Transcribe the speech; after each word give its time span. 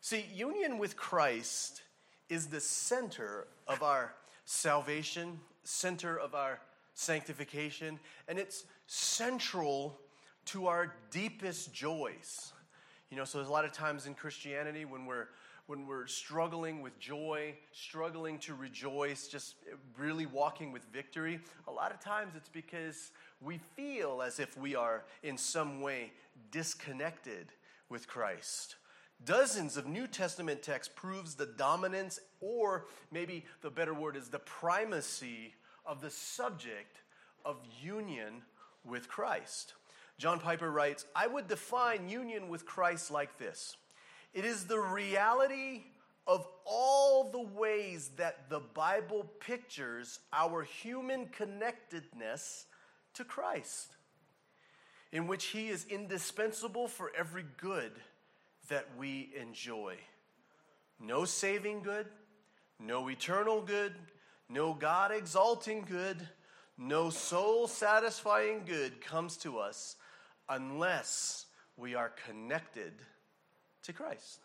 See, 0.00 0.24
union 0.32 0.78
with 0.78 0.96
Christ 0.96 1.82
is 2.28 2.46
the 2.46 2.60
center 2.60 3.46
of 3.68 3.82
our 3.82 4.14
salvation, 4.44 5.38
center 5.64 6.18
of 6.18 6.34
our 6.34 6.60
sanctification, 6.94 8.00
and 8.28 8.38
it's 8.38 8.64
central 8.86 9.98
to 10.46 10.66
our 10.66 10.94
deepest 11.10 11.72
joys. 11.72 12.52
You 13.10 13.16
know, 13.16 13.24
so 13.24 13.38
there's 13.38 13.48
a 13.48 13.52
lot 13.52 13.64
of 13.64 13.72
times 13.72 14.06
in 14.06 14.14
Christianity 14.14 14.84
when 14.84 15.06
we're 15.06 15.28
when 15.66 15.86
we're 15.86 16.06
struggling 16.06 16.82
with 16.82 16.98
joy, 16.98 17.54
struggling 17.72 18.38
to 18.40 18.54
rejoice, 18.54 19.28
just 19.28 19.54
really 19.96 20.26
walking 20.26 20.72
with 20.72 20.84
victory, 20.92 21.40
a 21.68 21.70
lot 21.70 21.92
of 21.92 22.00
times 22.00 22.34
it's 22.36 22.48
because 22.48 23.12
we 23.40 23.58
feel 23.76 24.22
as 24.22 24.40
if 24.40 24.56
we 24.58 24.74
are 24.74 25.04
in 25.22 25.38
some 25.38 25.80
way 25.80 26.12
disconnected 26.50 27.52
with 27.88 28.08
Christ. 28.08 28.76
Dozens 29.24 29.76
of 29.76 29.86
New 29.86 30.08
Testament 30.08 30.62
texts 30.62 30.92
proves 30.94 31.36
the 31.36 31.46
dominance 31.46 32.18
or 32.40 32.86
maybe 33.12 33.44
the 33.60 33.70
better 33.70 33.94
word 33.94 34.16
is 34.16 34.28
the 34.28 34.40
primacy 34.40 35.54
of 35.86 36.00
the 36.00 36.10
subject 36.10 37.02
of 37.44 37.56
union 37.80 38.42
with 38.84 39.08
Christ. 39.08 39.74
John 40.22 40.38
Piper 40.38 40.70
writes, 40.70 41.04
I 41.16 41.26
would 41.26 41.48
define 41.48 42.08
union 42.08 42.48
with 42.48 42.64
Christ 42.64 43.10
like 43.10 43.38
this 43.38 43.76
it 44.32 44.44
is 44.44 44.66
the 44.66 44.78
reality 44.78 45.82
of 46.28 46.46
all 46.64 47.32
the 47.32 47.42
ways 47.42 48.12
that 48.18 48.48
the 48.48 48.60
Bible 48.60 49.28
pictures 49.40 50.20
our 50.32 50.62
human 50.62 51.26
connectedness 51.26 52.66
to 53.14 53.24
Christ, 53.24 53.96
in 55.10 55.26
which 55.26 55.46
He 55.46 55.68
is 55.70 55.86
indispensable 55.86 56.86
for 56.86 57.10
every 57.18 57.44
good 57.56 57.90
that 58.68 58.86
we 58.96 59.32
enjoy. 59.36 59.96
No 61.00 61.24
saving 61.24 61.82
good, 61.82 62.06
no 62.78 63.10
eternal 63.10 63.60
good, 63.60 63.92
no 64.48 64.72
God 64.72 65.10
exalting 65.10 65.84
good, 65.90 66.28
no 66.78 67.10
soul 67.10 67.66
satisfying 67.66 68.62
good 68.64 69.00
comes 69.00 69.36
to 69.38 69.58
us 69.58 69.96
unless 70.52 71.46
we 71.76 71.94
are 71.94 72.12
connected 72.26 72.92
to 73.82 73.92
Christ. 73.92 74.40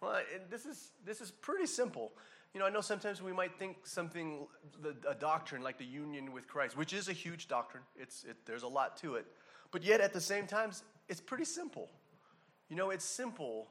Well, 0.00 0.20
this 0.50 0.66
is, 0.66 0.92
this 1.04 1.20
is 1.20 1.30
pretty 1.30 1.66
simple. 1.66 2.12
You 2.54 2.60
know, 2.60 2.66
I 2.66 2.70
know 2.70 2.80
sometimes 2.80 3.20
we 3.20 3.32
might 3.32 3.58
think 3.58 3.86
something, 3.86 4.46
a 5.08 5.14
doctrine 5.14 5.62
like 5.62 5.78
the 5.78 5.84
union 5.84 6.32
with 6.32 6.46
Christ, 6.46 6.76
which 6.76 6.92
is 6.92 7.08
a 7.08 7.12
huge 7.12 7.48
doctrine. 7.48 7.82
It's, 7.96 8.24
it, 8.24 8.36
there's 8.46 8.62
a 8.62 8.68
lot 8.68 8.96
to 8.98 9.16
it. 9.16 9.26
But 9.70 9.82
yet, 9.82 10.00
at 10.00 10.12
the 10.12 10.20
same 10.20 10.46
time, 10.46 10.70
it's 11.08 11.20
pretty 11.20 11.44
simple. 11.44 11.88
You 12.68 12.76
know, 12.76 12.90
it's 12.90 13.04
simple 13.04 13.68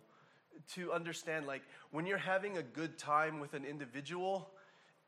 to 0.74 0.91
understand, 0.91 1.47
like, 1.47 1.62
when 1.91 2.06
you're 2.06 2.18
having 2.18 2.57
a 2.57 2.63
good 2.63 2.97
time 2.97 3.40
with 3.40 3.53
an 3.53 3.66
individual, 3.66 4.50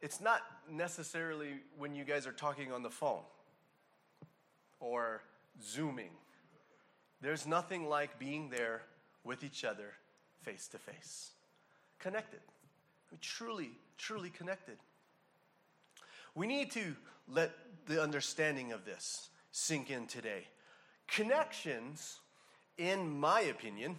it's 0.02 0.22
not 0.22 0.42
necessarily 0.70 1.56
when 1.78 1.96
you 1.96 2.04
guys 2.04 2.28
are 2.28 2.32
talking 2.32 2.72
on 2.72 2.84
the 2.84 2.90
phone 2.90 3.24
or 4.80 5.24
Zooming. 5.62 6.12
There's 7.22 7.48
nothing 7.48 7.88
like 7.88 8.20
being 8.20 8.50
there 8.50 8.82
with 9.24 9.44
each 9.44 9.64
other 9.64 9.94
face 10.42 10.68
to 10.70 10.78
face. 10.78 11.32
Connected. 12.00 12.42
truly, 13.22 13.72
truly 13.98 14.30
connected. 14.30 14.78
We 16.36 16.48
need 16.48 16.72
to 16.72 16.96
let 17.28 17.52
the 17.86 18.02
understanding 18.02 18.72
of 18.72 18.86
this 18.86 19.30
sink 19.52 19.90
in 19.90 20.08
today. 20.08 20.48
Connections, 21.08 22.20
in 22.78 23.20
my 23.20 23.42
opinion, 23.42 23.98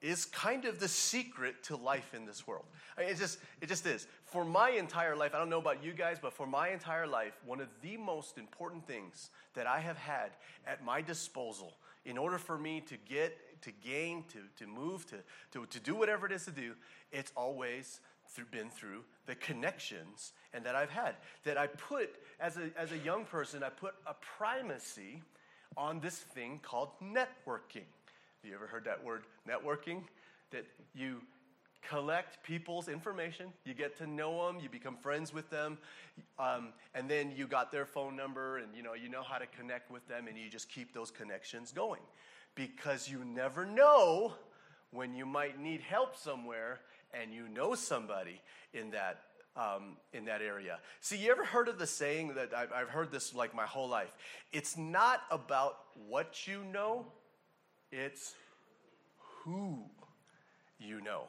is 0.00 0.24
kind 0.24 0.64
of 0.64 0.80
the 0.80 0.88
secret 0.88 1.62
to 1.64 1.76
life 1.76 2.14
in 2.14 2.24
this 2.24 2.46
world. 2.46 2.64
I 2.96 3.02
mean, 3.02 3.10
it 3.10 3.18
just 3.18 3.38
it 3.60 3.68
just 3.68 3.86
is. 3.86 4.06
For 4.24 4.44
my 4.44 4.70
entire 4.70 5.16
life, 5.16 5.34
I 5.34 5.38
don't 5.38 5.50
know 5.50 5.58
about 5.58 5.84
you 5.84 5.92
guys, 5.92 6.18
but 6.20 6.32
for 6.32 6.46
my 6.46 6.68
entire 6.70 7.06
life, 7.06 7.34
one 7.44 7.60
of 7.60 7.68
the 7.82 7.96
most 7.96 8.38
important 8.38 8.86
things 8.86 9.30
that 9.54 9.66
I 9.66 9.80
have 9.80 9.98
had 9.98 10.30
at 10.66 10.84
my 10.84 11.02
disposal 11.02 11.74
in 12.04 12.16
order 12.16 12.38
for 12.38 12.56
me 12.56 12.80
to 12.88 12.96
get 13.08 13.36
to 13.62 13.70
gain, 13.70 14.24
to, 14.28 14.38
to 14.56 14.66
move, 14.66 15.06
to, 15.06 15.16
to, 15.52 15.66
to 15.66 15.80
do 15.80 15.94
whatever 15.94 16.26
it 16.26 16.32
is 16.32 16.44
to 16.46 16.50
do, 16.50 16.74
it's 17.12 17.32
always 17.36 18.00
through, 18.28 18.46
been 18.46 18.70
through 18.70 19.04
the 19.26 19.34
connections 19.34 20.32
and 20.54 20.64
that 20.64 20.74
I've 20.74 20.90
had. 20.90 21.16
That 21.44 21.58
I 21.58 21.66
put, 21.66 22.10
as 22.38 22.56
a, 22.56 22.70
as 22.76 22.92
a 22.92 22.98
young 22.98 23.24
person, 23.24 23.62
I 23.62 23.68
put 23.68 23.94
a 24.06 24.14
primacy 24.38 25.22
on 25.76 26.00
this 26.00 26.18
thing 26.18 26.60
called 26.62 26.90
networking. 27.02 27.86
You 28.42 28.54
ever 28.54 28.66
heard 28.66 28.84
that 28.84 29.04
word, 29.04 29.24
networking? 29.48 30.02
That 30.50 30.64
you 30.94 31.20
collect 31.88 32.42
people's 32.42 32.88
information, 32.88 33.46
you 33.64 33.74
get 33.74 33.96
to 33.98 34.06
know 34.06 34.46
them, 34.46 34.58
you 34.62 34.68
become 34.68 34.96
friends 34.96 35.32
with 35.32 35.48
them, 35.50 35.78
um, 36.38 36.72
and 36.94 37.08
then 37.08 37.32
you 37.34 37.46
got 37.46 37.72
their 37.72 37.86
phone 37.86 38.16
number, 38.16 38.58
and 38.58 38.68
you 38.74 38.82
know 38.82 38.94
you 38.94 39.08
know 39.08 39.22
how 39.22 39.38
to 39.38 39.46
connect 39.46 39.90
with 39.90 40.06
them, 40.08 40.26
and 40.28 40.36
you 40.36 40.48
just 40.48 40.68
keep 40.68 40.92
those 40.92 41.10
connections 41.10 41.72
going, 41.72 42.00
because 42.54 43.08
you 43.08 43.24
never 43.24 43.64
know 43.64 44.34
when 44.90 45.14
you 45.14 45.24
might 45.24 45.60
need 45.60 45.80
help 45.80 46.16
somewhere, 46.16 46.80
and 47.12 47.32
you 47.32 47.48
know 47.48 47.74
somebody 47.74 48.40
in 48.74 48.90
that 48.90 49.22
um, 49.56 49.96
in 50.12 50.24
that 50.26 50.42
area. 50.42 50.78
See, 51.00 51.16
you 51.16 51.30
ever 51.30 51.44
heard 51.44 51.68
of 51.68 51.78
the 51.78 51.86
saying 51.86 52.34
that 52.34 52.54
I've, 52.54 52.72
I've 52.72 52.88
heard 52.88 53.10
this 53.10 53.34
like 53.34 53.54
my 53.54 53.66
whole 53.66 53.88
life? 53.88 54.16
It's 54.52 54.76
not 54.76 55.22
about 55.30 55.78
what 56.08 56.46
you 56.46 56.62
know, 56.72 57.06
it's 57.92 58.34
who 59.44 59.78
you 60.78 61.00
know. 61.00 61.24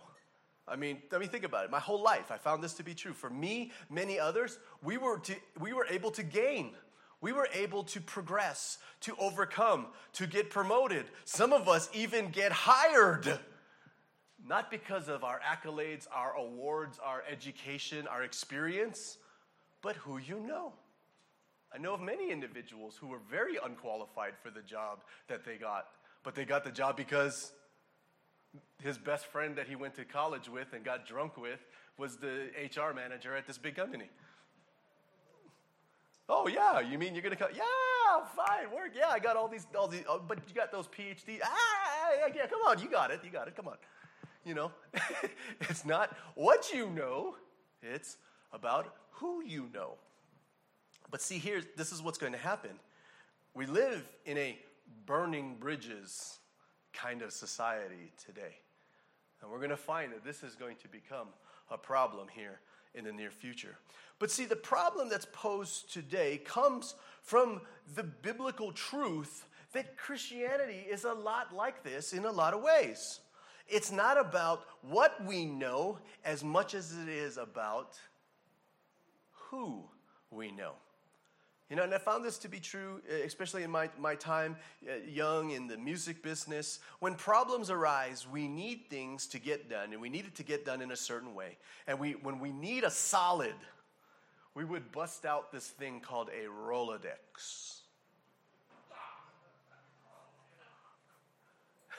I 0.68 0.76
mean, 0.76 1.02
I 1.14 1.18
mean, 1.18 1.30
think 1.30 1.44
about 1.44 1.66
it. 1.66 1.72
My 1.72 1.80
whole 1.80 2.02
life, 2.02 2.32
I 2.32 2.38
found 2.38 2.64
this 2.64 2.74
to 2.76 2.84
be 2.84 2.94
true. 2.94 3.14
For 3.14 3.30
me, 3.30 3.72
many 3.90 4.20
others, 4.20 4.60
we 4.84 4.98
were, 4.98 5.20
to, 5.20 5.36
we 5.60 5.74
were 5.74 5.86
able 5.90 6.12
to 6.12 6.24
gain. 6.24 6.72
We 7.20 7.34
were 7.34 7.48
able 7.54 7.84
to 7.86 8.00
progress, 8.00 8.78
to 9.02 9.16
overcome, 9.20 9.88
to 10.14 10.26
get 10.26 10.50
promoted. 10.50 11.06
Some 11.26 11.54
of 11.54 11.68
us 11.68 11.90
even 11.94 12.30
get 12.30 12.52
hired. 12.52 13.40
Not 14.48 14.72
because 14.72 15.08
of 15.08 15.24
our 15.24 15.40
accolades, 15.40 16.08
our 16.14 16.36
awards, 16.36 17.00
our 17.04 17.24
education, 17.30 18.08
our 18.08 18.24
experience, 18.24 19.18
but 19.82 19.96
who 19.98 20.18
you 20.18 20.40
know. 20.40 20.74
I 21.74 21.78
know 21.78 21.94
of 21.94 22.02
many 22.02 22.32
individuals 22.32 22.98
who 23.00 23.08
were 23.08 23.22
very 23.30 23.58
unqualified 23.64 24.34
for 24.42 24.50
the 24.50 24.62
job 24.62 25.00
that 25.28 25.46
they 25.46 25.58
got, 25.58 25.86
but 26.24 26.36
they 26.36 26.46
got 26.46 26.64
the 26.64 26.72
job 26.72 26.98
because 26.98 27.52
his 28.84 28.98
best 28.98 29.26
friend 29.28 29.56
that 29.56 29.68
he 29.68 29.76
went 29.76 29.96
to 29.96 30.06
college 30.06 30.50
with 30.50 30.74
and 30.74 30.84
got 30.84 31.06
drunk 31.06 31.38
with 31.38 31.60
was 31.98 32.18
the 32.18 32.50
HR 32.58 32.94
manager 32.94 33.36
at 33.36 33.48
this 33.48 33.58
big 33.58 33.76
company. 33.76 34.10
Oh 36.28 36.48
yeah, 36.48 36.80
you 36.80 36.98
mean 36.98 37.14
you're 37.14 37.24
gonna 37.24 37.36
come? 37.36 37.50
Yeah, 37.54 37.64
fine, 38.36 38.72
work. 38.74 38.92
Yeah, 38.96 39.10
I 39.10 39.20
got 39.20 39.36
all 39.36 39.48
these, 39.48 39.68
all 39.78 39.88
these, 39.88 40.04
oh, 40.08 40.22
but 40.26 40.40
you 40.48 40.56
got 40.56 40.72
those 40.72 40.88
PhD. 40.88 41.40
Ah, 41.44 42.28
yeah, 42.34 42.48
come 42.48 42.62
on, 42.68 42.80
you 42.80 42.90
got 42.90 43.12
it, 43.12 43.22
you 43.24 43.30
got 43.30 43.48
it. 43.48 43.56
Come 43.56 43.68
on, 43.68 43.76
you 44.46 44.54
know, 44.54 44.72
it's 45.62 45.86
not 45.86 46.16
what 46.36 46.72
you 46.74 46.90
know; 46.90 47.36
it's 47.82 48.18
about 48.54 48.96
who 49.12 49.44
you 49.44 49.70
know. 49.74 49.96
But 51.10 51.22
see, 51.22 51.38
here, 51.38 51.62
this 51.76 51.92
is 51.92 52.02
what's 52.02 52.18
going 52.18 52.32
to 52.32 52.40
happen. 52.40 52.72
We 53.54 53.66
live 53.66 54.10
in 54.26 54.38
a 54.38 54.58
burning 55.06 55.56
bridges 55.60 56.40
kind 56.94 57.22
of 57.22 57.32
society 57.32 58.12
today. 58.24 58.56
And 59.42 59.50
we're 59.50 59.58
going 59.58 59.70
to 59.70 59.78
find 59.78 60.12
that 60.14 60.24
this 60.24 60.44
is 60.44 60.56
going 60.56 60.78
to 60.78 60.88
become 60.88 61.28
a 61.70 61.78
problem 61.78 62.28
here 62.34 62.60
in 62.94 63.06
the 63.06 63.12
near 63.12 63.32
future. 63.32 63.78
But 64.20 64.30
see, 64.30 64.46
the 64.46 64.56
problem 64.56 65.10
that's 65.10 65.28
posed 65.32 65.92
today 65.92 66.38
comes 66.38 66.96
from 67.22 67.62
the 67.96 68.04
biblical 68.04 68.72
truth 68.72 69.48
that 69.74 69.98
Christianity 69.98 70.86
is 70.90 71.06
a 71.06 71.14
lot 71.14 71.56
like 71.56 71.84
this 71.84 72.14
in 72.14 72.26
a 72.26 72.32
lot 72.32 72.54
of 72.54 72.62
ways. 72.62 73.22
It's 73.68 73.92
not 73.92 74.20
about 74.20 74.66
what 74.82 75.26
we 75.26 75.46
know 75.46 76.00
as 76.26 76.44
much 76.44 76.74
as 76.74 76.98
it 76.98 77.08
is 77.08 77.38
about 77.38 77.98
who 79.32 79.86
we 80.30 80.52
know. 80.52 80.74
You 81.72 81.78
know, 81.78 81.84
and 81.84 81.94
I 81.94 82.00
found 82.00 82.26
this 82.26 82.38
to 82.40 82.50
be 82.50 82.60
true, 82.60 83.02
eh, 83.10 83.24
especially 83.24 83.64
in 83.64 83.72
my, 83.72 83.90
my 83.98 84.14
time 84.14 84.58
uh, 84.86 84.96
young 85.10 85.52
in 85.52 85.68
the 85.68 85.78
music 85.78 86.22
business. 86.22 86.82
When 87.00 87.16
problems 87.16 87.70
arise, 87.70 88.28
we 88.30 88.50
need 88.50 88.88
things 88.90 89.26
to 89.28 89.40
get 89.40 89.70
done, 89.70 89.94
and 89.94 90.02
we 90.02 90.10
need 90.10 90.26
it 90.26 90.36
to 90.36 90.44
get 90.44 90.66
done 90.66 90.82
in 90.82 90.92
a 90.92 90.98
certain 90.98 91.34
way. 91.34 91.56
And 91.88 91.98
we, 91.98 92.12
when 92.12 92.42
we 92.42 92.52
need 92.52 92.84
a 92.84 92.92
solid, 92.92 93.56
we 94.54 94.66
would 94.66 94.92
bust 94.92 95.26
out 95.26 95.54
this 95.54 95.66
thing 95.66 96.02
called 96.02 96.28
a 96.28 96.50
Rolodex. 96.50 97.78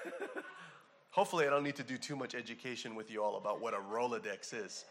Hopefully, 1.12 1.46
I 1.46 1.48
don't 1.48 1.64
need 1.64 1.76
to 1.76 1.82
do 1.82 1.96
too 1.96 2.14
much 2.14 2.34
education 2.34 2.94
with 2.94 3.10
you 3.10 3.24
all 3.24 3.38
about 3.38 3.62
what 3.62 3.72
a 3.72 3.78
Rolodex 3.78 4.52
is. 4.52 4.84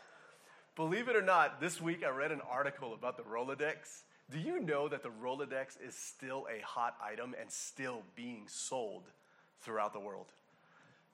Believe 0.75 1.07
it 1.07 1.15
or 1.15 1.21
not, 1.21 1.61
this 1.61 1.79
week 1.79 2.03
I 2.03 2.09
read 2.09 2.31
an 2.31 2.41
article 2.49 2.95
about 2.95 3.15
the 3.15 3.23
Rolodex. 3.23 4.01
Do 4.31 4.39
you 4.39 4.61
know 4.61 4.87
that 4.87 5.03
the 5.03 5.09
Rolodex 5.09 5.77
is 5.85 5.93
still 5.93 6.47
a 6.49 6.63
hot 6.63 6.95
item 7.03 7.35
and 7.39 7.51
still 7.51 8.01
being 8.15 8.43
sold 8.47 9.03
throughout 9.61 9.91
the 9.91 9.99
world? 9.99 10.27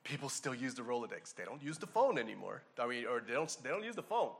People 0.04 0.28
still 0.28 0.54
use 0.54 0.74
the 0.74 0.82
Rolodex. 0.82 1.34
They 1.34 1.44
don't 1.44 1.62
use 1.62 1.78
the 1.78 1.86
phone 1.86 2.16
anymore. 2.16 2.62
I 2.78 2.86
mean, 2.86 3.06
or 3.06 3.20
they 3.20 3.34
don't, 3.34 3.56
they 3.62 3.70
don't 3.70 3.84
use 3.84 3.96
the 3.96 4.02
phone. 4.02 4.30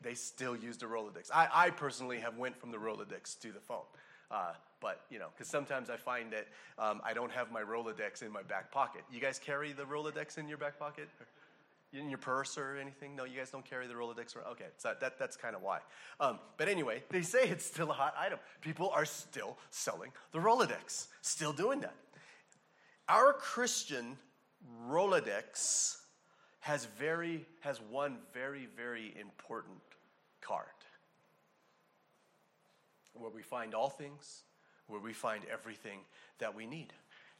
They 0.00 0.14
still 0.14 0.56
use 0.56 0.78
the 0.78 0.86
Rolodex. 0.86 1.30
I, 1.32 1.48
I 1.52 1.70
personally 1.70 2.18
have 2.18 2.38
went 2.38 2.56
from 2.56 2.70
the 2.70 2.78
Rolodex 2.78 3.38
to 3.40 3.52
the 3.52 3.60
phone. 3.60 3.84
Uh, 4.30 4.52
but, 4.80 5.02
you 5.10 5.18
know, 5.18 5.28
because 5.34 5.48
sometimes 5.48 5.90
I 5.90 5.96
find 5.96 6.32
that 6.32 6.48
um, 6.78 7.02
I 7.04 7.12
don't 7.12 7.30
have 7.30 7.52
my 7.52 7.60
Rolodex 7.60 8.22
in 8.22 8.32
my 8.32 8.42
back 8.42 8.72
pocket. 8.72 9.02
You 9.12 9.20
guys 9.20 9.38
carry 9.38 9.72
the 9.72 9.84
Rolodex 9.84 10.38
in 10.38 10.48
your 10.48 10.58
back 10.58 10.78
pocket? 10.78 11.08
Or 11.20 11.26
in 11.92 12.08
your 12.08 12.18
purse 12.18 12.56
or 12.56 12.76
anything? 12.76 13.14
No, 13.16 13.24
you 13.24 13.38
guys 13.38 13.50
don't 13.50 13.64
carry 13.64 13.86
the 13.86 13.94
Rolodex 13.94 14.36
around? 14.36 14.52
Okay, 14.52 14.66
so 14.78 14.94
that, 15.00 15.18
that's 15.18 15.36
kind 15.36 15.54
of 15.54 15.62
why. 15.62 15.78
Um, 16.20 16.38
but 16.56 16.68
anyway, 16.68 17.02
they 17.10 17.22
say 17.22 17.48
it's 17.48 17.64
still 17.64 17.90
a 17.90 17.94
hot 17.94 18.14
item. 18.18 18.38
People 18.60 18.90
are 18.90 19.04
still 19.04 19.56
selling 19.70 20.12
the 20.32 20.38
Rolodex, 20.38 21.08
still 21.20 21.52
doing 21.52 21.80
that. 21.80 21.94
Our 23.08 23.32
Christian 23.32 24.16
Rolodex 24.88 25.98
has 26.60 26.84
very 26.84 27.44
has 27.60 27.80
one 27.90 28.18
very 28.32 28.68
very 28.76 29.12
important 29.20 29.80
card 30.40 30.66
where 33.14 33.30
we 33.30 33.42
find 33.42 33.74
all 33.74 33.88
things, 33.88 34.42
where 34.86 35.00
we 35.00 35.12
find 35.12 35.42
everything 35.52 36.00
that 36.38 36.54
we 36.54 36.66
need. 36.66 36.92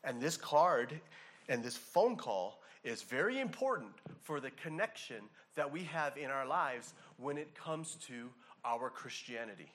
And 0.05 0.21
this 0.21 0.37
card 0.37 1.01
and 1.49 1.63
this 1.63 1.77
phone 1.77 2.17
call 2.17 2.62
is 2.85 3.03
very 3.03 3.39
important 3.41 3.93
for 4.23 4.41
the 4.41 4.51
connection 4.51 5.25
that 5.55 5.71
we 5.71 5.85
have 5.85 6.17
in 6.17 6.31
our 6.31 6.47
lives 6.47 6.95
when 7.19 7.39
it 7.39 7.55
comes 7.55 7.97
to 8.07 8.29
our 8.65 8.91
Christianity. 8.91 9.71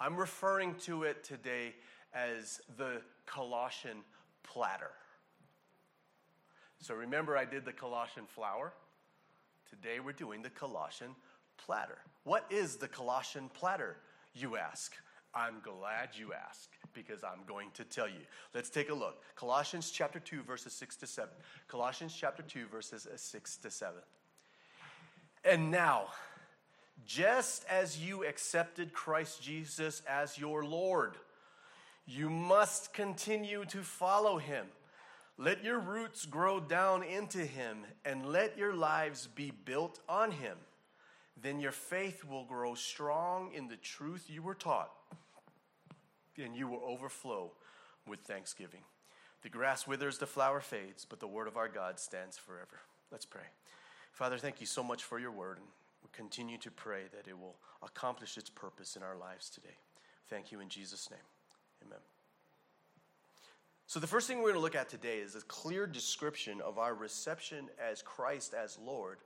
I'm 0.00 0.16
referring 0.16 0.74
to 0.80 1.04
it 1.04 1.24
today 1.24 1.74
as 2.14 2.60
the 2.76 3.00
Colossian 3.26 3.98
platter. 4.42 4.90
So 6.80 6.94
remember, 6.94 7.36
I 7.36 7.44
did 7.44 7.64
the 7.64 7.72
Colossian 7.72 8.26
flower. 8.26 8.72
Today 9.70 10.00
we're 10.00 10.12
doing 10.12 10.42
the 10.42 10.50
Colossian 10.50 11.14
platter. 11.56 11.98
What 12.24 12.44
is 12.50 12.76
the 12.76 12.88
Colossian 12.88 13.48
platter, 13.54 13.96
you 14.34 14.56
ask? 14.56 14.92
I'm 15.34 15.60
glad 15.62 16.10
you 16.14 16.32
asked 16.32 16.70
because 16.94 17.24
I'm 17.24 17.44
going 17.46 17.68
to 17.74 17.84
tell 17.84 18.08
you. 18.08 18.20
Let's 18.54 18.70
take 18.70 18.90
a 18.90 18.94
look. 18.94 19.22
Colossians 19.36 19.90
chapter 19.90 20.20
2, 20.20 20.42
verses 20.42 20.72
6 20.72 20.96
to 20.96 21.06
7. 21.06 21.30
Colossians 21.68 22.14
chapter 22.18 22.42
2, 22.42 22.66
verses 22.66 23.06
6 23.14 23.56
to 23.58 23.70
7. 23.70 23.94
And 25.44 25.70
now, 25.70 26.06
just 27.06 27.64
as 27.68 27.98
you 28.02 28.24
accepted 28.24 28.92
Christ 28.92 29.42
Jesus 29.42 30.02
as 30.08 30.38
your 30.38 30.64
Lord, 30.64 31.16
you 32.06 32.30
must 32.30 32.92
continue 32.92 33.64
to 33.66 33.78
follow 33.78 34.38
him. 34.38 34.66
Let 35.38 35.64
your 35.64 35.80
roots 35.80 36.26
grow 36.26 36.60
down 36.60 37.02
into 37.02 37.38
him 37.38 37.78
and 38.04 38.26
let 38.26 38.58
your 38.58 38.74
lives 38.74 39.28
be 39.34 39.50
built 39.64 39.98
on 40.08 40.30
him. 40.30 40.56
Then 41.40 41.58
your 41.58 41.72
faith 41.72 42.24
will 42.24 42.44
grow 42.44 42.74
strong 42.74 43.52
in 43.52 43.68
the 43.68 43.76
truth 43.76 44.26
you 44.28 44.42
were 44.42 44.54
taught 44.54 44.92
and 46.38 46.56
you 46.56 46.68
will 46.68 46.82
overflow 46.84 47.52
with 48.06 48.20
thanksgiving. 48.20 48.82
The 49.42 49.48
grass 49.48 49.86
withers, 49.86 50.18
the 50.18 50.26
flower 50.26 50.60
fades, 50.60 51.04
but 51.04 51.20
the 51.20 51.26
word 51.26 51.48
of 51.48 51.56
our 51.56 51.68
God 51.68 51.98
stands 51.98 52.38
forever. 52.38 52.80
Let's 53.10 53.26
pray. 53.26 53.42
Father, 54.12 54.38
thank 54.38 54.60
you 54.60 54.66
so 54.66 54.82
much 54.82 55.02
for 55.02 55.18
your 55.18 55.32
word, 55.32 55.58
and 55.58 55.66
we 56.02 56.08
continue 56.12 56.58
to 56.58 56.70
pray 56.70 57.02
that 57.14 57.28
it 57.28 57.38
will 57.38 57.56
accomplish 57.82 58.36
its 58.36 58.50
purpose 58.50 58.96
in 58.96 59.02
our 59.02 59.16
lives 59.16 59.50
today. 59.50 59.76
Thank 60.28 60.52
you 60.52 60.60
in 60.60 60.68
Jesus' 60.68 61.10
name. 61.10 61.20
Amen. 61.84 61.98
So, 63.86 64.00
the 64.00 64.06
first 64.06 64.26
thing 64.26 64.38
we're 64.38 64.44
going 64.44 64.54
to 64.54 64.60
look 64.60 64.76
at 64.76 64.88
today 64.88 65.18
is 65.18 65.34
a 65.34 65.40
clear 65.42 65.86
description 65.86 66.60
of 66.60 66.78
our 66.78 66.94
reception 66.94 67.68
as 67.78 68.00
Christ 68.00 68.54
as 68.54 68.78
Lord 68.78 69.18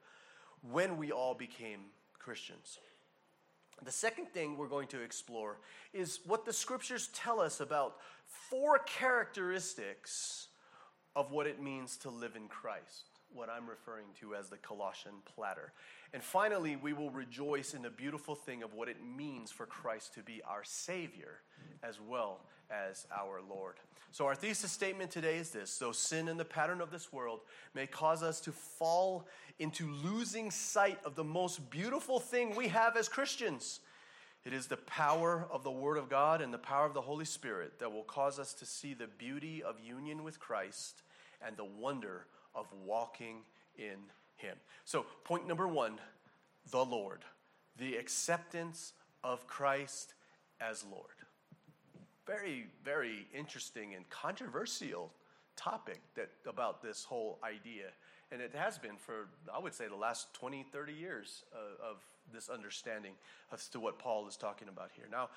when 0.63 0.97
we 0.97 1.13
all 1.13 1.35
became 1.35 1.81
Christians. 2.19 2.79
The 3.85 3.93
second 3.93 4.29
thing 4.33 4.57
we're 4.57 4.69
going 4.69 4.89
to 4.89 5.03
explore 5.03 5.59
is 5.93 6.21
what 6.27 6.45
the 6.45 6.53
scriptures 6.53 7.09
tell 7.13 7.41
us 7.41 7.61
about 7.61 7.97
four 8.27 8.79
characteristics 8.81 10.49
of 11.15 11.31
what 11.31 11.47
it 11.47 11.63
means 11.63 11.97
to 11.99 12.11
live 12.11 12.37
in 12.37 12.49
Christ, 12.49 13.16
what 13.35 13.49
I'm 13.49 13.69
referring 13.69 14.07
to 14.21 14.35
as 14.35 14.49
the 14.49 14.57
Colossian 14.57 15.15
platter. 15.35 15.73
And 16.13 16.23
finally, 16.23 16.77
we 16.77 16.93
will 16.93 17.11
rejoice 17.11 17.75
in 17.75 17.83
the 17.83 17.91
beautiful 17.91 18.35
thing 18.35 18.63
of 18.63 18.75
what 18.75 18.89
it 18.89 18.97
means 19.05 19.51
for 19.51 19.67
Christ 19.67 20.15
to 20.15 20.23
be 20.23 20.41
our 20.49 20.65
Savior 20.65 21.41
as 21.83 22.01
well 22.01 22.41
as 22.71 23.07
our 23.17 23.41
Lord. 23.49 23.77
So, 24.13 24.27
our 24.27 24.35
thesis 24.35 24.73
statement 24.73 25.11
today 25.11 25.37
is 25.37 25.51
this 25.51 25.79
though 25.79 25.93
sin 25.93 26.29
and 26.29 26.41
the 26.41 26.45
pattern 26.45 26.81
of 26.81 26.91
this 26.91 27.13
world 27.13 27.41
may 27.75 27.87
cause 27.87 28.23
us 28.23 28.41
to 28.43 28.53
fall 28.53 29.27
into 29.59 29.91
losing 30.05 30.51
sight 30.51 30.99
of 31.05 31.15
the 31.15 31.25
most 31.25 31.71
beautiful 31.71 32.21
thing 32.21 32.55
we 32.55 32.69
have 32.69 32.97
as 32.97 33.09
Christians, 33.09 33.81
it 34.47 34.53
is 34.53 34.69
the 34.69 34.77
power 34.77 35.49
of 35.51 35.65
the 35.65 35.73
Word 35.73 35.99
of 35.99 36.09
God 36.09 36.41
and 36.41 36.55
the 36.55 36.59
power 36.59 36.87
of 36.87 36.95
the 36.95 37.01
Holy 37.01 37.25
Spirit 37.25 37.81
that 37.81 37.93
will 37.93 38.05
cause 38.05 38.39
us 38.39 38.55
to 38.55 38.65
see 38.65 38.95
the 38.95 39.09
beauty 39.09 39.61
of 39.61 39.81
union 39.81 40.23
with 40.23 40.39
Christ 40.39 41.03
and 41.45 41.57
the 41.57 41.65
wonder 41.65 42.27
of 42.57 42.67
walking 42.85 43.43
in 43.79 43.99
Him. 44.37 44.57
So, 44.85 45.07
point 45.25 45.47
number 45.47 45.69
one 45.69 45.99
the 46.73 46.85
Lord, 46.85 47.21
the 47.79 47.95
acceptance 47.95 48.93
of 49.23 49.47
Christ 49.47 50.15
as 50.61 50.85
Lord 50.91 51.17
very, 52.27 52.67
very 52.85 53.27
interesting 53.33 53.95
and 53.95 54.09
controversial 54.11 55.13
topic 55.55 56.01
that 56.17 56.29
about 56.47 56.83
this 56.83 57.05
whole 57.05 57.39
idea. 57.43 57.87
And 58.33 58.43
it 58.43 58.53
has 58.55 58.79
been 58.79 58.97
for, 58.97 59.29
I 59.55 59.59
would 59.59 59.75
say, 59.75 59.87
the 59.87 59.97
last 59.97 60.35
20, 60.35 60.67
30 60.73 60.93
years 60.93 61.45
uh, 61.55 61.91
of 61.91 62.05
this 62.33 62.49
understanding 62.49 63.13
as 63.53 63.69
to 63.69 63.81
what 63.81 63.99
Paul 63.99 64.27
is 64.27 64.37
talking 64.37 64.69
about 64.69 64.91
here. 64.95 65.07
Now, 65.11 65.29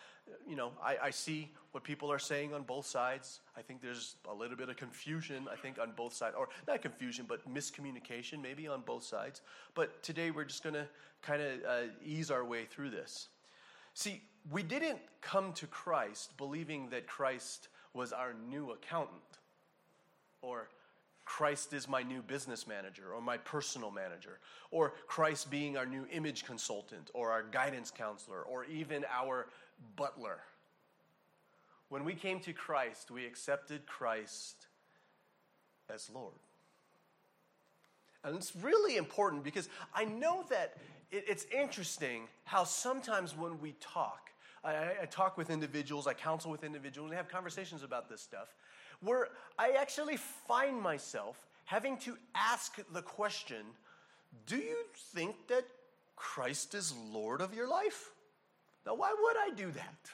you 0.48 0.56
know, 0.56 0.72
I, 0.84 0.98
I, 1.04 1.10
see 1.12 1.52
what 1.72 1.84
people 1.84 2.12
are 2.12 2.20
saying 2.20 2.54
on 2.54 2.64
both 2.64 2.86
sides. 2.86 3.42
I 3.58 3.62
think 3.62 3.82
there's 3.82 4.16
a 4.30 4.34
little 4.34 4.58
bit 4.58 4.70
of 4.70 4.78
confusion, 4.78 5.48
I 5.52 5.56
think, 5.56 5.80
on 5.80 5.92
both 5.96 6.14
sides, 6.14 6.36
or 6.38 6.50
not 6.68 6.82
confusion, 6.82 7.26
but 7.28 7.48
miscommunication 7.52 8.42
maybe 8.42 8.68
on 8.68 8.82
both 8.82 9.04
sides. 9.04 9.42
But 9.76 10.02
today 10.04 10.32
we're 10.32 10.46
just 10.46 10.64
going 10.64 10.76
to 10.76 10.88
kind 11.22 11.42
of 11.42 11.52
uh, 11.68 11.92
ease 12.06 12.32
our 12.32 12.44
way 12.44 12.66
through 12.66 12.92
this. 12.92 13.30
See, 13.94 14.22
we 14.52 14.64
didn't 14.64 15.00
come 15.22 15.54
to 15.54 15.68
Christ 15.68 16.36
believing 16.38 16.90
that 16.90 17.08
Christ 17.08 17.68
was 17.94 18.14
our 18.14 18.34
new 18.50 18.72
accountant 18.72 19.22
or 20.42 20.70
Christ 21.30 21.74
is 21.74 21.88
my 21.88 22.02
new 22.02 22.24
business 22.24 22.66
manager 22.66 23.14
or 23.14 23.22
my 23.22 23.38
personal 23.38 23.92
manager, 23.92 24.40
or 24.72 24.94
Christ 25.06 25.52
being 25.52 25.78
our 25.78 25.86
new 25.86 26.08
image 26.12 26.44
consultant 26.44 27.12
or 27.14 27.30
our 27.30 27.44
guidance 27.44 27.92
counselor 27.92 28.42
or 28.42 28.66
even 28.66 29.06
our 29.16 29.46
butler. 29.96 30.40
When 31.90 32.04
we 32.04 32.16
came 32.16 32.40
to 32.40 32.52
Christ, 32.52 33.12
we 33.12 33.28
accepted 33.28 33.86
Christ 33.86 34.66
as 35.94 36.10
Lord. 36.12 36.34
And 38.24 38.36
it's 38.36 38.56
really 38.56 38.98
important 38.98 39.44
because 39.44 39.70
I 39.94 40.06
know 40.06 40.44
that 40.50 40.78
it's 41.12 41.46
interesting 41.56 42.24
how 42.44 42.64
sometimes 42.64 43.38
when 43.38 43.62
we 43.62 43.76
talk, 43.80 44.32
I, 44.64 45.06
talk 45.12 45.38
with 45.38 45.52
individuals, 45.52 46.08
I 46.08 46.14
counsel 46.14 46.50
with 46.50 46.64
individuals, 46.64 47.06
and 47.06 47.12
we 47.12 47.18
have 47.18 47.30
conversations 47.30 47.84
about 47.84 48.10
this 48.10 48.20
stuff, 48.20 48.56
where 49.02 49.30
I 49.58 49.72
actually 49.72 50.18
find 50.18 50.82
myself 50.82 51.48
having 51.66 51.98
to 51.98 52.18
ask 52.36 52.78
the 52.94 53.02
question 53.02 53.66
Do 54.46 54.58
you 54.58 54.78
think 55.14 55.36
that 55.48 55.66
Christ 56.16 56.74
is 56.76 56.94
Lord 57.12 57.42
of 57.42 57.54
your 57.54 57.68
life? 57.68 58.12
Now, 58.86 58.96
why 58.96 59.14
would 59.18 59.38
I 59.38 59.56
do 59.56 59.72
that? 59.72 59.86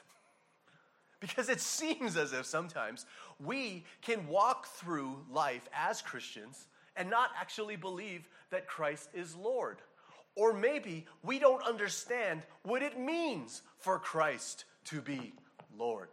Because 1.18 1.48
it 1.48 1.62
seems 1.62 2.18
as 2.18 2.34
if 2.34 2.44
sometimes 2.44 3.06
we 3.40 3.84
can 4.02 4.28
walk 4.28 4.66
through 4.66 5.16
life 5.30 5.66
as 5.72 6.02
Christians 6.02 6.66
and 6.94 7.08
not 7.08 7.30
actually 7.40 7.76
believe 7.76 8.28
that 8.50 8.66
Christ 8.66 9.08
is 9.14 9.34
Lord. 9.34 9.78
Or 10.34 10.52
maybe 10.52 11.06
we 11.22 11.38
don't 11.38 11.62
understand 11.62 12.42
what 12.64 12.82
it 12.82 13.00
means 13.00 13.62
for 13.78 13.98
Christ 13.98 14.66
to 14.84 15.00
be 15.00 15.32
Lord. 15.76 16.10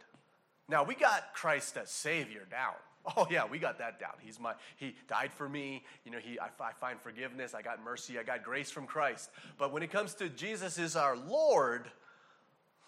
Now, 0.68 0.82
we 0.82 0.94
got 0.94 1.34
Christ 1.34 1.76
as 1.76 1.90
Savior 1.90 2.46
down. 2.50 2.74
Oh 3.16 3.26
yeah, 3.30 3.44
we 3.44 3.58
got 3.58 3.78
that 3.78 4.00
down. 4.00 4.12
He's 4.20 4.40
my 4.40 4.54
he 4.76 4.96
died 5.08 5.32
for 5.32 5.46
me. 5.46 5.84
You 6.04 6.10
know, 6.10 6.18
he 6.18 6.38
I, 6.40 6.46
I, 6.58 6.72
find 6.72 6.98
forgiveness. 6.98 7.52
I 7.52 7.60
got 7.60 7.84
mercy. 7.84 8.18
I 8.18 8.22
got 8.22 8.42
grace 8.42 8.70
from 8.70 8.86
Christ. 8.86 9.30
But 9.58 9.72
when 9.72 9.82
it 9.82 9.90
comes 9.90 10.14
to 10.14 10.30
Jesus 10.30 10.78
is 10.78 10.96
our 10.96 11.14
Lord, 11.14 11.90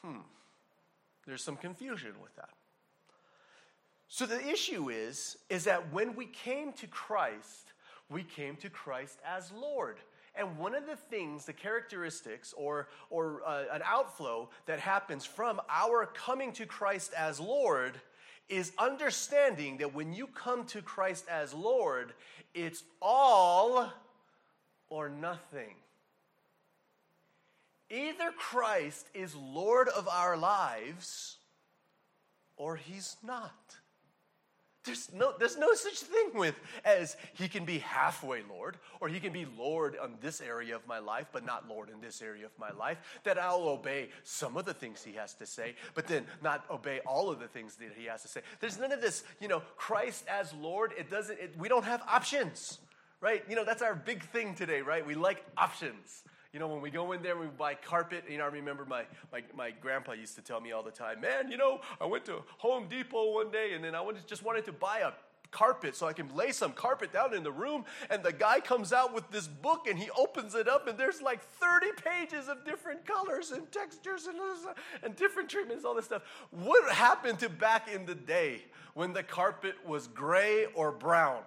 hmm, 0.02 0.20
there's 1.26 1.42
some 1.42 1.56
confusion 1.56 2.14
with 2.22 2.34
that. 2.36 2.48
So 4.08 4.24
the 4.24 4.40
issue 4.48 4.88
is 4.88 5.36
is 5.50 5.64
that 5.64 5.92
when 5.92 6.16
we 6.16 6.26
came 6.26 6.72
to 6.74 6.86
Christ, 6.86 7.72
we 8.08 8.22
came 8.22 8.56
to 8.56 8.70
Christ 8.70 9.18
as 9.22 9.52
Lord. 9.52 9.98
And 10.38 10.58
one 10.58 10.74
of 10.74 10.86
the 10.86 10.96
things, 10.96 11.46
the 11.46 11.52
characteristics 11.52 12.52
or, 12.56 12.88
or 13.10 13.42
uh, 13.46 13.64
an 13.72 13.82
outflow 13.84 14.50
that 14.66 14.80
happens 14.80 15.24
from 15.24 15.60
our 15.70 16.06
coming 16.06 16.52
to 16.52 16.66
Christ 16.66 17.12
as 17.16 17.40
Lord 17.40 18.00
is 18.48 18.72
understanding 18.78 19.78
that 19.78 19.94
when 19.94 20.12
you 20.12 20.26
come 20.26 20.66
to 20.66 20.82
Christ 20.82 21.24
as 21.28 21.52
Lord, 21.52 22.12
it's 22.54 22.84
all 23.00 23.90
or 24.88 25.08
nothing. 25.08 25.74
Either 27.90 28.32
Christ 28.36 29.08
is 29.14 29.34
Lord 29.34 29.88
of 29.88 30.08
our 30.08 30.36
lives 30.36 31.36
or 32.56 32.76
he's 32.76 33.16
not. 33.22 33.76
There's 34.86 35.12
no, 35.12 35.34
there's 35.38 35.58
no 35.58 35.74
such 35.74 35.98
thing 35.98 36.30
with 36.34 36.58
as 36.84 37.16
he 37.34 37.48
can 37.48 37.64
be 37.64 37.78
halfway 37.78 38.42
Lord, 38.48 38.76
or 39.00 39.08
he 39.08 39.20
can 39.20 39.32
be 39.32 39.46
Lord 39.58 39.96
on 40.00 40.14
this 40.20 40.40
area 40.40 40.76
of 40.76 40.86
my 40.86 40.98
life, 40.98 41.26
but 41.32 41.44
not 41.44 41.68
Lord 41.68 41.90
in 41.90 42.00
this 42.00 42.22
area 42.22 42.46
of 42.46 42.52
my 42.58 42.70
life. 42.70 42.98
That 43.24 43.38
I'll 43.38 43.68
obey 43.68 44.08
some 44.22 44.56
of 44.56 44.64
the 44.64 44.74
things 44.74 45.02
he 45.02 45.12
has 45.14 45.34
to 45.34 45.46
say, 45.46 45.74
but 45.94 46.06
then 46.06 46.24
not 46.42 46.64
obey 46.70 47.00
all 47.00 47.30
of 47.30 47.40
the 47.40 47.48
things 47.48 47.76
that 47.76 47.90
he 47.96 48.06
has 48.06 48.22
to 48.22 48.28
say. 48.28 48.40
There's 48.60 48.78
none 48.78 48.92
of 48.92 49.00
this, 49.00 49.24
you 49.40 49.48
know, 49.48 49.62
Christ 49.76 50.24
as 50.28 50.52
Lord, 50.54 50.92
it 50.96 51.10
doesn't, 51.10 51.38
it, 51.38 51.54
we 51.58 51.68
don't 51.68 51.84
have 51.84 52.02
options, 52.08 52.78
right? 53.20 53.44
You 53.48 53.56
know, 53.56 53.64
that's 53.64 53.82
our 53.82 53.94
big 53.94 54.22
thing 54.30 54.54
today, 54.54 54.82
right? 54.82 55.04
We 55.04 55.14
like 55.14 55.44
options. 55.56 56.22
You 56.56 56.60
know, 56.60 56.68
when 56.68 56.80
we 56.80 56.88
go 56.88 57.12
in 57.12 57.20
there, 57.20 57.32
and 57.32 57.40
we 57.42 57.48
buy 57.48 57.74
carpet. 57.74 58.24
You 58.30 58.38
know, 58.38 58.44
I 58.44 58.46
remember 58.46 58.86
my, 58.86 59.02
my, 59.30 59.42
my 59.54 59.72
grandpa 59.72 60.12
used 60.12 60.36
to 60.36 60.40
tell 60.40 60.58
me 60.58 60.72
all 60.72 60.82
the 60.82 60.90
time, 60.90 61.20
man, 61.20 61.50
you 61.50 61.58
know, 61.58 61.82
I 62.00 62.06
went 62.06 62.24
to 62.24 62.42
Home 62.56 62.88
Depot 62.88 63.34
one 63.34 63.50
day 63.50 63.74
and 63.74 63.84
then 63.84 63.94
I 63.94 64.00
wanted, 64.00 64.26
just 64.26 64.42
wanted 64.42 64.64
to 64.64 64.72
buy 64.72 65.00
a 65.00 65.10
carpet 65.50 65.94
so 65.94 66.06
I 66.06 66.14
can 66.14 66.34
lay 66.34 66.52
some 66.52 66.72
carpet 66.72 67.12
down 67.12 67.34
in 67.34 67.42
the 67.42 67.52
room. 67.52 67.84
And 68.08 68.22
the 68.22 68.32
guy 68.32 68.60
comes 68.60 68.94
out 68.94 69.12
with 69.12 69.30
this 69.30 69.46
book 69.46 69.86
and 69.86 69.98
he 69.98 70.08
opens 70.16 70.54
it 70.54 70.66
up, 70.66 70.88
and 70.88 70.96
there's 70.96 71.20
like 71.20 71.42
30 71.42 71.88
pages 72.02 72.48
of 72.48 72.64
different 72.64 73.04
colors 73.04 73.50
and 73.50 73.70
textures 73.70 74.26
and, 74.26 74.38
and 75.02 75.14
different 75.14 75.50
treatments, 75.50 75.84
all 75.84 75.94
this 75.94 76.06
stuff. 76.06 76.22
What 76.52 76.90
happened 76.90 77.38
to 77.40 77.50
back 77.50 77.92
in 77.92 78.06
the 78.06 78.14
day 78.14 78.62
when 78.94 79.12
the 79.12 79.22
carpet 79.22 79.74
was 79.86 80.06
gray 80.06 80.68
or 80.74 80.90
brown? 80.90 81.42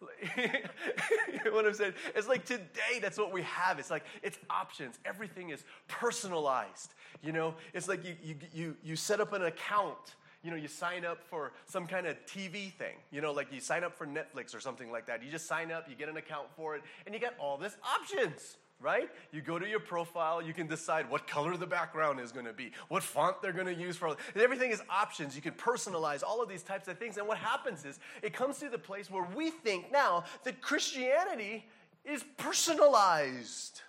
you 0.36 1.44
know 1.44 1.52
what 1.52 1.66
I'm 1.66 1.74
saying? 1.74 1.94
It's 2.14 2.28
like 2.28 2.44
today, 2.44 3.00
that's 3.00 3.18
what 3.18 3.32
we 3.32 3.42
have. 3.42 3.78
It's 3.78 3.90
like 3.90 4.04
it's 4.22 4.38
options. 4.48 4.98
Everything 5.04 5.50
is 5.50 5.64
personalized. 5.88 6.94
You 7.22 7.32
know, 7.32 7.54
it's 7.74 7.88
like 7.88 8.04
you 8.04 8.14
you 8.22 8.36
you, 8.52 8.76
you 8.82 8.96
set 8.96 9.20
up 9.20 9.32
an 9.32 9.44
account. 9.44 10.14
You 10.42 10.50
know, 10.50 10.56
you 10.56 10.68
sign 10.68 11.04
up 11.04 11.22
for 11.22 11.52
some 11.66 11.86
kind 11.86 12.06
of 12.06 12.16
TV 12.24 12.72
thing. 12.72 12.96
You 13.10 13.20
know, 13.20 13.32
like 13.32 13.52
you 13.52 13.60
sign 13.60 13.84
up 13.84 13.96
for 13.96 14.06
Netflix 14.06 14.54
or 14.54 14.60
something 14.60 14.90
like 14.90 15.06
that. 15.06 15.22
You 15.22 15.30
just 15.30 15.46
sign 15.46 15.70
up, 15.70 15.86
you 15.88 15.94
get 15.94 16.08
an 16.08 16.16
account 16.16 16.46
for 16.56 16.76
it, 16.76 16.82
and 17.04 17.14
you 17.14 17.20
get 17.20 17.34
all 17.38 17.58
this 17.58 17.76
options 17.84 18.56
right? 18.80 19.10
You 19.30 19.42
go 19.42 19.58
to 19.58 19.68
your 19.68 19.80
profile, 19.80 20.40
you 20.40 20.54
can 20.54 20.66
decide 20.66 21.10
what 21.10 21.26
color 21.26 21.56
the 21.56 21.66
background 21.66 22.18
is 22.18 22.32
going 22.32 22.46
to 22.46 22.52
be, 22.52 22.72
what 22.88 23.02
font 23.02 23.42
they're 23.42 23.52
going 23.52 23.66
to 23.66 23.74
use 23.74 23.96
for 23.96 24.16
everything 24.34 24.70
is 24.70 24.82
options. 24.88 25.36
You 25.36 25.42
can 25.42 25.52
personalize 25.52 26.22
all 26.22 26.42
of 26.42 26.48
these 26.48 26.62
types 26.62 26.88
of 26.88 26.98
things. 26.98 27.18
And 27.18 27.28
what 27.28 27.38
happens 27.38 27.84
is 27.84 28.00
it 28.22 28.32
comes 28.32 28.58
to 28.58 28.68
the 28.68 28.78
place 28.78 29.10
where 29.10 29.26
we 29.34 29.50
think 29.50 29.92
now 29.92 30.24
that 30.44 30.62
Christianity 30.62 31.66
is 32.04 32.24
personalized. 32.38 33.82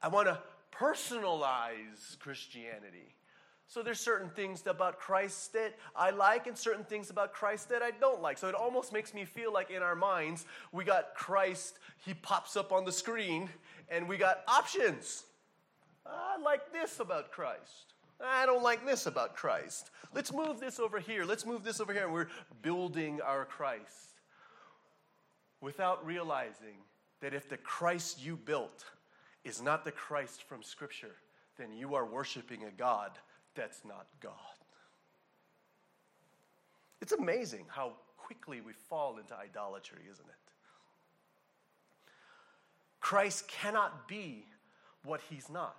I 0.00 0.08
want 0.08 0.28
to 0.28 0.38
personalize 0.72 2.18
Christianity. 2.20 3.14
So 3.66 3.82
there's 3.82 3.98
certain 3.98 4.28
things 4.28 4.62
about 4.66 4.98
Christ 4.98 5.52
that 5.54 5.74
I 5.96 6.10
like 6.10 6.46
and 6.46 6.56
certain 6.56 6.84
things 6.84 7.10
about 7.10 7.32
Christ 7.32 7.70
that 7.70 7.82
I 7.82 7.90
don't 7.90 8.20
like. 8.22 8.38
So 8.38 8.48
it 8.48 8.54
almost 8.54 8.92
makes 8.92 9.14
me 9.14 9.24
feel 9.24 9.52
like 9.52 9.70
in 9.70 9.82
our 9.82 9.96
minds 9.96 10.46
we 10.70 10.84
got 10.84 11.14
Christ, 11.14 11.78
he 12.04 12.14
pops 12.14 12.56
up 12.56 12.72
on 12.72 12.84
the 12.84 12.92
screen 12.92 13.48
and 13.88 14.08
we 14.08 14.16
got 14.16 14.42
options. 14.48 15.24
I 16.06 16.36
like 16.42 16.72
this 16.72 17.00
about 17.00 17.30
Christ. 17.30 17.94
I 18.24 18.46
don't 18.46 18.62
like 18.62 18.86
this 18.86 19.06
about 19.06 19.34
Christ. 19.34 19.90
Let's 20.14 20.32
move 20.32 20.60
this 20.60 20.78
over 20.78 20.98
here. 21.00 21.24
Let's 21.24 21.44
move 21.44 21.64
this 21.64 21.80
over 21.80 21.92
here. 21.92 22.04
And 22.04 22.12
we're 22.12 22.28
building 22.62 23.20
our 23.20 23.44
Christ 23.44 24.20
without 25.60 26.04
realizing 26.06 26.76
that 27.20 27.34
if 27.34 27.48
the 27.48 27.56
Christ 27.56 28.24
you 28.24 28.36
built 28.36 28.84
is 29.44 29.62
not 29.62 29.84
the 29.84 29.92
Christ 29.92 30.42
from 30.42 30.62
Scripture, 30.62 31.16
then 31.58 31.72
you 31.72 31.94
are 31.94 32.04
worshiping 32.04 32.64
a 32.64 32.70
God 32.70 33.10
that's 33.54 33.84
not 33.84 34.06
God. 34.20 34.32
It's 37.00 37.12
amazing 37.12 37.66
how 37.68 37.92
quickly 38.16 38.60
we 38.60 38.72
fall 38.72 39.18
into 39.18 39.34
idolatry, 39.34 40.02
isn't 40.10 40.26
it? 40.26 40.43
Christ 43.04 43.48
cannot 43.48 44.08
be 44.08 44.46
what 45.04 45.20
he's 45.28 45.50
not. 45.50 45.76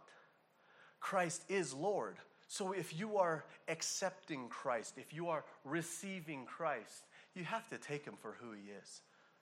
Christ 0.99 1.41
is 1.49 1.73
Lord. 1.73 2.17
So 2.47 2.71
if 2.71 2.99
you 2.99 3.17
are 3.17 3.45
accepting 3.67 4.47
Christ, 4.47 4.99
if 4.99 5.11
you 5.11 5.29
are 5.29 5.43
receiving 5.63 6.45
Christ, 6.45 7.07
you 7.33 7.43
have 7.43 7.67
to 7.69 7.79
take 7.79 8.05
him 8.05 8.13
for 8.21 8.35
who 8.39 8.51
he 8.51 8.69
is. 8.79 9.01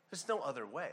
There's 0.09 0.29
no 0.29 0.39
other 0.39 0.65
way, 0.65 0.91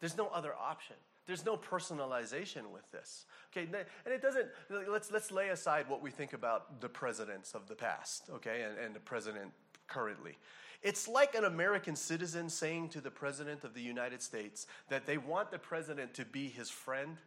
there's 0.00 0.16
no 0.16 0.26
other 0.34 0.52
option. 0.60 0.96
There's 1.28 1.46
no 1.46 1.56
personalization 1.56 2.72
with 2.72 2.90
this. 2.90 3.26
Okay, 3.52 3.68
and 4.04 4.12
it 4.12 4.20
doesn't, 4.20 4.48
let's, 4.88 5.12
let's 5.12 5.30
lay 5.30 5.50
aside 5.50 5.88
what 5.88 6.02
we 6.02 6.10
think 6.10 6.32
about 6.32 6.80
the 6.80 6.88
presidents 6.88 7.54
of 7.54 7.68
the 7.68 7.76
past, 7.76 8.24
okay, 8.34 8.62
and, 8.62 8.76
and 8.84 8.92
the 8.92 9.00
president 9.00 9.52
currently. 9.86 10.36
It's 10.82 11.06
like 11.06 11.34
an 11.34 11.44
American 11.44 11.94
citizen 11.94 12.48
saying 12.48 12.88
to 12.90 13.00
the 13.00 13.10
President 13.10 13.62
of 13.62 13.72
the 13.74 13.80
United 13.80 14.20
States 14.20 14.66
that 14.88 15.06
they 15.06 15.16
want 15.16 15.50
the 15.50 15.58
President 15.58 16.14
to 16.14 16.24
be 16.24 16.48
his 16.48 16.70
friend, 16.70 17.18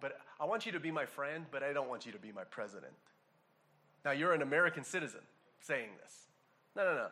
but 0.00 0.18
I 0.40 0.46
want 0.46 0.66
you 0.66 0.72
to 0.72 0.80
be 0.80 0.90
my 0.90 1.06
friend, 1.06 1.46
but 1.50 1.62
I 1.62 1.72
don't 1.72 1.88
want 1.88 2.06
you 2.06 2.12
to 2.12 2.18
be 2.18 2.32
my 2.32 2.44
President. 2.44 2.92
Now, 4.04 4.10
you're 4.10 4.32
an 4.32 4.42
American 4.42 4.84
citizen 4.84 5.20
saying 5.60 5.90
this. 6.02 6.12
No, 6.76 6.84
no, 6.84 6.94
no. 6.94 7.06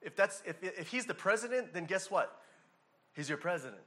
If, 0.00 0.16
that's, 0.16 0.42
if, 0.46 0.56
if 0.62 0.88
he's 0.88 1.04
the 1.04 1.14
President, 1.14 1.74
then 1.74 1.84
guess 1.84 2.10
what? 2.10 2.34
He's 3.14 3.28
your 3.28 3.38
President. 3.38 3.82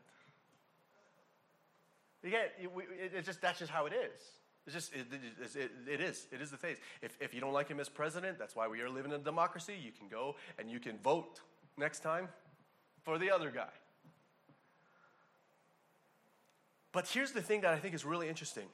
It, 2.24 2.72
it's 3.14 3.28
just, 3.28 3.42
that's 3.42 3.60
just 3.60 3.72
how 3.72 3.86
it 3.86 3.94
is. 3.94 4.22
It's 4.66 4.74
just, 4.74 4.94
it, 4.96 5.06
it, 5.56 5.72
it 5.88 6.02
is. 6.02 6.28
It 6.32 6.42
is 6.42 6.50
the 6.50 6.58
phase. 6.58 6.78
If, 7.02 7.18
if 7.20 7.34
you 7.34 7.42
don't 7.42 7.54
like 7.54 7.68
him 7.68 7.80
as 7.80 7.88
president, 7.88 8.40
that's 8.40 8.56
why 8.56 8.68
we 8.68 8.82
are 8.82 8.90
living 8.90 9.12
in 9.12 9.20
a 9.20 9.24
democracy. 9.24 9.76
You 9.80 9.92
can 9.92 10.08
go 10.08 10.36
and 10.58 10.70
you 10.70 10.80
can 10.80 10.98
vote 10.98 11.42
next 11.78 12.00
time 12.00 12.30
for 13.04 13.18
the 13.18 13.32
other 13.32 13.52
guy. 13.52 13.70
But 16.92 17.08
here's 17.08 17.32
the 17.32 17.42
thing 17.42 17.62
that 17.62 17.74
I 17.74 17.78
think 17.78 17.94
is 17.94 18.06
really 18.06 18.30
interesting. 18.30 18.68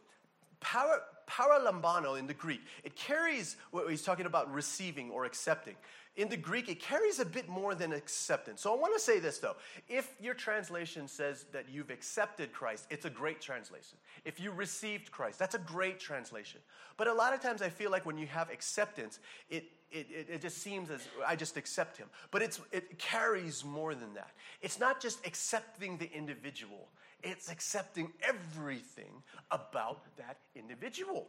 Para, 0.59 1.01
paralambano 1.31 2.19
in 2.19 2.27
the 2.27 2.33
Greek, 2.33 2.61
it 2.83 2.95
carries 2.95 3.57
what 3.71 3.89
he's 3.89 4.01
talking 4.01 4.25
about 4.25 4.51
receiving 4.53 5.09
or 5.09 5.25
accepting. 5.25 5.75
In 6.17 6.27
the 6.27 6.37
Greek, 6.37 6.67
it 6.67 6.81
carries 6.81 7.19
a 7.19 7.25
bit 7.25 7.47
more 7.47 7.73
than 7.73 7.93
acceptance. 7.93 8.61
So 8.61 8.73
I 8.73 8.77
want 8.77 8.93
to 8.93 8.99
say 8.99 9.19
this 9.19 9.37
though. 9.37 9.55
If 9.87 10.13
your 10.19 10.33
translation 10.33 11.07
says 11.07 11.45
that 11.53 11.65
you've 11.71 11.89
accepted 11.89 12.51
Christ, 12.51 12.85
it's 12.89 13.05
a 13.05 13.09
great 13.09 13.39
translation. 13.39 13.97
If 14.25 14.39
you 14.39 14.51
received 14.51 15.11
Christ, 15.11 15.39
that's 15.39 15.55
a 15.55 15.59
great 15.59 15.99
translation. 15.99 16.59
But 16.97 17.07
a 17.07 17.13
lot 17.13 17.33
of 17.33 17.41
times 17.41 17.61
I 17.61 17.69
feel 17.69 17.91
like 17.91 18.05
when 18.05 18.17
you 18.17 18.27
have 18.27 18.49
acceptance, 18.49 19.19
it 19.49 19.65
it, 19.91 20.07
it, 20.09 20.27
it, 20.29 20.41
just 20.41 20.59
seems 20.59 20.89
as 20.89 21.01
I 21.27 21.35
just 21.35 21.57
accept 21.57 21.97
him. 21.97 22.07
But 22.31 22.41
it's, 22.41 22.61
it 22.71 22.97
carries 22.97 23.65
more 23.65 23.93
than 23.93 24.13
that. 24.13 24.31
It's 24.61 24.79
not 24.79 25.01
just 25.01 25.25
accepting 25.27 25.97
the 25.97 26.09
individual, 26.13 26.87
it's 27.23 27.49
accepting 27.51 28.11
everything 28.21 29.23
about 29.49 30.03
that 30.17 30.37
individual. 30.55 31.27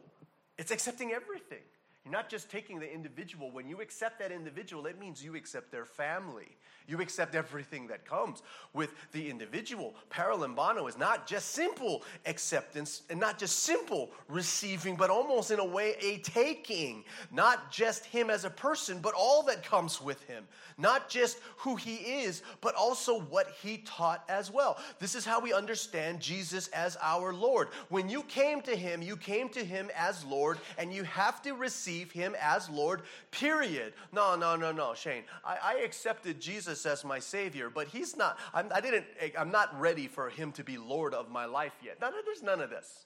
It's 0.57 0.71
accepting 0.71 1.11
everything. 1.11 1.63
You're 2.03 2.11
not 2.11 2.27
just 2.27 2.49
taking 2.49 2.79
the 2.79 2.91
individual. 2.91 3.49
When 3.49 3.69
you 3.69 3.79
accept 3.79 4.19
that 4.19 4.31
individual, 4.31 4.87
it 4.87 4.99
means 4.99 5.23
you 5.23 5.35
accept 5.35 5.71
their 5.71 5.85
family. 5.85 6.49
You 6.85 6.99
accept 6.99 7.33
everything 7.33 7.87
that 7.87 8.05
comes 8.05 8.43
with 8.73 8.93
the 9.13 9.29
individual. 9.29 9.95
Paralambano 10.11 10.89
is 10.89 10.97
not 10.97 11.25
just 11.25 11.51
simple 11.51 12.03
acceptance 12.25 13.03
and 13.09 13.21
not 13.21 13.39
just 13.39 13.59
simple 13.59 14.11
receiving, 14.27 14.97
but 14.97 15.09
almost 15.09 15.49
in 15.49 15.59
a 15.59 15.65
way 15.65 15.95
a 16.01 16.17
taking. 16.17 17.05
Not 17.31 17.71
just 17.71 18.03
him 18.03 18.29
as 18.29 18.43
a 18.43 18.49
person, 18.49 18.99
but 18.99 19.13
all 19.17 19.43
that 19.43 19.63
comes 19.63 20.01
with 20.01 20.21
him. 20.23 20.45
Not 20.77 21.07
just 21.07 21.37
who 21.59 21.77
he 21.77 21.95
is, 22.23 22.41
but 22.59 22.75
also 22.75 23.21
what 23.21 23.55
he 23.61 23.77
taught 23.85 24.25
as 24.27 24.51
well. 24.51 24.77
This 24.99 25.15
is 25.15 25.23
how 25.23 25.39
we 25.39 25.53
understand 25.53 26.19
Jesus 26.19 26.67
as 26.69 26.97
our 27.01 27.33
Lord. 27.33 27.69
When 27.87 28.09
you 28.09 28.23
came 28.23 28.59
to 28.63 28.75
him, 28.75 29.01
you 29.01 29.15
came 29.15 29.47
to 29.49 29.63
him 29.63 29.89
as 29.95 30.25
Lord, 30.25 30.57
and 30.77 30.93
you 30.93 31.03
have 31.03 31.41
to 31.43 31.53
receive 31.53 31.92
him 32.01 32.35
as 32.41 32.69
Lord, 32.69 33.03
period. 33.31 33.93
No, 34.11 34.35
no, 34.35 34.55
no, 34.55 34.71
no, 34.71 34.93
Shane. 34.93 35.23
I, 35.45 35.57
I 35.61 35.73
accepted 35.83 36.39
Jesus 36.39 36.85
as 36.85 37.05
my 37.05 37.19
Savior, 37.19 37.69
but 37.69 37.87
He's 37.87 38.17
not, 38.17 38.39
I'm, 38.53 38.67
I 38.73 38.81
didn't, 38.81 39.05
eh, 39.19 39.29
I'm 39.37 39.51
not 39.51 39.79
ready 39.79 40.07
for 40.07 40.29
Him 40.29 40.51
to 40.53 40.63
be 40.63 40.77
Lord 40.77 41.13
of 41.13 41.29
my 41.29 41.45
life 41.45 41.73
yet. 41.83 41.99
No, 42.01 42.09
no, 42.09 42.17
there's 42.25 42.43
none 42.43 42.61
of 42.61 42.69
this. 42.69 43.05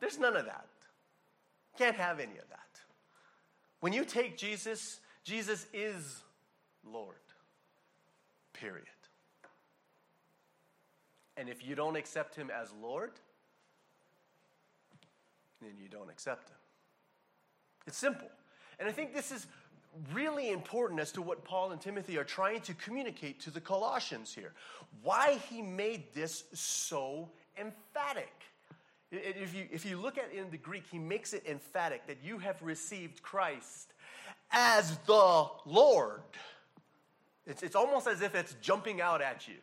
There's 0.00 0.18
none 0.18 0.36
of 0.36 0.46
that. 0.46 0.66
Can't 1.78 1.96
have 1.96 2.20
any 2.20 2.38
of 2.38 2.48
that. 2.50 2.60
When 3.80 3.92
you 3.92 4.04
take 4.04 4.36
Jesus, 4.36 5.00
Jesus 5.24 5.66
is 5.72 6.22
Lord. 6.84 7.16
Period. 8.52 8.86
And 11.36 11.48
if 11.48 11.66
you 11.66 11.74
don't 11.74 11.96
accept 11.96 12.36
Him 12.36 12.50
as 12.50 12.72
Lord, 12.80 13.10
then 15.60 15.72
you 15.82 15.88
don't 15.88 16.10
accept 16.10 16.50
Him. 16.50 16.56
It's 17.86 17.98
simple. 17.98 18.28
And 18.78 18.88
I 18.88 18.92
think 18.92 19.14
this 19.14 19.30
is 19.30 19.46
really 20.12 20.50
important 20.50 21.00
as 21.00 21.12
to 21.12 21.22
what 21.22 21.44
Paul 21.44 21.72
and 21.72 21.80
Timothy 21.80 22.18
are 22.18 22.24
trying 22.24 22.60
to 22.62 22.74
communicate 22.74 23.40
to 23.40 23.50
the 23.50 23.60
Colossians 23.60 24.34
here. 24.34 24.52
Why 25.02 25.38
he 25.50 25.62
made 25.62 26.12
this 26.14 26.44
so 26.52 27.28
emphatic. 27.58 28.32
If 29.12 29.54
you, 29.54 29.66
if 29.70 29.84
you 29.84 29.96
look 29.96 30.18
at 30.18 30.30
it 30.32 30.38
in 30.38 30.50
the 30.50 30.56
Greek, 30.56 30.84
he 30.90 30.98
makes 30.98 31.32
it 31.32 31.44
emphatic 31.46 32.06
that 32.08 32.18
you 32.24 32.38
have 32.38 32.60
received 32.62 33.22
Christ 33.22 33.92
as 34.50 34.96
the 35.06 35.46
Lord. 35.64 36.22
It's, 37.46 37.62
it's 37.62 37.76
almost 37.76 38.06
as 38.06 38.22
if 38.22 38.34
it's 38.34 38.56
jumping 38.60 39.00
out 39.00 39.22
at 39.22 39.46
you. 39.46 39.54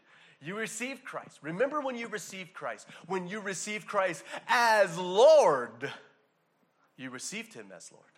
You 0.41 0.55
received 0.55 1.03
Christ. 1.03 1.39
Remember 1.41 1.81
when 1.81 1.95
you 1.95 2.07
received 2.07 2.53
Christ. 2.53 2.87
When 3.07 3.27
you 3.27 3.39
received 3.41 3.85
Christ 3.85 4.23
as 4.47 4.97
Lord, 4.97 5.91
you 6.97 7.09
received 7.09 7.53
him 7.53 7.67
as 7.75 7.91
Lord. 7.91 8.10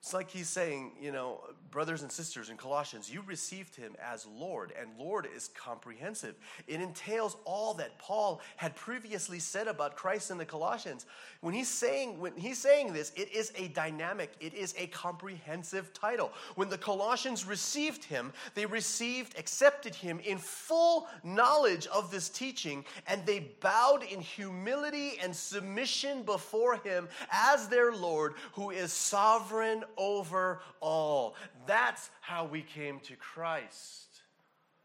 It's 0.00 0.14
like 0.14 0.30
he's 0.30 0.48
saying, 0.48 0.92
you 0.98 1.12
know, 1.12 1.40
brothers 1.70 2.00
and 2.00 2.10
sisters 2.10 2.48
in 2.48 2.56
Colossians, 2.56 3.12
you 3.12 3.22
received 3.26 3.76
him 3.76 3.94
as 4.02 4.26
Lord, 4.26 4.72
and 4.80 4.88
Lord 4.98 5.28
is 5.36 5.48
comprehensive. 5.48 6.36
It 6.66 6.80
entails 6.80 7.36
all 7.44 7.74
that 7.74 7.98
Paul 7.98 8.40
had 8.56 8.74
previously 8.74 9.38
said 9.38 9.68
about 9.68 9.96
Christ 9.96 10.30
in 10.30 10.38
the 10.38 10.46
Colossians. 10.46 11.04
When 11.42 11.52
he's 11.52 11.68
saying, 11.68 12.18
when 12.18 12.34
he's 12.34 12.58
saying 12.58 12.94
this, 12.94 13.12
it 13.14 13.30
is 13.30 13.52
a 13.56 13.68
dynamic, 13.68 14.32
it 14.40 14.54
is 14.54 14.74
a 14.78 14.86
comprehensive 14.86 15.92
title. 15.92 16.32
When 16.54 16.70
the 16.70 16.78
Colossians 16.78 17.46
received 17.46 18.02
him, 18.02 18.32
they 18.54 18.64
received, 18.64 19.38
accepted 19.38 19.94
him 19.94 20.18
in 20.20 20.38
full 20.38 21.08
knowledge 21.22 21.86
of 21.88 22.10
this 22.10 22.30
teaching, 22.30 22.86
and 23.06 23.24
they 23.26 23.50
bowed 23.60 24.02
in 24.02 24.20
humility 24.20 25.18
and 25.22 25.36
submission 25.36 26.22
before 26.22 26.76
him 26.76 27.06
as 27.30 27.68
their 27.68 27.92
Lord, 27.92 28.34
who 28.54 28.70
is 28.70 28.94
sovereign 28.94 29.84
over 29.96 30.60
all. 30.80 31.36
That's 31.66 32.10
how 32.20 32.46
we 32.46 32.62
came 32.62 33.00
to 33.00 33.16
Christ 33.16 34.06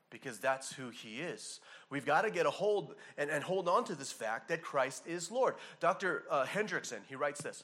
because 0.10 0.40
that's 0.40 0.72
who 0.72 0.90
he 0.90 1.20
is. 1.20 1.60
We've 1.90 2.06
got 2.06 2.22
to 2.22 2.32
get 2.32 2.46
a 2.46 2.50
hold 2.50 2.96
and, 3.18 3.30
and 3.30 3.44
hold 3.44 3.68
on 3.68 3.84
to 3.86 3.96
this 3.96 4.12
fact 4.12 4.48
that 4.50 4.62
Christ 4.62 5.04
is 5.06 5.30
Lord. 5.32 5.56
Dr. 5.80 6.24
Uh, 6.30 6.46
Hendriksen, 6.46 7.00
he 7.08 7.16
writes 7.16 7.42
this. 7.42 7.64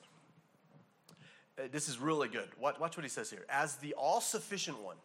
Uh, 1.57 1.63
this 1.71 1.87
is 1.87 1.99
really 1.99 2.27
good. 2.27 2.49
Watch 2.59 2.79
what 2.79 3.03
he 3.03 3.09
says 3.09 3.29
here. 3.29 3.45
As 3.49 3.75
the 3.77 3.93
all 3.93 4.21
sufficient 4.21 4.81
one, 4.81 4.97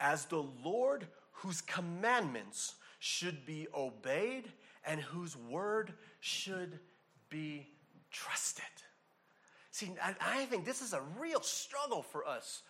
as 0.00 0.26
the 0.26 0.44
Lord 0.64 1.06
whose 1.32 1.60
commandments 1.60 2.74
should 2.98 3.46
be 3.46 3.66
obeyed 3.74 4.44
and 4.84 5.00
whose 5.00 5.36
word 5.36 5.92
should 6.20 6.78
be 7.28 7.66
trusted. 8.10 8.64
See, 9.76 9.92
I, 10.02 10.14
I 10.22 10.44
think 10.46 10.64
this 10.64 10.80
is 10.80 10.94
a 10.94 11.02
real 11.20 11.42
struggle 11.42 12.00
for 12.00 12.26
us 12.26 12.62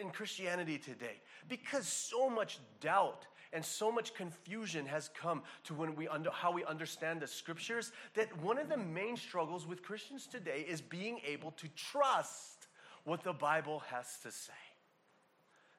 in 0.00 0.10
Christianity 0.10 0.78
today 0.78 1.20
because 1.48 1.88
so 1.88 2.30
much 2.30 2.60
doubt 2.80 3.26
and 3.52 3.64
so 3.64 3.90
much 3.90 4.14
confusion 4.14 4.86
has 4.86 5.10
come 5.20 5.42
to 5.64 5.74
when 5.74 5.96
we 5.96 6.06
under, 6.06 6.30
how 6.30 6.52
we 6.52 6.64
understand 6.64 7.20
the 7.20 7.26
scriptures 7.26 7.90
that 8.14 8.28
one 8.40 8.58
of 8.58 8.68
the 8.68 8.76
main 8.76 9.16
struggles 9.16 9.66
with 9.66 9.82
Christians 9.82 10.28
today 10.28 10.64
is 10.68 10.80
being 10.80 11.18
able 11.26 11.50
to 11.50 11.66
trust 11.74 12.68
what 13.02 13.24
the 13.24 13.32
Bible 13.32 13.80
has 13.88 14.18
to 14.22 14.30
say. 14.30 14.52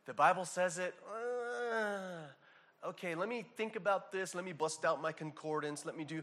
The 0.05 0.13
Bible 0.13 0.43
says 0.43 0.79
it. 0.79 0.95
Uh, 1.09 2.27
okay, 2.85 3.15
let 3.15 3.29
me 3.29 3.45
think 3.55 3.75
about 3.75 4.11
this. 4.11 4.35
Let 4.35 4.45
me 4.45 4.53
bust 4.53 4.85
out 4.85 5.01
my 5.01 5.11
concordance. 5.11 5.85
Let 5.85 5.97
me 5.97 6.03
do. 6.03 6.21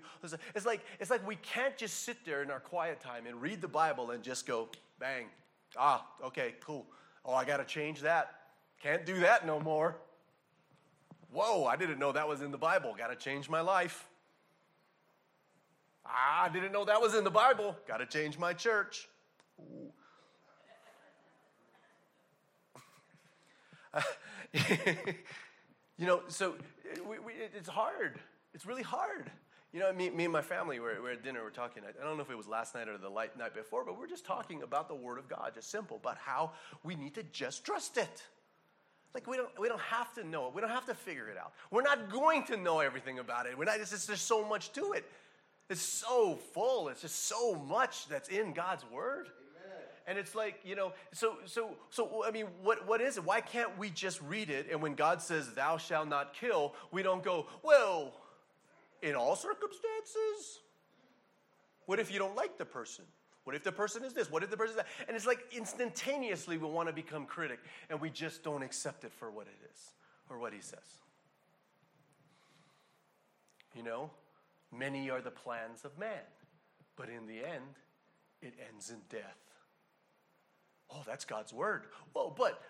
It's 0.55 0.66
like 0.66 0.81
it's 0.99 1.11
like 1.11 1.27
we 1.27 1.37
can't 1.37 1.77
just 1.77 2.05
sit 2.05 2.25
there 2.25 2.42
in 2.42 2.51
our 2.51 2.61
quiet 2.61 3.01
time 3.01 3.27
and 3.27 3.40
read 3.40 3.61
the 3.61 3.68
Bible 3.68 4.11
and 4.11 4.23
just 4.23 4.46
go 4.46 4.68
bang. 4.99 5.27
Ah, 5.77 6.07
okay, 6.25 6.55
cool. 6.61 6.87
Oh, 7.25 7.35
I 7.35 7.44
got 7.44 7.59
to 7.59 7.64
change 7.64 8.01
that. 8.01 8.35
Can't 8.83 9.05
do 9.05 9.20
that 9.20 9.46
no 9.46 9.61
more. 9.61 9.96
Whoa, 11.33 11.64
I 11.64 11.77
didn't 11.77 11.99
know 11.99 12.12
that 12.12 12.27
was 12.27 12.42
in 12.42 12.51
the 12.51 12.59
Bible. 12.59 12.94
Got 12.96 13.09
to 13.09 13.16
change 13.16 13.49
my 13.49 13.61
life. 13.61 14.09
Ah, 16.05 16.44
I 16.44 16.49
didn't 16.49 16.73
know 16.73 16.85
that 16.85 17.01
was 17.01 17.14
in 17.14 17.25
the 17.25 17.31
Bible. 17.31 17.77
Got 17.87 17.99
to 17.99 18.07
change 18.07 18.38
my 18.38 18.53
church. 18.53 19.09
You 26.00 26.06
know, 26.06 26.22
so 26.28 26.52
uh, 26.52 27.04
we, 27.06 27.18
we, 27.18 27.32
it's 27.54 27.68
hard. 27.68 28.18
It's 28.54 28.64
really 28.64 28.82
hard. 28.82 29.30
You 29.70 29.80
know, 29.80 29.92
me, 29.92 30.08
me 30.08 30.24
and 30.24 30.32
my 30.32 30.40
family 30.40 30.80
were, 30.80 30.98
were 31.02 31.10
at 31.10 31.22
dinner, 31.22 31.42
we're 31.44 31.50
talking. 31.50 31.82
I 31.86 32.02
don't 32.02 32.16
know 32.16 32.22
if 32.22 32.30
it 32.30 32.38
was 32.38 32.48
last 32.48 32.74
night 32.74 32.88
or 32.88 32.96
the 32.96 33.10
light 33.10 33.38
night 33.38 33.54
before, 33.54 33.84
but 33.84 33.98
we're 33.98 34.06
just 34.06 34.24
talking 34.24 34.62
about 34.62 34.88
the 34.88 34.94
Word 34.94 35.18
of 35.18 35.28
God, 35.28 35.52
just 35.54 35.70
simple, 35.70 35.98
about 35.98 36.16
how 36.16 36.52
we 36.82 36.94
need 36.94 37.14
to 37.16 37.22
just 37.24 37.66
trust 37.66 37.98
it. 37.98 38.22
Like 39.12 39.26
we 39.26 39.36
don't, 39.36 39.50
we 39.60 39.68
don't 39.68 39.80
have 39.82 40.14
to 40.14 40.24
know 40.24 40.46
it. 40.46 40.54
We 40.54 40.62
don't 40.62 40.70
have 40.70 40.86
to 40.86 40.94
figure 40.94 41.28
it 41.28 41.36
out. 41.36 41.52
We're 41.70 41.82
not 41.82 42.10
going 42.10 42.44
to 42.44 42.56
know 42.56 42.80
everything 42.80 43.18
about 43.18 43.44
it. 43.44 43.58
We're 43.58 43.66
not, 43.66 43.78
it's 43.78 43.90
just, 43.90 44.06
there's 44.06 44.22
so 44.22 44.42
much 44.42 44.72
to 44.72 44.92
it. 44.92 45.04
It's 45.68 45.82
so 45.82 46.38
full. 46.54 46.88
It's 46.88 47.02
just 47.02 47.26
so 47.26 47.56
much 47.56 48.08
that's 48.08 48.30
in 48.30 48.54
God's 48.54 48.86
Word. 48.90 49.26
And 50.06 50.18
it's 50.18 50.34
like, 50.34 50.60
you 50.64 50.74
know, 50.74 50.92
so 51.12 51.34
so 51.44 51.70
so 51.90 52.24
I 52.26 52.30
mean, 52.30 52.46
what 52.62 52.86
what 52.86 53.00
is 53.00 53.16
it? 53.16 53.24
Why 53.24 53.40
can't 53.40 53.76
we 53.78 53.90
just 53.90 54.20
read 54.22 54.50
it 54.50 54.68
and 54.70 54.82
when 54.82 54.94
God 54.94 55.22
says 55.22 55.52
thou 55.52 55.76
shalt 55.76 56.08
not 56.08 56.34
kill, 56.34 56.74
we 56.90 57.02
don't 57.02 57.22
go, 57.22 57.46
well, 57.62 58.12
in 59.02 59.14
all 59.14 59.36
circumstances? 59.36 60.60
What 61.86 61.98
if 61.98 62.12
you 62.12 62.18
don't 62.18 62.36
like 62.36 62.58
the 62.58 62.64
person? 62.64 63.04
What 63.44 63.56
if 63.56 63.64
the 63.64 63.72
person 63.72 64.04
is 64.04 64.12
this? 64.12 64.30
What 64.30 64.42
if 64.42 64.50
the 64.50 64.56
person 64.56 64.72
is 64.72 64.76
that? 64.76 64.86
And 65.08 65.16
it's 65.16 65.26
like 65.26 65.40
instantaneously 65.52 66.56
we 66.58 66.68
want 66.68 66.88
to 66.88 66.94
become 66.94 67.26
critic 67.26 67.58
and 67.88 68.00
we 68.00 68.10
just 68.10 68.44
don't 68.44 68.62
accept 68.62 69.04
it 69.04 69.12
for 69.12 69.30
what 69.30 69.46
it 69.46 69.70
is 69.72 69.92
or 70.28 70.38
what 70.38 70.52
he 70.52 70.60
says. 70.60 70.78
You 73.74 73.82
know, 73.82 74.10
many 74.76 75.10
are 75.10 75.20
the 75.20 75.30
plans 75.30 75.84
of 75.84 75.98
man, 75.98 76.22
but 76.96 77.08
in 77.08 77.26
the 77.26 77.38
end, 77.38 77.78
it 78.42 78.54
ends 78.72 78.90
in 78.90 78.98
death. 79.08 79.49
Oh, 80.92 81.03
that's 81.07 81.24
God's 81.24 81.53
word. 81.53 81.85
Well, 82.14 82.35
but 82.37 82.61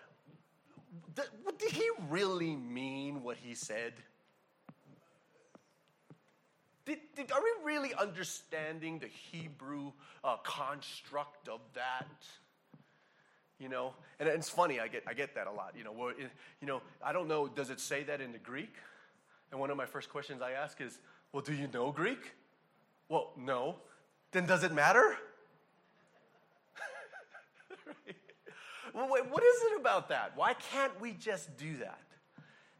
th- 1.15 1.29
did 1.57 1.71
he 1.71 1.89
really 2.09 2.55
mean 2.55 3.23
what 3.23 3.37
he 3.37 3.55
said? 3.55 3.93
Did, 6.85 6.99
did, 7.15 7.31
are 7.31 7.41
we 7.41 7.73
really 7.73 7.93
understanding 7.93 8.99
the 8.99 9.07
Hebrew 9.07 9.91
uh, 10.23 10.37
construct 10.43 11.47
of 11.47 11.61
that? 11.75 12.07
You 13.59 13.69
know, 13.69 13.93
and 14.19 14.27
it's 14.27 14.49
funny. 14.49 14.79
I 14.79 14.87
get 14.87 15.03
I 15.07 15.13
get 15.13 15.35
that 15.35 15.45
a 15.45 15.51
lot. 15.51 15.75
You 15.77 15.83
know, 15.83 15.91
well, 15.91 16.11
you 16.17 16.67
know, 16.67 16.81
I 17.03 17.13
don't 17.13 17.27
know. 17.27 17.47
Does 17.47 17.69
it 17.69 17.79
say 17.79 18.01
that 18.03 18.19
in 18.19 18.31
the 18.31 18.39
Greek? 18.39 18.73
And 19.51 19.59
one 19.59 19.69
of 19.69 19.77
my 19.77 19.85
first 19.85 20.09
questions 20.09 20.41
I 20.41 20.51
ask 20.51 20.81
is, 20.81 20.97
well, 21.31 21.43
do 21.43 21.53
you 21.53 21.67
know 21.71 21.91
Greek? 21.91 22.33
Well, 23.07 23.33
no. 23.37 23.75
Then 24.31 24.45
does 24.45 24.63
it 24.63 24.73
matter? 24.73 25.15
Well, 28.93 29.07
wait, 29.09 29.29
what 29.29 29.43
is 29.43 29.61
it 29.71 29.79
about 29.79 30.09
that? 30.09 30.33
Why 30.35 30.53
can't 30.53 30.99
we 30.99 31.13
just 31.13 31.57
do 31.57 31.77
that? 31.77 32.01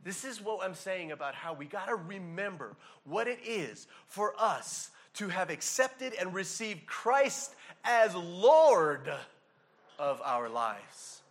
This 0.03 0.25
is 0.25 0.41
what 0.41 0.65
I'm 0.65 0.73
saying 0.73 1.11
about 1.11 1.35
how 1.35 1.53
we 1.53 1.65
got 1.65 1.87
to 1.87 1.95
remember 1.95 2.75
what 3.05 3.27
it 3.27 3.39
is 3.45 3.87
for 4.07 4.33
us 4.37 4.89
to 5.15 5.29
have 5.29 5.49
accepted 5.49 6.13
and 6.19 6.33
received 6.33 6.85
Christ 6.85 7.55
as 7.83 8.15
Lord 8.15 9.11
of 9.99 10.21
our 10.23 10.49
lives, 10.49 11.21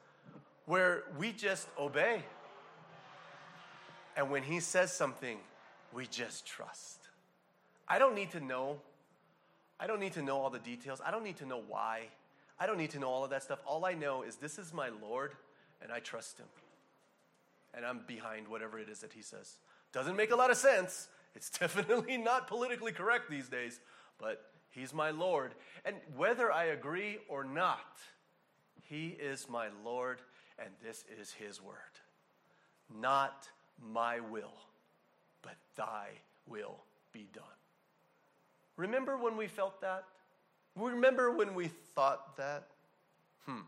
where 0.67 1.05
we 1.19 1.33
just 1.33 1.69
obey. 1.79 2.23
And 4.17 4.31
when 4.31 4.43
He 4.43 4.61
says 4.61 4.93
something, 4.93 5.39
we 5.93 6.07
just 6.07 6.47
trust. 6.47 7.01
I 7.89 7.99
don't 7.99 8.15
need 8.15 8.31
to 8.33 8.41
know. 8.41 8.79
I 9.81 9.87
don't 9.87 10.01
need 10.01 10.13
to 10.13 10.23
know 10.23 10.39
all 10.39 10.51
the 10.51 10.59
details. 10.59 11.01
I 11.05 11.11
don't 11.11 11.25
need 11.25 11.39
to 11.39 11.47
know 11.47 11.63
why. 11.67 12.03
I 12.61 12.67
don't 12.67 12.77
need 12.77 12.91
to 12.91 12.99
know 12.99 13.09
all 13.09 13.25
of 13.25 13.31
that 13.31 13.43
stuff. 13.43 13.59
All 13.65 13.87
I 13.87 13.95
know 13.95 14.23
is 14.23 14.37
this 14.37 14.59
is 14.59 14.75
my 14.75 14.91
Lord, 15.03 15.33
and 15.83 15.91
I 15.91 15.99
trust 15.99 16.39
Him. 16.39 16.47
And 17.73 17.87
I'm 17.87 18.01
behind 18.07 18.49
whatever 18.49 18.79
it 18.79 18.91
is 18.91 19.01
that 19.01 19.15
He 19.15 19.23
says. 19.23 19.57
Doesn't 19.93 20.15
make 20.15 20.31
a 20.31 20.37
lot 20.37 20.51
of 20.51 20.59
sense. 20.59 21.09
It's 21.35 21.51
definitely 21.59 22.19
not 22.19 22.47
politically 22.47 22.93
correct 22.93 23.31
these 23.31 23.49
days, 23.49 23.81
but 24.19 24.45
He's 24.69 24.93
my 24.93 25.11
Lord. 25.11 25.55
And 25.87 25.97
whether 26.17 26.53
I 26.53 26.65
agree 26.65 27.19
or 27.29 27.45
not, 27.45 27.99
He 28.83 29.09
is 29.09 29.49
my 29.49 29.69
Lord, 29.83 30.21
and 30.59 30.69
this 30.85 31.05
is 31.19 31.33
His 31.33 31.63
word. 31.63 31.75
Not 32.95 33.49
my 33.81 34.21
will, 34.21 34.53
but 35.41 35.57
thy 35.77 36.09
will 36.47 36.77
be 37.13 37.27
done. 37.33 37.45
Remember 38.77 39.17
when 39.17 39.37
we 39.37 39.47
felt 39.47 39.81
that? 39.81 40.05
Remember 40.81 41.31
when 41.31 41.55
we 41.55 41.69
thought 41.95 42.37
that? 42.37 42.69
Hmm. 43.47 43.61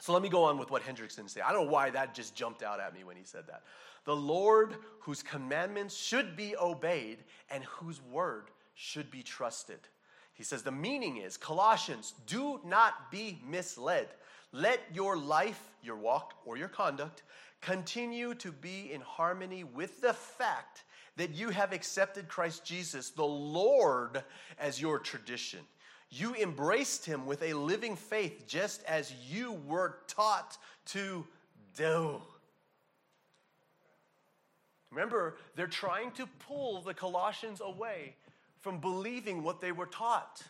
So 0.00 0.12
let 0.12 0.22
me 0.22 0.28
go 0.28 0.44
on 0.44 0.58
with 0.58 0.70
what 0.70 0.82
Hendriksen 0.82 1.28
said. 1.28 1.42
I 1.46 1.52
don't 1.52 1.66
know 1.66 1.72
why 1.72 1.90
that 1.90 2.14
just 2.14 2.34
jumped 2.34 2.62
out 2.62 2.80
at 2.80 2.94
me 2.94 3.04
when 3.04 3.16
he 3.16 3.24
said 3.24 3.46
that. 3.48 3.62
The 4.04 4.16
Lord, 4.16 4.76
whose 5.00 5.22
commandments 5.22 5.96
should 5.96 6.36
be 6.36 6.56
obeyed 6.56 7.18
and 7.50 7.64
whose 7.64 8.00
word 8.00 8.44
should 8.74 9.10
be 9.10 9.22
trusted. 9.22 9.80
He 10.34 10.44
says 10.44 10.62
the 10.62 10.70
meaning 10.70 11.16
is 11.16 11.36
Colossians, 11.36 12.14
do 12.26 12.60
not 12.64 13.10
be 13.10 13.40
misled. 13.46 14.08
Let 14.52 14.80
your 14.94 15.18
life, 15.18 15.60
your 15.82 15.96
walk, 15.96 16.34
or 16.46 16.56
your 16.56 16.68
conduct 16.68 17.24
continue 17.60 18.34
to 18.34 18.52
be 18.52 18.92
in 18.92 19.00
harmony 19.00 19.64
with 19.64 20.00
the 20.00 20.12
fact 20.12 20.84
that 21.18 21.34
you 21.34 21.50
have 21.50 21.72
accepted 21.72 22.28
Christ 22.28 22.64
Jesus, 22.64 23.10
the 23.10 23.24
Lord, 23.24 24.22
as 24.58 24.80
your 24.80 24.98
tradition. 24.98 25.60
You 26.10 26.34
embraced 26.36 27.04
him 27.04 27.26
with 27.26 27.42
a 27.42 27.52
living 27.52 27.96
faith, 27.96 28.46
just 28.46 28.82
as 28.84 29.12
you 29.28 29.60
were 29.66 29.98
taught 30.06 30.56
to 30.86 31.26
do. 31.76 32.22
Remember, 34.90 35.36
they're 35.56 35.66
trying 35.66 36.12
to 36.12 36.26
pull 36.46 36.80
the 36.80 36.94
Colossians 36.94 37.60
away 37.60 38.14
from 38.60 38.78
believing 38.78 39.42
what 39.42 39.60
they 39.60 39.72
were 39.72 39.86
taught. 39.86 40.42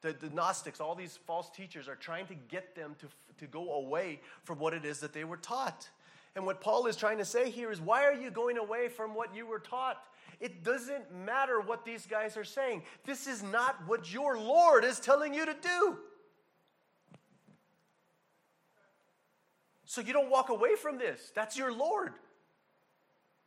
The, 0.00 0.14
the, 0.14 0.30
Gnostics, 0.30 0.80
all 0.80 0.94
these 0.94 1.18
false 1.26 1.50
teachers, 1.50 1.86
are 1.86 1.96
trying 1.96 2.26
to 2.28 2.34
get 2.34 2.74
them 2.74 2.96
to, 3.00 3.06
to 3.38 3.46
go 3.46 3.74
away 3.74 4.20
from 4.44 4.58
what 4.58 4.72
it 4.72 4.84
is 4.84 5.00
that 5.00 5.12
they 5.12 5.24
were 5.24 5.36
taught. 5.36 5.88
And 6.38 6.46
what 6.46 6.60
Paul 6.60 6.86
is 6.86 6.94
trying 6.94 7.18
to 7.18 7.24
say 7.24 7.50
here 7.50 7.72
is 7.72 7.80
why 7.80 8.04
are 8.04 8.14
you 8.14 8.30
going 8.30 8.58
away 8.58 8.86
from 8.86 9.12
what 9.12 9.34
you 9.34 9.44
were 9.44 9.58
taught? 9.58 10.00
It 10.38 10.62
doesn't 10.62 11.12
matter 11.12 11.60
what 11.60 11.84
these 11.84 12.06
guys 12.06 12.36
are 12.36 12.44
saying. 12.44 12.84
This 13.04 13.26
is 13.26 13.42
not 13.42 13.74
what 13.88 14.14
your 14.14 14.38
Lord 14.38 14.84
is 14.84 15.00
telling 15.00 15.34
you 15.34 15.44
to 15.46 15.56
do. 15.60 15.98
So 19.84 20.00
you 20.00 20.12
don't 20.12 20.30
walk 20.30 20.48
away 20.48 20.76
from 20.76 20.96
this. 20.96 21.32
That's 21.34 21.58
your 21.58 21.72
Lord. 21.72 22.12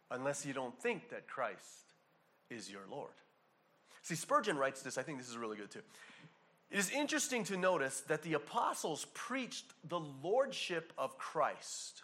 Unless 0.10 0.46
you 0.46 0.52
don't 0.52 0.78
think 0.78 1.12
that 1.12 1.30
Christ 1.30 1.94
is 2.50 2.70
your 2.70 2.84
Lord. 2.92 3.14
See, 4.02 4.16
Spurgeon 4.16 4.58
writes 4.58 4.82
this, 4.82 4.98
I 4.98 5.04
think 5.04 5.18
this 5.18 5.30
is 5.30 5.38
really 5.38 5.56
good 5.56 5.72
too. 5.72 5.80
It 6.70 6.78
is 6.78 6.90
interesting 6.90 7.46
to 7.46 7.56
notice 7.56 8.02
that 8.10 8.22
the 8.22 8.34
apostles 8.34 9.08
preached 9.14 9.68
the 9.88 10.02
lordship 10.22 10.92
of 10.98 11.18
Christ. 11.18 12.04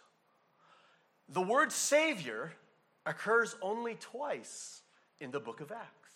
The 1.28 1.42
word 1.42 1.72
Savior 1.72 2.52
occurs 3.04 3.56
only 3.60 3.94
twice 3.96 4.82
in 5.20 5.30
the 5.30 5.40
book 5.40 5.60
of 5.60 5.70
Acts. 5.70 6.12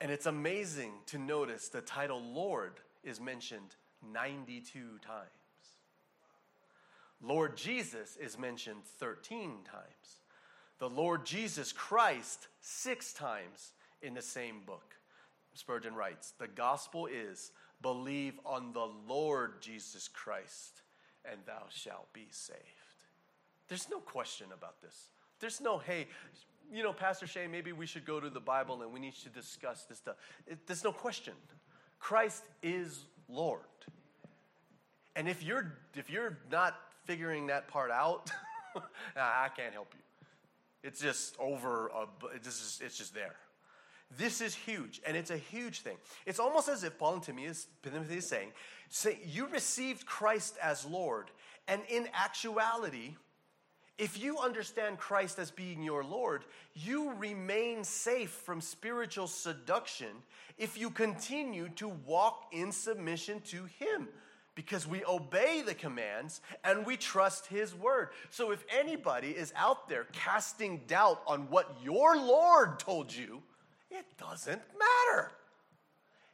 And 0.00 0.10
it's 0.10 0.26
amazing 0.26 0.92
to 1.06 1.18
notice 1.18 1.68
the 1.68 1.80
title 1.80 2.22
Lord 2.22 2.80
is 3.02 3.20
mentioned 3.20 3.76
92 4.12 4.80
times. 5.04 5.28
Lord 7.20 7.56
Jesus 7.56 8.16
is 8.16 8.38
mentioned 8.38 8.84
13 9.00 9.50
times. 9.64 10.20
The 10.78 10.88
Lord 10.88 11.26
Jesus 11.26 11.72
Christ, 11.72 12.46
six 12.60 13.12
times 13.12 13.72
in 14.02 14.14
the 14.14 14.22
same 14.22 14.60
book. 14.64 14.94
Spurgeon 15.54 15.94
writes 15.94 16.32
The 16.38 16.46
gospel 16.46 17.06
is 17.06 17.50
believe 17.82 18.38
on 18.44 18.72
the 18.72 18.88
Lord 19.08 19.60
Jesus 19.60 20.06
Christ, 20.06 20.82
and 21.24 21.40
thou 21.46 21.64
shalt 21.70 22.12
be 22.12 22.26
saved. 22.30 22.58
There's 23.68 23.88
no 23.90 23.98
question 23.98 24.48
about 24.52 24.80
this. 24.80 25.08
There's 25.40 25.60
no, 25.60 25.78
hey, 25.78 26.06
you 26.72 26.82
know, 26.82 26.92
Pastor 26.92 27.26
Shay, 27.26 27.46
maybe 27.46 27.72
we 27.72 27.86
should 27.86 28.04
go 28.04 28.20
to 28.20 28.30
the 28.30 28.40
Bible 28.40 28.82
and 28.82 28.92
we 28.92 29.00
need 29.00 29.14
to 29.22 29.28
discuss 29.28 29.84
this 29.84 29.98
stuff. 29.98 30.16
It, 30.46 30.66
there's 30.66 30.84
no 30.84 30.92
question. 30.92 31.34
Christ 31.98 32.44
is 32.62 33.04
Lord. 33.28 33.60
And 35.16 35.28
if 35.28 35.42
you're 35.42 35.74
if 35.94 36.10
you're 36.10 36.38
not 36.50 36.76
figuring 37.04 37.48
that 37.48 37.68
part 37.68 37.90
out, 37.90 38.30
I 39.16 39.48
can't 39.56 39.72
help 39.72 39.92
you. 39.94 40.00
It's 40.82 41.00
just 41.00 41.36
over. 41.40 41.88
A, 41.88 42.06
it's 42.34 42.46
just, 42.46 42.82
it's 42.82 42.96
just 42.96 43.14
there. 43.14 43.34
This 44.16 44.40
is 44.40 44.54
huge, 44.54 45.00
and 45.06 45.16
it's 45.16 45.30
a 45.30 45.36
huge 45.36 45.80
thing. 45.80 45.96
It's 46.24 46.38
almost 46.38 46.68
as 46.68 46.82
if 46.82 46.98
Paul 46.98 47.14
and 47.14 47.22
Timothy 47.22 47.46
is, 47.46 47.66
Timothy 47.82 48.16
is 48.16 48.26
saying, 48.26 48.48
say, 48.88 49.18
you 49.24 49.46
received 49.48 50.06
Christ 50.06 50.56
as 50.62 50.86
Lord, 50.86 51.30
and 51.66 51.82
in 51.90 52.08
actuality, 52.14 53.16
if 53.98 54.22
you 54.22 54.38
understand 54.38 54.98
Christ 54.98 55.38
as 55.38 55.50
being 55.50 55.82
your 55.82 56.04
Lord, 56.04 56.44
you 56.74 57.12
remain 57.14 57.82
safe 57.84 58.30
from 58.30 58.60
spiritual 58.60 59.26
seduction 59.26 60.08
if 60.56 60.78
you 60.78 60.88
continue 60.88 61.68
to 61.76 61.88
walk 61.88 62.46
in 62.52 62.72
submission 62.72 63.40
to 63.46 63.64
Him 63.78 64.08
because 64.54 64.86
we 64.86 65.04
obey 65.04 65.62
the 65.62 65.74
commands 65.74 66.40
and 66.64 66.86
we 66.86 66.96
trust 66.96 67.46
His 67.46 67.74
word. 67.74 68.08
So 68.30 68.52
if 68.52 68.64
anybody 68.76 69.30
is 69.30 69.52
out 69.56 69.88
there 69.88 70.06
casting 70.12 70.82
doubt 70.86 71.20
on 71.26 71.42
what 71.50 71.76
your 71.82 72.16
Lord 72.16 72.78
told 72.78 73.14
you, 73.14 73.42
it 73.90 74.04
doesn't 74.18 74.62
matter. 74.78 75.30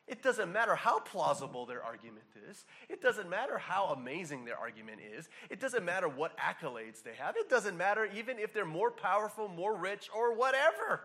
It 0.07 0.23
doesn't 0.23 0.53
matter 0.53 0.75
how 0.75 1.01
plausible 1.01 1.65
their 1.65 1.83
argument 1.83 2.27
is. 2.51 2.67
It 2.91 3.01
doesn't 3.01 3.31
matter 3.31 3.57
how 3.57 3.87
amazing 3.87 4.45
their 4.45 4.59
argument 4.59 5.01
is. 5.17 5.29
It 5.49 5.61
doesn't 5.61 5.85
matter 5.85 6.09
what 6.09 6.37
accolades 6.39 7.03
they 7.03 7.15
have. 7.19 7.37
It 7.37 7.49
doesn't 7.49 7.77
matter 7.77 8.09
even 8.15 8.39
if 8.39 8.53
they're 8.53 8.67
more 8.67 8.91
powerful, 8.91 9.49
more 9.49 9.75
rich, 9.75 10.11
or 10.15 10.35
whatever. 10.35 11.01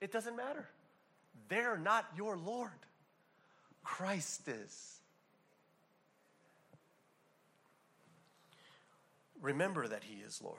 It 0.00 0.12
doesn't 0.12 0.36
matter. 0.36 0.66
They're 1.48 1.76
not 1.76 2.06
your 2.16 2.38
Lord. 2.38 2.70
Christ 3.84 4.48
is. 4.48 4.96
remember 9.40 9.86
that 9.86 10.04
He 10.04 10.20
is 10.20 10.42
Lord. 10.42 10.58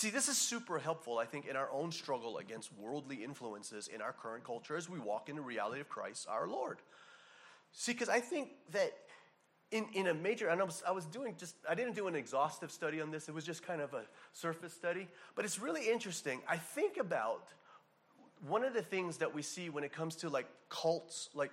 See, 0.00 0.08
this 0.08 0.28
is 0.28 0.38
super 0.38 0.78
helpful, 0.78 1.18
I 1.18 1.26
think, 1.26 1.44
in 1.44 1.56
our 1.56 1.70
own 1.70 1.92
struggle 1.92 2.38
against 2.38 2.70
worldly 2.78 3.22
influences 3.22 3.86
in 3.86 4.00
our 4.00 4.14
current 4.14 4.44
culture 4.44 4.74
as 4.74 4.88
we 4.88 4.98
walk 4.98 5.28
in 5.28 5.36
the 5.36 5.42
reality 5.42 5.82
of 5.82 5.90
Christ, 5.90 6.26
our 6.26 6.48
Lord. 6.48 6.78
See, 7.72 7.92
because 7.92 8.08
I 8.08 8.18
think 8.18 8.48
that 8.72 8.94
in, 9.70 9.84
in 9.92 10.06
a 10.06 10.14
major, 10.14 10.48
and 10.48 10.58
I 10.58 10.64
was, 10.64 10.82
I 10.88 10.92
was 10.92 11.04
doing 11.04 11.34
just, 11.36 11.54
I 11.68 11.74
didn't 11.74 11.96
do 11.96 12.08
an 12.08 12.14
exhaustive 12.14 12.70
study 12.70 13.02
on 13.02 13.10
this, 13.10 13.28
it 13.28 13.34
was 13.34 13.44
just 13.44 13.62
kind 13.62 13.82
of 13.82 13.92
a 13.92 14.04
surface 14.32 14.72
study, 14.72 15.06
but 15.34 15.44
it's 15.44 15.58
really 15.58 15.90
interesting. 15.90 16.40
I 16.48 16.56
think 16.56 16.96
about 16.96 17.48
one 18.48 18.64
of 18.64 18.72
the 18.72 18.80
things 18.80 19.18
that 19.18 19.34
we 19.34 19.42
see 19.42 19.68
when 19.68 19.84
it 19.84 19.92
comes 19.92 20.16
to 20.16 20.30
like 20.30 20.46
cults, 20.70 21.28
like 21.34 21.52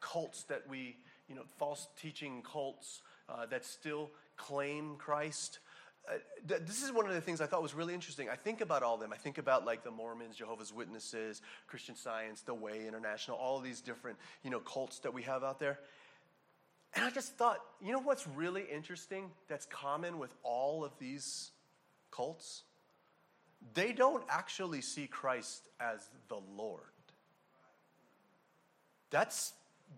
cults 0.00 0.42
that 0.42 0.68
we, 0.68 0.98
you 1.26 1.34
know, 1.34 1.44
false 1.56 1.88
teaching 1.98 2.42
cults 2.42 3.00
uh, 3.30 3.46
that 3.46 3.64
still 3.64 4.10
claim 4.36 4.96
Christ. 4.98 5.60
Uh, 6.08 6.14
this 6.46 6.82
is 6.82 6.90
one 6.90 7.06
of 7.06 7.12
the 7.12 7.20
things 7.20 7.40
I 7.40 7.46
thought 7.46 7.62
was 7.62 7.74
really 7.74 7.92
interesting. 7.92 8.28
I 8.28 8.36
think 8.36 8.60
about 8.60 8.82
all 8.82 8.94
of 8.94 9.00
them. 9.00 9.12
I 9.12 9.16
think 9.16 9.38
about 9.38 9.66
like 9.66 9.84
the 9.84 9.90
Mormons, 9.90 10.36
Jehovah's 10.36 10.72
Witnesses, 10.72 11.42
Christian 11.66 11.96
Science, 11.96 12.40
The 12.40 12.54
Way 12.54 12.86
International, 12.86 13.36
all 13.36 13.60
these 13.60 13.80
different, 13.80 14.16
you 14.42 14.50
know, 14.50 14.60
cults 14.60 15.00
that 15.00 15.12
we 15.12 15.22
have 15.22 15.44
out 15.44 15.58
there. 15.58 15.78
And 16.94 17.04
I 17.04 17.10
just 17.10 17.36
thought, 17.36 17.58
you 17.84 17.92
know 17.92 18.00
what's 18.00 18.26
really 18.26 18.64
interesting 18.72 19.30
that's 19.48 19.66
common 19.66 20.18
with 20.18 20.34
all 20.42 20.84
of 20.84 20.92
these 20.98 21.50
cults? 22.10 22.62
They 23.74 23.92
don't 23.92 24.24
actually 24.28 24.80
see 24.80 25.06
Christ 25.06 25.68
as 25.80 26.08
the 26.28 26.38
Lord. 26.56 26.80
That's 29.10 29.52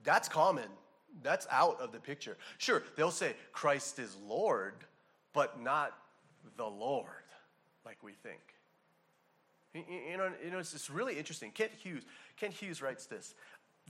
that's 0.04 0.28
common. 0.28 0.68
That's 1.22 1.46
out 1.50 1.80
of 1.80 1.92
the 1.92 1.98
picture. 1.98 2.36
Sure, 2.58 2.82
they'll 2.96 3.10
say 3.10 3.34
Christ 3.52 3.98
is 3.98 4.16
Lord, 4.26 4.74
but 5.32 5.60
not 5.60 5.92
the 6.56 6.66
Lord 6.66 7.06
like 7.84 7.98
we 8.02 8.12
think. 8.12 8.40
You 9.74 10.16
know, 10.16 10.30
you 10.44 10.50
know 10.50 10.58
it's, 10.58 10.74
it's 10.74 10.90
really 10.90 11.16
interesting. 11.16 11.52
Kent 11.52 11.70
Hughes, 11.80 12.02
Kent 12.36 12.54
Hughes 12.54 12.82
writes 12.82 13.06
this 13.06 13.34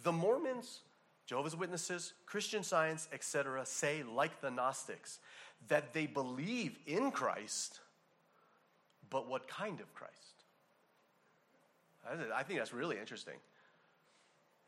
The 0.02 0.12
Mormons, 0.12 0.80
Jehovah's 1.26 1.56
Witnesses, 1.56 2.12
Christian 2.26 2.62
Science, 2.62 3.08
etc., 3.12 3.64
say, 3.64 4.02
like 4.02 4.40
the 4.40 4.50
Gnostics, 4.50 5.20
that 5.68 5.92
they 5.92 6.06
believe 6.06 6.76
in 6.86 7.10
Christ, 7.10 7.80
but 9.08 9.28
what 9.28 9.48
kind 9.48 9.80
of 9.80 9.94
Christ? 9.94 10.14
I 12.34 12.42
think 12.42 12.58
that's 12.58 12.72
really 12.72 12.98
interesting. 12.98 13.34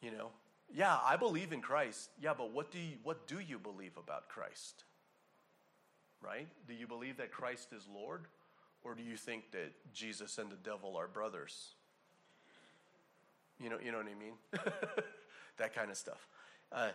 You 0.01 0.13
know, 0.13 0.29
yeah, 0.75 0.99
I 1.05 1.17
believe 1.17 1.53
in 1.53 1.61
Christ. 1.61 2.11
Yeah, 2.21 2.35
but 2.37 2.53
what 2.53 2.71
do 2.71 2.79
you, 2.79 2.97
what 3.03 3.27
do 3.27 3.41
you 3.41 3.59
believe 3.59 3.97
about 3.97 4.29
Christ? 4.29 4.85
Right? 6.25 6.49
Do 6.69 6.75
you 6.75 6.87
believe 6.87 7.17
that 7.17 7.33
Christ 7.33 7.73
is 7.73 7.87
Lord? 7.93 8.27
Or 8.85 8.95
do 8.95 9.03
you 9.03 9.17
think 9.17 9.51
that 9.53 9.73
Jesus 9.93 10.39
and 10.39 10.51
the 10.51 10.57
devil 10.57 10.97
are 10.97 11.07
brothers? 11.07 11.75
You 13.61 13.71
know, 13.71 13.79
you 13.85 13.93
know 13.93 13.99
what 13.99 14.07
I 14.07 14.15
mean? 14.15 14.35
that 15.59 15.75
kind 15.75 15.91
of 15.91 15.97
stuff. 15.97 16.27
Uh, 16.73 16.91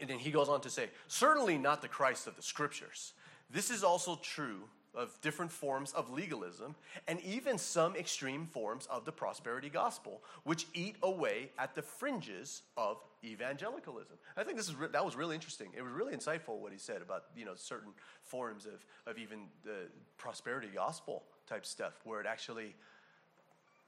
and 0.00 0.08
then 0.08 0.18
he 0.18 0.30
goes 0.30 0.48
on 0.48 0.60
to 0.62 0.70
say, 0.70 0.88
certainly 1.08 1.58
not 1.58 1.82
the 1.82 1.88
Christ 1.88 2.26
of 2.26 2.36
the 2.36 2.42
scriptures. 2.42 3.12
This 3.50 3.70
is 3.70 3.84
also 3.84 4.18
true 4.22 4.62
of 4.94 5.20
different 5.20 5.52
forms 5.52 5.92
of 5.92 6.10
legalism 6.10 6.74
and 7.06 7.20
even 7.20 7.58
some 7.58 7.94
extreme 7.94 8.46
forms 8.46 8.86
of 8.86 9.04
the 9.04 9.12
prosperity 9.12 9.68
gospel, 9.68 10.22
which 10.44 10.66
eat 10.74 10.96
away 11.02 11.50
at 11.58 11.74
the 11.74 11.82
fringes 11.82 12.62
of 12.76 12.98
evangelicalism. 13.24 14.16
I 14.36 14.42
think 14.42 14.56
this 14.56 14.68
is 14.68 14.74
re- 14.74 14.88
that 14.92 15.04
was 15.04 15.16
really 15.16 15.34
interesting. 15.34 15.68
It 15.76 15.82
was 15.82 15.92
really 15.92 16.14
insightful 16.14 16.58
what 16.58 16.72
he 16.72 16.78
said 16.78 17.02
about 17.02 17.24
you 17.36 17.44
know 17.44 17.54
certain 17.54 17.92
forms 18.22 18.66
of, 18.66 18.84
of 19.06 19.18
even 19.18 19.46
the 19.64 19.88
prosperity 20.18 20.68
gospel 20.74 21.24
type 21.46 21.66
stuff, 21.66 21.92
where 22.04 22.20
it 22.20 22.26
actually 22.26 22.74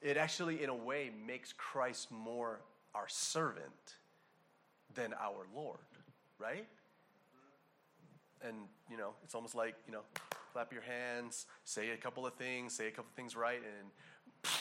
it 0.01 0.17
actually 0.17 0.63
in 0.63 0.69
a 0.69 0.75
way 0.75 1.11
makes 1.27 1.53
Christ 1.53 2.11
more 2.11 2.61
our 2.95 3.09
servant 3.09 3.97
than 4.95 5.15
our 5.15 5.47
Lord, 5.55 5.79
right? 6.39 6.67
And 8.47 8.57
you 8.91 8.97
know, 8.97 9.15
it's 9.25 9.35
almost 9.35 9.55
like 9.55 9.75
you 9.87 9.93
know 9.93 10.03
clap 10.53 10.73
your 10.73 10.83
hands, 10.83 11.47
say 11.65 11.91
a 11.91 11.97
couple 11.97 12.27
of 12.27 12.35
things, 12.35 12.75
say 12.75 12.89
a 12.89 12.91
couple 12.91 13.09
of 13.11 13.17
things 13.17 13.35
right, 13.35 13.61
and 13.61 14.53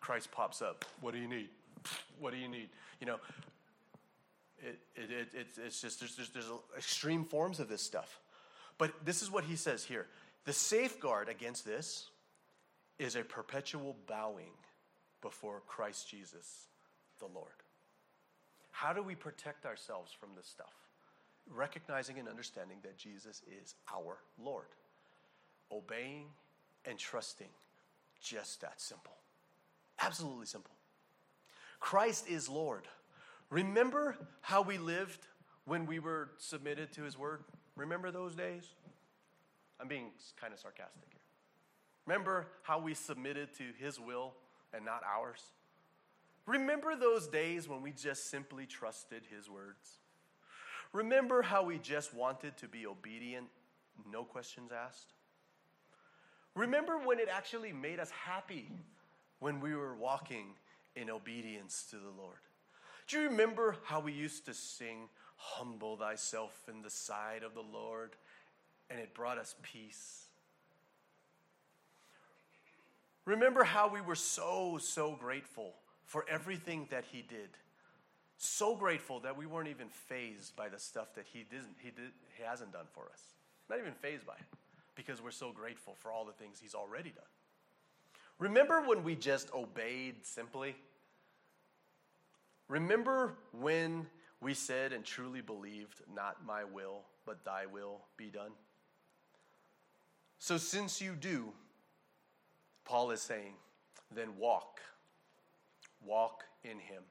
Christ 0.00 0.30
pops 0.32 0.62
up. 0.62 0.84
What 1.00 1.12
do 1.12 1.20
you 1.20 1.28
need? 1.28 1.48
What 2.18 2.32
do 2.32 2.38
you 2.38 2.48
need? 2.48 2.68
You 3.00 3.06
know, 3.06 3.16
it, 4.58 4.78
it, 4.96 5.10
it, 5.10 5.28
it's, 5.34 5.58
it's 5.58 5.80
just, 5.80 6.00
there's, 6.00 6.16
there's, 6.16 6.30
there's 6.30 6.50
extreme 6.76 7.24
forms 7.24 7.60
of 7.60 7.68
this 7.68 7.82
stuff. 7.82 8.20
But 8.78 8.92
this 9.04 9.22
is 9.22 9.30
what 9.30 9.44
he 9.44 9.56
says 9.56 9.84
here 9.84 10.06
the 10.44 10.52
safeguard 10.52 11.28
against 11.28 11.64
this 11.64 12.10
is 12.98 13.16
a 13.16 13.22
perpetual 13.22 13.96
bowing 14.06 14.52
before 15.20 15.62
Christ 15.66 16.08
Jesus, 16.08 16.66
the 17.18 17.26
Lord. 17.26 17.48
How 18.70 18.92
do 18.92 19.02
we 19.02 19.14
protect 19.14 19.66
ourselves 19.66 20.12
from 20.12 20.30
this 20.36 20.46
stuff? 20.46 20.72
Recognizing 21.48 22.18
and 22.18 22.28
understanding 22.28 22.78
that 22.82 22.98
Jesus 22.98 23.42
is 23.62 23.74
our 23.94 24.18
Lord 24.38 24.66
obeying 25.70 26.26
and 26.84 26.98
trusting. 26.98 27.48
Just 28.20 28.60
that 28.62 28.80
simple. 28.80 29.14
Absolutely 30.00 30.46
simple. 30.46 30.74
Christ 31.80 32.28
is 32.28 32.48
Lord. 32.48 32.88
Remember 33.50 34.16
how 34.40 34.62
we 34.62 34.78
lived 34.78 35.26
when 35.66 35.86
we 35.86 35.98
were 35.98 36.30
submitted 36.38 36.92
to 36.92 37.02
His 37.02 37.18
Word? 37.18 37.44
Remember 37.76 38.10
those 38.10 38.34
days? 38.34 38.64
I'm 39.80 39.88
being 39.88 40.10
kind 40.40 40.52
of 40.52 40.58
sarcastic 40.58 41.08
here. 41.10 41.20
Remember 42.06 42.46
how 42.62 42.80
we 42.80 42.94
submitted 42.94 43.54
to 43.58 43.64
His 43.78 44.00
will 44.00 44.34
and 44.72 44.84
not 44.84 45.02
ours? 45.04 45.42
Remember 46.46 46.96
those 46.96 47.26
days 47.26 47.68
when 47.68 47.82
we 47.82 47.92
just 47.92 48.30
simply 48.30 48.66
trusted 48.66 49.22
His 49.30 49.48
words? 49.48 49.98
Remember 50.92 51.42
how 51.42 51.64
we 51.64 51.78
just 51.78 52.14
wanted 52.14 52.56
to 52.58 52.68
be 52.68 52.86
obedient, 52.86 53.48
no 54.10 54.24
questions 54.24 54.70
asked? 54.72 55.12
Remember 56.54 56.98
when 56.98 57.18
it 57.18 57.28
actually 57.30 57.72
made 57.72 57.98
us 57.98 58.10
happy 58.10 58.70
when 59.40 59.60
we 59.60 59.74
were 59.74 59.94
walking 59.94 60.54
in 60.94 61.10
obedience 61.10 61.84
to 61.90 61.96
the 61.96 62.10
Lord? 62.16 62.38
Do 63.08 63.18
you 63.18 63.28
remember 63.28 63.76
how 63.84 64.00
we 64.00 64.12
used 64.12 64.46
to 64.46 64.54
sing, 64.54 65.08
Humble 65.36 65.96
thyself 65.96 66.56
in 66.68 66.80
the 66.80 66.90
sight 66.90 67.42
of 67.44 67.54
the 67.54 67.60
Lord, 67.60 68.12
and 68.88 69.00
it 69.00 69.12
brought 69.14 69.36
us 69.36 69.56
peace? 69.62 70.26
Remember 73.24 73.64
how 73.64 73.88
we 73.88 74.00
were 74.00 74.14
so, 74.14 74.78
so 74.80 75.16
grateful 75.16 75.74
for 76.04 76.24
everything 76.30 76.86
that 76.90 77.04
He 77.10 77.22
did. 77.22 77.50
So 78.38 78.76
grateful 78.76 79.20
that 79.20 79.36
we 79.36 79.44
weren't 79.44 79.68
even 79.68 79.88
fazed 79.88 80.54
by 80.56 80.68
the 80.68 80.78
stuff 80.78 81.14
that 81.16 81.26
He 81.32 81.40
didn't, 81.50 81.76
He, 81.82 81.90
did, 81.90 82.12
he 82.38 82.44
hasn't 82.44 82.72
done 82.72 82.86
for 82.92 83.04
us. 83.12 83.22
Not 83.68 83.80
even 83.80 83.92
fazed 83.92 84.24
by 84.24 84.34
it 84.34 84.58
because 84.94 85.22
we're 85.22 85.30
so 85.30 85.52
grateful 85.52 85.94
for 85.98 86.12
all 86.12 86.24
the 86.24 86.32
things 86.32 86.58
He's 86.60 86.74
already 86.74 87.10
done. 87.10 87.24
Remember 88.38 88.82
when 88.82 89.04
we 89.04 89.14
just 89.14 89.52
obeyed 89.54 90.24
simply? 90.24 90.74
Remember 92.68 93.34
when 93.52 94.06
we 94.40 94.54
said 94.54 94.92
and 94.92 95.04
truly 95.04 95.40
believed, 95.40 96.02
Not 96.12 96.44
my 96.44 96.64
will, 96.64 97.02
but 97.26 97.44
thy 97.44 97.66
will 97.66 98.00
be 98.16 98.30
done? 98.30 98.52
So, 100.38 100.58
since 100.58 101.00
you 101.00 101.14
do, 101.14 101.52
Paul 102.84 103.10
is 103.12 103.20
saying, 103.22 103.54
then 104.14 104.36
walk. 104.38 104.80
Walk 106.04 106.44
in 106.64 106.78
Him. 106.78 107.02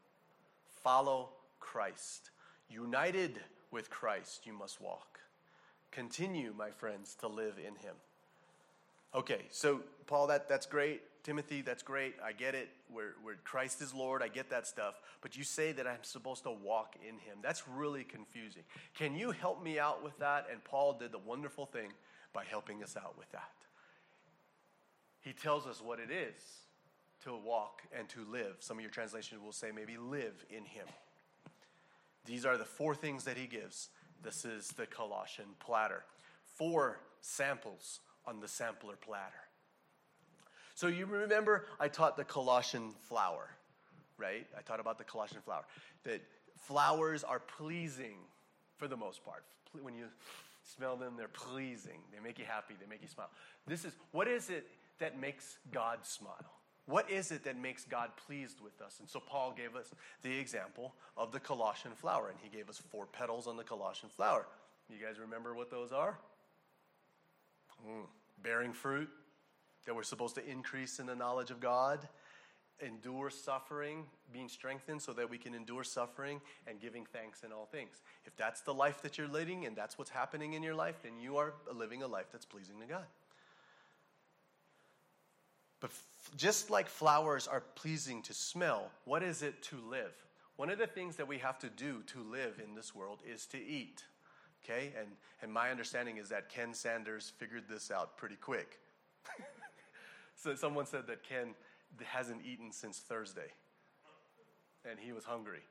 Follow 0.83 1.29
Christ. 1.59 2.29
United 2.69 3.39
with 3.71 3.89
Christ, 3.89 4.45
you 4.45 4.53
must 4.53 4.79
walk. 4.79 5.19
Continue, 5.93 6.53
my 6.57 6.71
friends, 6.71 7.15
to 7.19 7.27
live 7.27 7.59
in 7.59 7.75
him. 7.75 7.95
Okay, 9.13 9.41
so 9.51 9.81
Paul, 10.07 10.27
that, 10.27 10.49
that's 10.49 10.65
great. 10.65 11.01
Timothy, 11.23 11.61
that's 11.61 11.83
great. 11.83 12.15
I 12.23 12.31
get 12.33 12.55
it. 12.55 12.69
Where, 12.91 13.13
where 13.21 13.35
Christ 13.43 13.79
is 13.81 13.93
Lord, 13.93 14.23
I 14.23 14.27
get 14.27 14.49
that 14.49 14.65
stuff. 14.65 14.95
But 15.21 15.37
you 15.37 15.43
say 15.43 15.71
that 15.71 15.85
I'm 15.85 16.03
supposed 16.03 16.43
to 16.43 16.51
walk 16.51 16.95
in 17.07 17.15
him. 17.19 17.37
That's 17.43 17.67
really 17.67 18.03
confusing. 18.03 18.63
Can 18.97 19.15
you 19.15 19.31
help 19.31 19.63
me 19.63 19.77
out 19.77 20.03
with 20.03 20.17
that? 20.17 20.47
And 20.51 20.63
Paul 20.63 20.97
did 20.99 21.11
the 21.11 21.19
wonderful 21.19 21.67
thing 21.67 21.91
by 22.33 22.43
helping 22.43 22.83
us 22.83 22.97
out 22.97 23.15
with 23.17 23.31
that. 23.31 23.51
He 25.21 25.31
tells 25.31 25.67
us 25.67 25.79
what 25.79 25.99
it 25.99 26.09
is 26.09 26.41
to 27.23 27.35
walk 27.35 27.83
and 27.97 28.09
to 28.09 28.25
live. 28.29 28.55
Some 28.59 28.77
of 28.77 28.81
your 28.81 28.91
translations 28.91 29.41
will 29.41 29.53
say 29.53 29.69
maybe 29.73 29.97
live 29.97 30.43
in 30.49 30.65
him. 30.65 30.87
These 32.25 32.45
are 32.45 32.57
the 32.57 32.65
four 32.65 32.95
things 32.95 33.25
that 33.25 33.37
he 33.37 33.45
gives 33.45 33.89
this 34.23 34.45
is 34.45 34.69
the 34.69 34.85
Colossian 34.85 35.45
platter. 35.59 36.03
Four 36.45 36.99
samples 37.21 37.99
on 38.25 38.39
the 38.39 38.47
sampler 38.47 38.95
platter. 38.95 39.33
So 40.75 40.87
you 40.87 41.05
remember 41.05 41.65
I 41.79 41.87
taught 41.87 42.17
the 42.17 42.23
Colossian 42.23 42.93
flower, 43.07 43.49
right? 44.17 44.47
I 44.57 44.61
taught 44.61 44.79
about 44.79 44.97
the 44.97 45.03
Colossian 45.03 45.41
flower. 45.41 45.65
That 46.03 46.21
flowers 46.57 47.23
are 47.23 47.39
pleasing 47.39 48.17
for 48.77 48.87
the 48.87 48.97
most 48.97 49.23
part. 49.23 49.43
When 49.81 49.93
you 49.93 50.05
smell 50.63 50.95
them, 50.95 51.13
they're 51.17 51.27
pleasing. 51.27 51.99
They 52.13 52.19
make 52.19 52.39
you 52.39 52.45
happy, 52.45 52.75
they 52.79 52.87
make 52.87 53.01
you 53.01 53.07
smile. 53.07 53.29
This 53.67 53.85
is 53.85 53.93
what 54.11 54.27
is 54.27 54.49
it 54.49 54.67
that 54.99 55.19
makes 55.19 55.57
God 55.71 55.99
smile? 56.03 56.52
What 56.85 57.09
is 57.09 57.31
it 57.31 57.45
that 57.45 57.57
makes 57.57 57.85
God 57.85 58.09
pleased 58.27 58.59
with 58.59 58.81
us? 58.81 58.97
And 58.99 59.09
so 59.09 59.19
Paul 59.19 59.53
gave 59.55 59.75
us 59.75 59.89
the 60.21 60.37
example 60.37 60.93
of 61.15 61.31
the 61.31 61.39
Colossian 61.39 61.93
flower, 61.93 62.29
and 62.29 62.37
he 62.41 62.49
gave 62.55 62.69
us 62.69 62.81
four 62.91 63.05
petals 63.05 63.47
on 63.47 63.55
the 63.55 63.63
Colossian 63.63 64.09
flower. 64.09 64.45
You 64.89 64.97
guys 65.03 65.17
remember 65.19 65.55
what 65.55 65.71
those 65.71 65.93
are? 65.93 66.19
Mm, 67.87 68.05
bearing 68.41 68.73
fruit, 68.73 69.09
that 69.85 69.95
we're 69.95 70.03
supposed 70.03 70.35
to 70.35 70.45
increase 70.45 70.99
in 70.99 71.05
the 71.05 71.15
knowledge 71.15 71.51
of 71.51 71.61
God, 71.61 72.05
endure 72.81 73.29
suffering, 73.29 74.05
being 74.33 74.49
strengthened 74.49 75.01
so 75.01 75.13
that 75.13 75.29
we 75.29 75.37
can 75.37 75.53
endure 75.53 75.85
suffering, 75.85 76.41
and 76.67 76.81
giving 76.81 77.05
thanks 77.05 77.43
in 77.43 77.53
all 77.53 77.65
things. 77.65 78.01
If 78.25 78.35
that's 78.35 78.61
the 78.61 78.73
life 78.73 79.01
that 79.03 79.17
you're 79.17 79.27
living 79.27 79.65
and 79.65 79.75
that's 79.75 79.97
what's 79.97 80.09
happening 80.09 80.53
in 80.53 80.63
your 80.63 80.75
life, 80.75 80.95
then 81.03 81.13
you 81.19 81.37
are 81.37 81.53
living 81.73 82.03
a 82.03 82.07
life 82.07 82.27
that's 82.31 82.45
pleasing 82.45 82.79
to 82.81 82.85
God. 82.85 83.05
But 85.79 85.91
just 86.35 86.69
like 86.69 86.87
flowers 86.87 87.47
are 87.47 87.61
pleasing 87.75 88.21
to 88.23 88.33
smell, 88.33 88.91
what 89.05 89.23
is 89.23 89.41
it 89.41 89.61
to 89.63 89.77
live? 89.89 90.13
One 90.55 90.69
of 90.69 90.77
the 90.77 90.87
things 90.87 91.15
that 91.17 91.27
we 91.27 91.39
have 91.39 91.57
to 91.59 91.69
do 91.69 92.03
to 92.07 92.23
live 92.23 92.61
in 92.63 92.75
this 92.75 92.93
world 92.93 93.19
is 93.25 93.45
to 93.47 93.57
eat. 93.57 94.03
Okay? 94.63 94.93
And, 94.97 95.07
and 95.41 95.51
my 95.51 95.71
understanding 95.71 96.17
is 96.17 96.29
that 96.29 96.49
Ken 96.49 96.73
Sanders 96.73 97.33
figured 97.37 97.63
this 97.69 97.91
out 97.91 98.17
pretty 98.17 98.35
quick. 98.35 98.79
so 100.35 100.55
someone 100.55 100.85
said 100.85 101.07
that 101.07 101.23
Ken 101.23 101.55
hasn't 102.03 102.41
eaten 102.45 102.71
since 102.71 102.99
Thursday. 102.99 103.51
And 104.89 104.99
he 104.99 105.11
was 105.11 105.25
hungry. 105.25 105.61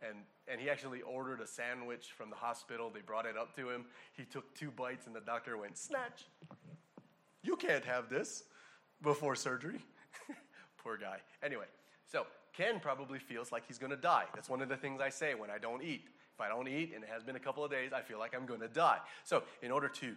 And, 0.00 0.18
and 0.46 0.60
he 0.60 0.70
actually 0.70 1.02
ordered 1.02 1.40
a 1.40 1.46
sandwich 1.46 2.12
from 2.16 2.30
the 2.30 2.36
hospital. 2.36 2.90
They 2.92 3.00
brought 3.00 3.26
it 3.26 3.36
up 3.36 3.56
to 3.56 3.68
him. 3.68 3.86
He 4.16 4.24
took 4.24 4.54
two 4.54 4.70
bites, 4.70 5.06
and 5.06 5.16
the 5.16 5.20
doctor 5.20 5.56
went, 5.56 5.76
Snatch! 5.76 6.26
You 7.42 7.56
can't 7.56 7.84
have 7.84 8.08
this 8.08 8.44
before 9.02 9.34
surgery. 9.34 9.80
Poor 10.82 10.96
guy. 10.96 11.18
Anyway, 11.42 11.64
so 12.10 12.26
Ken 12.56 12.80
probably 12.80 13.18
feels 13.18 13.52
like 13.52 13.64
he's 13.66 13.78
going 13.78 13.90
to 13.90 13.96
die. 13.96 14.24
That's 14.34 14.48
one 14.48 14.62
of 14.62 14.68
the 14.68 14.76
things 14.76 15.00
I 15.00 15.10
say 15.10 15.34
when 15.34 15.50
I 15.50 15.58
don't 15.58 15.82
eat. 15.82 16.04
If 16.34 16.40
I 16.40 16.48
don't 16.48 16.68
eat 16.68 16.92
and 16.94 17.02
it 17.02 17.10
has 17.12 17.24
been 17.24 17.36
a 17.36 17.40
couple 17.40 17.64
of 17.64 17.70
days, 17.70 17.92
I 17.92 18.00
feel 18.00 18.18
like 18.18 18.34
I'm 18.34 18.46
going 18.46 18.60
to 18.60 18.68
die. 18.68 18.98
So, 19.24 19.42
in 19.62 19.70
order 19.70 19.88
to 19.88 20.14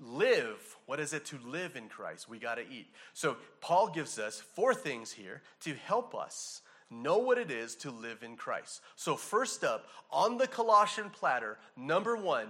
live, 0.00 0.76
what 0.86 1.00
is 1.00 1.12
it 1.12 1.24
to 1.26 1.38
live 1.46 1.76
in 1.76 1.88
Christ? 1.88 2.28
We 2.28 2.38
got 2.38 2.56
to 2.56 2.62
eat. 2.62 2.88
So, 3.14 3.36
Paul 3.60 3.88
gives 3.88 4.18
us 4.18 4.40
four 4.40 4.74
things 4.74 5.12
here 5.12 5.42
to 5.60 5.74
help 5.74 6.14
us 6.14 6.60
know 6.90 7.18
what 7.18 7.38
it 7.38 7.50
is 7.50 7.74
to 7.76 7.90
live 7.90 8.22
in 8.22 8.36
Christ. 8.36 8.82
So, 8.96 9.16
first 9.16 9.64
up, 9.64 9.86
on 10.10 10.36
the 10.36 10.46
Colossian 10.46 11.08
platter, 11.10 11.58
number 11.76 12.16
one, 12.16 12.48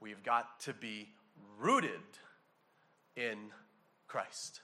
we've 0.00 0.24
got 0.24 0.58
to 0.60 0.74
be 0.74 1.08
rooted 1.58 2.00
in 3.16 3.38
Christ. 4.08 4.60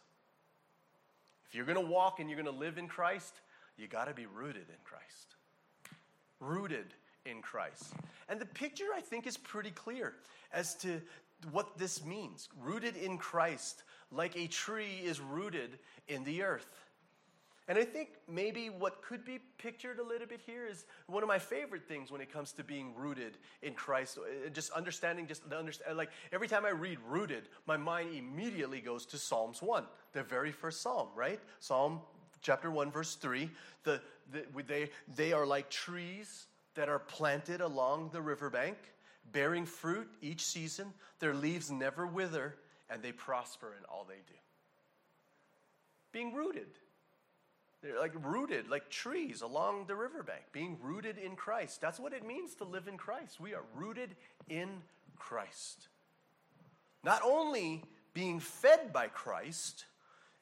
If 1.53 1.57
you're 1.57 1.67
going 1.67 1.85
to 1.85 1.93
walk 1.93 2.19
and 2.19 2.31
you're 2.31 2.43
going 2.43 2.51
to 2.53 2.59
live 2.59 2.79
in 2.79 2.89
Christ, 2.89 3.35
you 3.77 3.87
got 3.87 4.07
to 4.07 4.15
be 4.15 4.25
rooted 4.25 4.71
in 4.71 4.79
Christ. 4.85 5.37
Rooted 6.41 6.95
in 7.27 7.43
Christ. 7.43 7.93
And 8.31 8.41
the 8.41 8.47
picture, 8.47 8.87
I 8.97 9.03
think, 9.03 9.27
is 9.27 9.37
pretty 9.37 9.71
clear 9.71 10.15
as 10.51 10.75
to 10.77 11.03
what 11.51 11.77
this 11.77 12.07
means. 12.07 12.49
Rooted 12.59 12.97
in 12.97 13.19
Christ, 13.19 13.83
like 14.11 14.35
a 14.35 14.47
tree 14.47 15.03
is 15.05 15.21
rooted 15.21 15.79
in 16.09 16.25
the 16.25 16.43
earth. 16.43 16.71
And 17.73 17.81
I 17.81 17.87
think 17.87 18.11
maybe 18.29 18.69
what 18.69 19.01
could 19.01 19.25
be 19.25 19.39
pictured 19.57 19.99
a 19.99 20.03
little 20.03 20.27
bit 20.27 20.43
here 20.45 20.67
is 20.67 20.85
one 21.07 21.23
of 21.23 21.27
my 21.27 21.39
favorite 21.39 21.89
things 21.89 22.13
when 22.13 22.21
it 22.21 22.31
comes 22.31 22.53
to 22.53 22.63
being 22.63 22.95
rooted 22.95 23.39
in 23.63 23.73
Christ. 23.73 24.19
Uh, 24.19 24.51
just 24.51 24.71
understanding, 24.73 25.27
just 25.27 25.49
the 25.49 25.57
understand, 25.57 25.97
like 25.97 26.11
every 26.35 26.49
time 26.49 26.67
I 26.67 26.73
read 26.73 26.99
rooted, 27.09 27.45
my 27.67 27.79
mind 27.79 28.15
immediately 28.15 28.83
goes 28.83 29.07
to 29.07 29.17
Psalms 29.17 29.63
1, 29.63 29.85
the 30.13 30.23
very 30.23 30.53
first 30.53 30.83
psalm, 30.83 31.09
right? 31.17 31.41
Psalm 31.61 32.01
chapter 32.43 32.71
1, 32.71 32.91
verse 32.91 33.15
3. 33.15 33.49
The, 33.85 34.03
the, 34.31 34.45
they, 34.67 34.91
they 35.17 35.33
are 35.33 35.47
like 35.47 35.71
trees 35.71 36.49
that 36.75 36.91
are 36.91 36.99
planted 36.99 37.63
along 37.63 38.11
the 38.13 38.21
riverbank, 38.21 38.77
bearing 39.33 39.65
fruit 39.65 40.11
each 40.21 40.45
season. 40.45 40.93
Their 41.21 41.33
leaves 41.33 41.71
never 41.71 42.07
wither, 42.07 42.55
and 42.91 43.03
they 43.03 43.13
prosper 43.13 43.69
in 43.79 43.85
all 43.87 44.05
they 44.07 44.17
do. 44.17 44.39
Being 46.13 46.35
rooted 46.35 46.67
they're 47.83 47.99
like 47.99 48.15
rooted, 48.23 48.71
like 48.71 48.89
trees 48.91 49.43
along 49.43 49.87
the 49.87 49.97
riverbank, 49.97 50.43
being 50.53 50.79
rooted 50.81 51.19
in 51.19 51.35
Christ. 51.35 51.81
That's 51.81 51.99
what 51.99 52.13
it 52.13 52.25
means 52.25 52.55
to 52.57 52.65
live 52.65 52.87
in 52.87 52.97
Christ. 52.97 53.41
We 53.41 53.55
are 53.55 53.65
rooted 53.75 54.11
in 54.49 54.69
Christ. 55.17 55.89
Not 57.03 57.23
only 57.25 57.83
being 58.15 58.39
fed 58.39 58.93
by 58.93 59.09
Christ, 59.09 59.87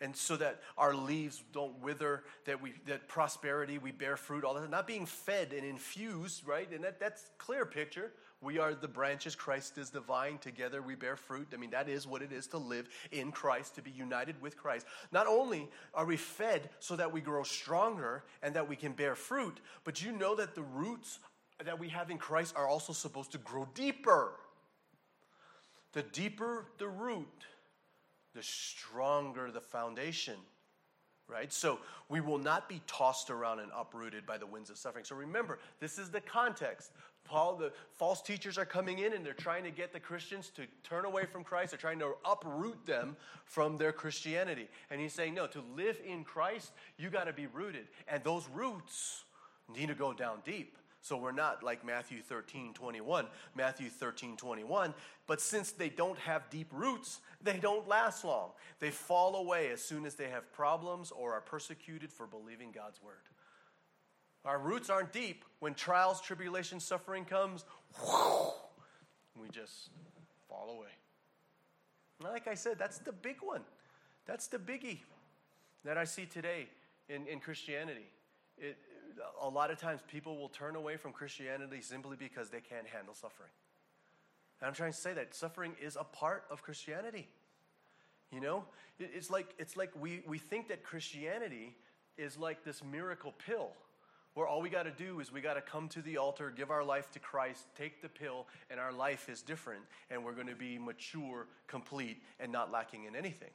and 0.03 0.17
so 0.17 0.37
that 0.37 0.61
our 0.79 0.95
leaves 0.95 1.43
don't 1.53 1.79
wither, 1.81 2.25
that 2.47 2.61
we 2.61 2.75
that 2.87 3.09
prosperity 3.09 3.79
we 3.79 3.93
bear 3.93 4.17
fruit, 4.17 4.45
all 4.45 4.55
that. 4.55 4.71
Not 4.71 4.87
being 4.87 5.07
fed 5.07 5.53
and 5.53 5.65
infused, 5.65 6.47
right? 6.47 6.71
And 6.71 6.85
that, 6.85 7.01
that's 7.01 7.31
clear 7.39 7.65
picture. 7.65 8.13
We 8.43 8.59
are 8.59 8.75
the 8.75 8.89
branches, 8.89 9.35
Christ 9.35 9.77
is 9.77 9.91
the 9.91 10.01
vine. 10.01 10.39
Together 10.39 10.81
we 10.81 10.95
bear 10.95 11.17
fruit. 11.17 11.49
I 11.53 11.59
mean, 11.59 11.71
that 11.71 11.91
is 11.91 12.07
what 12.07 12.23
it 12.23 12.33
is 12.33 12.47
to 12.49 12.59
live 12.59 12.89
in 13.13 13.33
Christ, 13.33 13.75
to 13.75 13.83
be 13.83 13.91
united 13.91 14.41
with 14.41 14.57
Christ. 14.57 14.87
Not 15.13 15.27
only 15.27 15.69
are 15.93 16.07
we 16.07 16.17
fed 16.17 16.71
so 16.79 16.97
that 16.97 17.13
we 17.13 17.21
grow 17.21 17.43
stronger 17.43 18.25
and 18.43 18.55
that 18.55 18.67
we 18.67 18.77
can 18.77 18.93
bear 18.93 19.15
fruit, 19.15 19.61
but 19.85 20.03
you 20.03 20.13
know 20.13 20.35
that 20.37 20.55
the 20.55 20.63
roots 20.63 21.19
that 21.63 21.79
we 21.79 21.91
have 21.91 22.11
in 22.11 22.17
Christ 22.17 22.55
are 22.57 22.67
also 22.67 22.95
supposed 22.95 23.33
to 23.33 23.39
grow 23.39 23.69
deeper. 23.75 24.33
The 25.93 26.03
deeper 26.03 26.65
the 26.79 26.89
root, 26.89 27.45
the 28.35 28.43
stronger 28.43 29.51
the 29.51 29.61
foundation 29.61 30.37
right? 31.31 31.53
So 31.53 31.79
we 32.09 32.21
will 32.21 32.39
not 32.39 32.69
be 32.69 32.83
tossed 32.87 33.31
around 33.31 33.61
and 33.61 33.71
uprooted 33.77 34.27
by 34.27 34.37
the 34.37 34.47
winds 34.47 34.69
of 34.69 34.77
suffering. 34.77 35.05
So 35.05 35.15
remember, 35.15 35.59
this 35.79 35.99
is 35.99 36.11
the 36.11 36.21
context. 36.21 36.91
Paul, 37.31 37.55
the 37.55 37.73
false 37.95 38.21
teachers 38.21 38.59
are 38.59 38.65
coming 38.65 38.99
in 38.99 39.13
and 39.13 39.25
they're 39.25 39.33
trying 39.33 39.63
to 39.63 39.71
get 39.71 39.93
the 39.93 40.01
Christians 40.01 40.51
to 40.57 40.63
turn 40.83 41.05
away 41.05 41.27
from 41.27 41.45
Christ. 41.45 41.71
They're 41.71 41.79
trying 41.79 42.01
to 42.01 42.15
uproot 42.25 42.85
them 42.87 43.17
from 43.45 43.77
their 43.77 43.93
Christianity. 43.93 44.69
And 44.91 45.01
he's 45.01 45.13
saying, 45.13 45.35
no, 45.35 45.47
to 45.47 45.63
live 45.77 46.01
in 46.05 46.25
Christ, 46.25 46.73
you 46.99 47.09
got 47.09 47.25
to 47.25 47.33
be 47.33 47.47
rooted. 47.47 47.87
And 48.09 48.25
those 48.25 48.49
roots 48.53 49.23
need 49.73 49.87
to 49.87 49.95
go 49.95 50.13
down 50.13 50.39
deep. 50.45 50.77
So 51.03 51.17
we're 51.17 51.31
not 51.31 51.63
like 51.63 51.87
Matthew 51.87 52.21
13, 52.21 52.75
21, 52.75 53.27
Matthew 53.55 53.89
13, 53.89 54.37
21. 54.37 54.93
But 55.29 55.41
since 55.41 55.71
they 55.71 55.89
don't 55.89 56.19
have 56.19 56.51
deep 56.51 56.69
roots, 56.73 57.21
they 57.41 57.59
don't 57.59 57.87
last 57.87 58.25
long. 58.25 58.51
They 58.81 58.91
fall 58.91 59.37
away 59.37 59.71
as 59.71 59.81
soon 59.81 60.05
as 60.05 60.17
they 60.17 60.29
have 60.31 60.53
problems 60.53 61.13
or 61.13 61.33
are 61.35 61.41
persecuted 61.41 62.13
for 62.13 62.27
believing 62.27 62.73
God's 62.73 63.01
word. 63.01 63.23
Our 64.45 64.59
roots 64.59 64.89
aren't 64.89 65.13
deep. 65.13 65.45
When 65.59 65.75
trials, 65.75 66.21
tribulation, 66.21 66.81
suffering 66.81 67.25
comes, 67.25 67.65
we 69.41 69.49
just 69.51 69.91
fall 70.49 70.71
away. 70.71 70.89
Like 72.23 72.49
I 72.49 72.55
said, 72.55 72.79
that's 72.79 72.99
the 72.99 73.13
big 73.13 73.37
one. 73.43 73.63
That's 74.27 74.47
the 74.47 74.59
biggie 74.59 74.99
that 75.85 75.99
I 75.99 76.05
see 76.05 76.27
today 76.27 76.69
in, 77.09 77.27
in 77.27 77.41
Christianity. 77.41 78.09
It, 78.59 78.77
a 79.43 79.49
lot 79.49 79.71
of 79.71 79.79
times 79.79 80.01
people 80.07 80.39
will 80.39 80.49
turn 80.49 80.77
away 80.77 80.97
from 80.97 81.13
Christianity 81.13 81.81
simply 81.81 82.17
because 82.17 82.51
they 82.51 82.61
can't 82.61 82.87
handle 82.87 83.15
suffering. 83.15 83.51
And 84.61 84.69
I'm 84.69 84.75
trying 84.75 84.93
to 84.93 84.99
say 84.99 85.15
that 85.15 85.35
suffering 85.35 85.73
is 85.81 85.97
a 85.97 86.05
part 86.05 86.45
of 86.51 86.63
Christianity. 86.63 87.29
You 88.31 88.41
know, 88.41 88.65
it's 88.99 89.31
like, 89.31 89.55
it's 89.59 89.77
like 89.77 89.91
we, 90.01 90.23
we 90.27 90.39
think 90.39 90.69
that 90.69 90.85
Christianity 90.85 91.75
is 92.17 92.39
like 92.39 92.65
this 92.65 92.83
miracle 92.85 93.35
pill 93.47 93.73
where 94.35 94.47
all 94.47 94.63
we 94.63 94.71
got 94.71 94.85
to 94.85 94.91
do 94.91 95.21
is 95.21 95.33
we 95.33 95.41
got 95.41 95.55
to 95.55 95.61
come 95.61 95.89
to 95.89 96.03
the 96.03 96.17
altar, 96.17 96.53
give 96.55 96.71
our 96.71 96.85
life 96.85 97.11
to 97.13 97.19
Christ, 97.19 97.65
take 97.77 98.01
the 98.01 98.09
pill, 98.09 98.47
and 98.71 98.79
our 98.79 98.93
life 98.93 99.29
is 99.29 99.43
different, 99.43 99.83
and 100.11 100.25
we're 100.25 100.35
going 100.35 100.47
to 100.47 100.55
be 100.55 100.79
mature, 100.79 101.47
complete, 101.67 102.23
and 102.39 102.53
not 102.53 102.71
lacking 102.71 103.05
in 103.05 103.17
anything. 103.17 103.51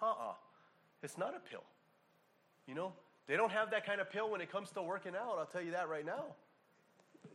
Uh 0.00 0.06
uh-uh. 0.06 0.30
uh 0.30 0.34
It's 1.02 1.18
not 1.18 1.34
a 1.34 1.40
pill. 1.50 1.64
You 2.66 2.74
know, 2.74 2.92
they 3.26 3.36
don't 3.36 3.52
have 3.52 3.70
that 3.72 3.84
kind 3.84 4.00
of 4.00 4.10
pill 4.10 4.30
when 4.30 4.40
it 4.40 4.50
comes 4.50 4.70
to 4.70 4.82
working 4.82 5.14
out, 5.16 5.36
I'll 5.38 5.46
tell 5.46 5.62
you 5.62 5.72
that 5.72 5.88
right 5.88 6.06
now. 6.06 6.24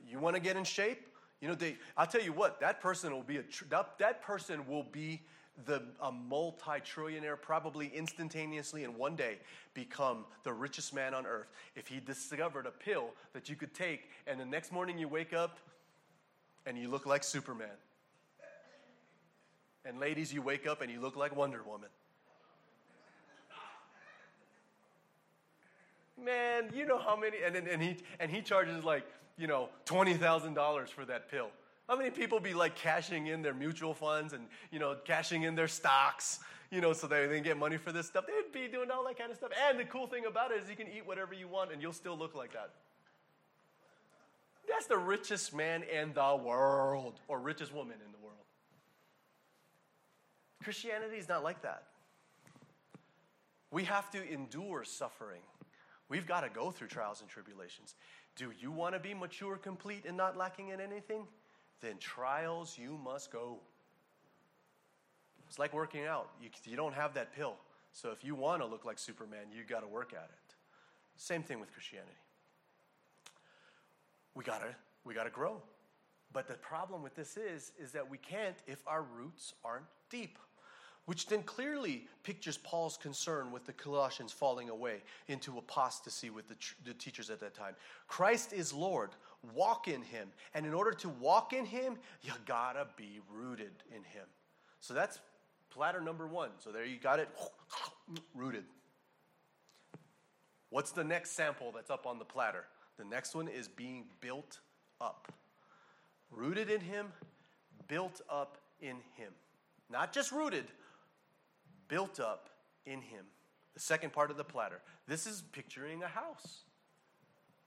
You 0.08 0.20
want 0.20 0.36
to 0.36 0.42
get 0.42 0.56
in 0.56 0.64
shape? 0.64 1.08
You 1.42 1.48
know, 1.48 1.56
they, 1.56 1.78
I'll 1.98 2.08
tell 2.08 2.22
you 2.22 2.34
what, 2.34 2.60
that 2.62 2.82
person 2.82 3.12
will 3.12 3.24
be 3.24 3.38
a, 3.38 3.44
that, 3.70 3.98
that 4.00 4.22
person 4.22 4.68
will 4.68 4.84
be 4.84 5.22
the, 5.66 5.84
a 6.02 6.12
multi 6.12 6.80
trillionaire, 6.80 7.40
probably 7.40 7.88
instantaneously 7.88 8.84
in 8.84 8.98
one 8.98 9.16
day, 9.16 9.38
become 9.74 10.26
the 10.44 10.54
richest 10.54 10.94
man 10.94 11.14
on 11.14 11.26
earth 11.26 11.52
if 11.76 11.88
he 11.88 12.00
discovered 12.00 12.66
a 12.66 12.72
pill 12.72 13.10
that 13.34 13.50
you 13.50 13.56
could 13.56 13.74
take, 13.74 14.10
and 14.28 14.40
the 14.40 14.46
next 14.46 14.72
morning 14.72 14.98
you 14.98 15.08
wake 15.08 15.34
up 15.34 15.60
and 16.66 16.78
you 16.78 16.90
look 16.90 17.06
like 17.06 17.24
Superman. 17.24 17.70
And 19.84 20.00
ladies, 20.00 20.32
you 20.32 20.42
wake 20.42 20.68
up 20.68 20.82
and 20.82 20.92
you 20.92 21.00
look 21.00 21.16
like 21.16 21.36
Wonder 21.36 21.64
Woman. 21.64 21.90
Man, 26.24 26.70
you 26.76 26.86
know 26.86 27.00
how 27.00 27.16
many, 27.16 27.38
and, 27.44 27.56
and, 27.56 27.82
he, 27.82 27.98
and 28.20 28.30
he 28.30 28.42
charges 28.42 28.84
like, 28.84 29.04
you 29.38 29.48
know, 29.48 29.70
$20,000 29.88 30.88
for 30.90 31.04
that 31.06 31.32
pill. 31.32 31.50
How 31.92 31.98
many 31.98 32.10
people 32.10 32.40
be 32.40 32.54
like 32.54 32.76
cashing 32.76 33.28
in 33.28 33.42
their 33.42 33.54
mutual 33.54 33.94
funds 33.94 34.32
and, 34.32 34.48
you 34.72 34.80
know, 34.80 34.96
cashing 35.04 35.44
in 35.44 35.56
their 35.56 35.68
stocks, 35.68 36.40
you 36.70 36.80
know, 36.80 36.94
so 36.94 37.06
they, 37.06 37.28
they 37.28 37.42
get 37.42 37.58
money 37.58 37.76
for 37.76 37.92
this 37.92 38.08
stuff? 38.08 38.24
They'd 38.28 38.54
be 38.58 38.72
doing 38.72 38.90
all 38.90 39.06
that 39.08 39.18
kind 39.18 39.30
of 39.30 39.36
stuff. 39.36 39.52
And 39.68 39.78
the 39.78 39.84
cool 39.84 40.08
thing 40.08 40.26
about 40.26 40.52
it 40.52 40.64
is 40.64 40.70
you 40.70 40.78
can 40.78 40.88
eat 40.88 41.06
whatever 41.06 41.34
you 41.34 41.50
want 41.50 41.74
and 41.74 41.82
you'll 41.82 41.92
still 41.92 42.18
look 42.18 42.34
like 42.34 42.54
that. 42.54 42.70
That's 44.70 44.86
the 44.86 44.98
richest 44.98 45.54
man 45.54 45.84
in 45.84 46.14
the 46.14 46.40
world, 46.42 47.20
or 47.28 47.42
richest 47.42 47.74
woman 47.74 47.98
in 48.06 48.14
the 48.14 48.20
world. 48.24 48.38
Christianity 50.64 51.18
is 51.18 51.28
not 51.28 51.44
like 51.44 51.62
that. 51.64 51.88
We 53.70 53.84
have 53.84 54.10
to 54.12 54.32
endure 54.32 54.86
suffering. 54.86 55.42
We've 56.08 56.26
got 56.26 56.42
to 56.42 56.50
go 56.50 56.72
through 56.72 56.88
trials 56.88 57.20
and 57.20 57.30
tribulations. 57.30 57.96
Do 58.38 58.54
you 58.58 58.72
want 58.72 58.96
to 58.96 59.00
be 59.02 59.14
mature, 59.14 59.58
complete, 59.58 60.06
and 60.08 60.16
not 60.16 60.38
lacking 60.38 60.70
in 60.70 60.80
anything? 60.80 61.28
Then 61.82 61.98
trials 62.00 62.78
you 62.78 63.00
must 63.04 63.32
go. 63.32 63.60
It's 65.48 65.60
like 65.60 65.74
working 65.74 66.06
out. 66.06 66.30
You, 66.42 66.50
you 66.66 66.78
don't 66.78 66.94
have 66.94 67.14
that 67.16 67.36
pill. 67.36 67.56
So 67.92 68.12
if 68.12 68.24
you 68.24 68.36
want 68.36 68.62
to 68.62 68.66
look 68.66 68.86
like 68.86 68.98
Superman, 68.98 69.48
you 69.54 69.64
got 69.68 69.82
to 69.82 69.88
work 69.88 70.14
at 70.14 70.30
it. 70.32 70.56
Same 71.18 71.44
thing 71.44 71.60
with 71.60 71.74
Christianity. 71.74 72.12
We 74.34 74.44
got 74.44 74.62
to 74.62 74.76
we 75.04 75.14
got 75.14 75.26
to 75.26 75.30
grow. 75.30 75.62
But 76.32 76.48
the 76.48 76.54
problem 76.54 77.04
with 77.04 77.16
this 77.16 77.36
is 77.36 77.74
is 77.78 77.92
that 77.92 78.10
we 78.10 78.18
can't 78.18 78.56
if 78.66 78.82
our 78.88 79.04
roots 79.04 79.54
aren't 79.66 79.86
deep 80.10 80.38
which 81.06 81.26
then 81.28 81.44
clearly 81.44 82.08
pictures 82.24 82.58
Paul's 82.58 82.98
concern 82.98 83.52
with 83.52 83.66
the 83.66 83.74
Colossians 83.74 84.32
falling 84.32 84.70
away 84.70 85.02
into 85.28 85.58
apostasy 85.58 86.30
with 86.30 86.48
the, 86.48 86.56
the, 86.86 86.94
teachers 86.94 87.30
at 87.30 87.40
that 87.40 87.54
time. 87.56 87.74
Christ 88.08 88.54
is 88.54 88.72
Lord. 88.72 89.10
Walk 89.56 89.88
in 89.88 90.02
him. 90.02 90.30
And 90.54 90.66
in 90.66 90.74
order 90.74 90.92
to 90.92 91.10
walk 91.10 91.54
in 91.54 91.66
him, 91.66 91.98
you 92.22 92.32
gotta 92.46 92.88
be 92.96 93.20
rooted 93.34 93.74
in 93.90 94.04
him. 94.04 94.28
So 94.80 94.94
that's 94.94 95.20
platter 95.70 96.02
number 96.02 96.28
one. 96.28 96.50
So 96.60 96.72
there 96.72 96.86
you 96.86 96.98
got 96.98 97.20
it. 97.20 97.30
Rooted. 98.36 98.66
What's 100.70 100.92
the 100.92 101.04
next 101.04 101.32
sample 101.32 101.72
that's 101.74 101.90
up 101.90 102.06
on 102.06 102.20
the 102.20 102.26
platter? 102.26 102.66
The 102.98 103.06
next 103.06 103.36
one 103.36 103.48
is 103.48 103.68
being 103.68 104.06
built 104.22 104.60
up. 105.00 105.32
Rooted 106.30 106.70
in 106.70 106.80
Him, 106.80 107.08
built 107.88 108.22
up 108.30 108.58
in 108.80 108.98
Him. 109.18 109.34
Not 109.90 110.14
just 110.14 110.32
rooted, 110.32 110.66
built 111.88 112.20
up 112.20 112.50
in 112.86 113.02
Him. 113.02 113.26
The 113.74 113.80
second 113.80 114.14
part 114.14 114.32
of 114.32 114.38
the 114.38 114.44
platter. 114.44 114.82
This 115.08 115.28
is 115.28 115.44
picturing 115.52 116.04
a 116.04 116.08
house. 116.08 116.64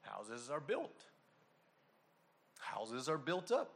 Houses 0.01 0.49
are 0.51 0.61
built, 0.61 1.05
houses 2.59 3.09
are 3.09 3.19
built 3.19 3.53
up. 3.53 3.73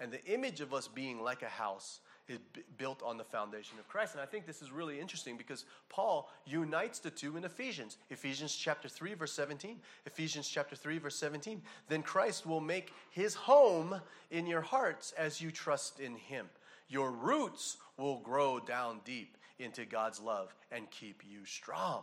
And 0.00 0.10
the 0.10 0.24
image 0.24 0.60
of 0.60 0.74
us 0.74 0.88
being 0.88 1.22
like 1.22 1.42
a 1.42 1.48
house 1.48 2.00
is 2.28 2.38
b- 2.52 2.62
built 2.76 3.02
on 3.02 3.16
the 3.16 3.24
foundation 3.24 3.78
of 3.78 3.88
Christ. 3.88 4.14
And 4.14 4.22
I 4.22 4.26
think 4.26 4.46
this 4.46 4.62
is 4.62 4.72
really 4.72 5.00
interesting 5.00 5.36
because 5.36 5.64
Paul 5.88 6.30
unites 6.44 6.98
the 6.98 7.10
two 7.10 7.36
in 7.36 7.44
Ephesians. 7.44 7.98
Ephesians 8.10 8.54
chapter 8.54 8.88
3 8.88 9.14
verse 9.14 9.32
17. 9.32 9.78
Ephesians 10.06 10.48
chapter 10.48 10.74
3 10.74 10.98
verse 10.98 11.16
17. 11.16 11.62
Then 11.88 12.02
Christ 12.02 12.46
will 12.46 12.60
make 12.60 12.92
his 13.10 13.34
home 13.34 14.00
in 14.30 14.46
your 14.46 14.60
hearts 14.62 15.12
as 15.16 15.40
you 15.40 15.50
trust 15.50 16.00
in 16.00 16.16
him. 16.16 16.46
Your 16.88 17.10
roots 17.10 17.76
will 17.96 18.18
grow 18.18 18.58
down 18.58 19.00
deep 19.04 19.36
into 19.58 19.84
God's 19.84 20.20
love 20.20 20.54
and 20.70 20.90
keep 20.90 21.22
you 21.28 21.44
strong. 21.44 22.02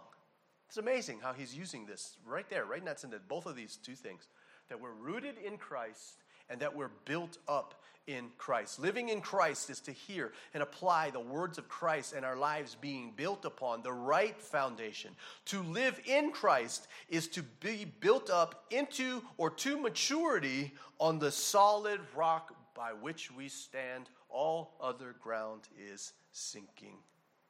It's 0.68 0.78
amazing 0.78 1.20
how 1.22 1.34
he's 1.34 1.56
using 1.56 1.86
this 1.86 2.18
right 2.26 2.48
there, 2.50 2.66
right 2.66 2.80
in 2.80 2.86
that 2.86 3.00
sentence, 3.00 3.24
both 3.28 3.46
of 3.46 3.56
these 3.56 3.78
two 3.78 3.96
things. 3.96 4.28
That 4.70 4.80
we're 4.80 4.94
rooted 4.94 5.36
in 5.38 5.58
Christ 5.58 6.24
and 6.50 6.60
that 6.62 6.76
we're 6.76 6.92
built 7.06 7.38
up 7.48 7.76
in 8.08 8.32
Christ. 8.38 8.80
Living 8.80 9.10
in 9.10 9.22
Christ 9.22 9.70
is 9.70 9.80
to 9.82 9.92
hear 9.92 10.32
and 10.54 10.64
apply 10.64 11.12
the 11.12 11.20
words 11.20 11.60
of 11.60 11.70
Christ 11.70 12.14
and 12.14 12.26
our 12.26 12.36
lives 12.36 12.76
being 12.80 13.14
built 13.16 13.46
upon 13.46 13.84
the 13.84 13.94
right 13.94 14.40
foundation. 14.42 15.12
To 15.46 15.62
live 15.62 16.00
in 16.06 16.32
Christ 16.32 16.88
is 17.08 17.28
to 17.30 17.44
be 17.44 17.86
built 18.00 18.32
up 18.32 18.66
into 18.72 19.22
or 19.38 19.52
to 19.52 19.80
maturity 19.80 20.74
on 21.00 21.20
the 21.20 21.32
solid 21.32 22.00
rock 22.16 22.56
by 22.76 22.94
which 22.94 23.32
we 23.32 23.48
stand. 23.48 24.10
All 24.30 24.74
other 24.82 25.16
ground 25.22 25.62
is 25.78 26.14
sinking 26.32 26.98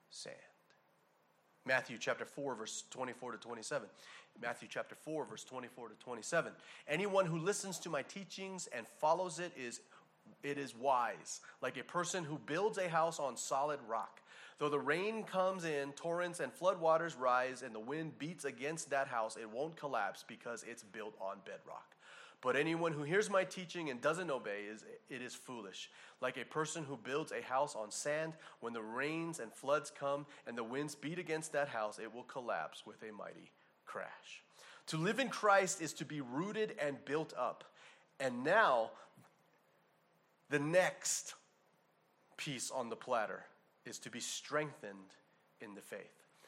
sand. 0.09 0.35
Matthew 1.65 1.97
chapter 1.99 2.25
4, 2.25 2.55
verse 2.55 2.83
24 2.89 3.33
to 3.33 3.37
27. 3.37 3.87
Matthew 4.41 4.67
chapter 4.71 4.95
4, 4.95 5.25
verse 5.25 5.43
24 5.43 5.89
to 5.89 5.95
27. 5.95 6.51
Anyone 6.87 7.25
who 7.25 7.37
listens 7.37 7.77
to 7.79 7.89
my 7.89 8.01
teachings 8.03 8.67
and 8.75 8.87
follows 8.87 9.39
it 9.39 9.51
is 9.57 9.81
it 10.43 10.57
is 10.57 10.75
wise, 10.75 11.41
like 11.61 11.77
a 11.77 11.83
person 11.83 12.23
who 12.23 12.37
builds 12.37 12.77
a 12.77 12.87
house 12.87 13.19
on 13.19 13.35
solid 13.35 13.79
rock. 13.87 14.21
Though 14.57 14.69
the 14.69 14.79
rain 14.79 15.23
comes 15.23 15.65
in, 15.65 15.91
torrents 15.93 16.39
and 16.39 16.53
floodwaters 16.53 17.19
rise, 17.19 17.61
and 17.61 17.73
the 17.73 17.79
wind 17.79 18.17
beats 18.19 18.45
against 18.45 18.89
that 18.89 19.07
house, 19.07 19.37
it 19.37 19.49
won't 19.49 19.75
collapse 19.75 20.23
because 20.27 20.63
it's 20.69 20.83
built 20.83 21.15
on 21.19 21.37
bedrock. 21.45 21.95
But 22.41 22.55
anyone 22.55 22.93
who 22.93 23.03
hears 23.03 23.29
my 23.29 23.43
teaching 23.43 23.89
and 23.89 23.99
doesn't 23.99 24.31
obey 24.31 24.63
is 24.71 24.85
it 25.09 25.21
is 25.21 25.35
foolish. 25.35 25.89
Like 26.21 26.37
a 26.37 26.45
person 26.45 26.85
who 26.85 26.95
builds 26.95 27.33
a 27.33 27.41
house 27.41 27.75
on 27.75 27.91
sand, 27.91 28.33
when 28.61 28.71
the 28.71 28.81
rains 28.81 29.39
and 29.39 29.51
floods 29.51 29.91
come 29.91 30.25
and 30.47 30.57
the 30.57 30.63
winds 30.63 30.95
beat 30.95 31.19
against 31.19 31.51
that 31.51 31.67
house, 31.67 31.99
it 31.99 32.13
will 32.13 32.23
collapse 32.23 32.85
with 32.85 33.03
a 33.03 33.11
mighty 33.11 33.51
crash. 33.89 34.43
To 34.87 34.97
live 34.97 35.19
in 35.19 35.29
Christ 35.29 35.81
is 35.81 35.93
to 35.93 36.05
be 36.05 36.21
rooted 36.21 36.75
and 36.79 37.03
built 37.05 37.33
up. 37.37 37.63
And 38.19 38.43
now, 38.43 38.91
the 40.49 40.59
next 40.59 41.33
piece 42.37 42.71
on 42.71 42.89
the 42.89 42.95
platter 42.95 43.43
is 43.85 43.99
to 43.99 44.09
be 44.09 44.19
strengthened 44.19 45.15
in 45.61 45.73
the 45.75 45.81
faith. 45.81 45.99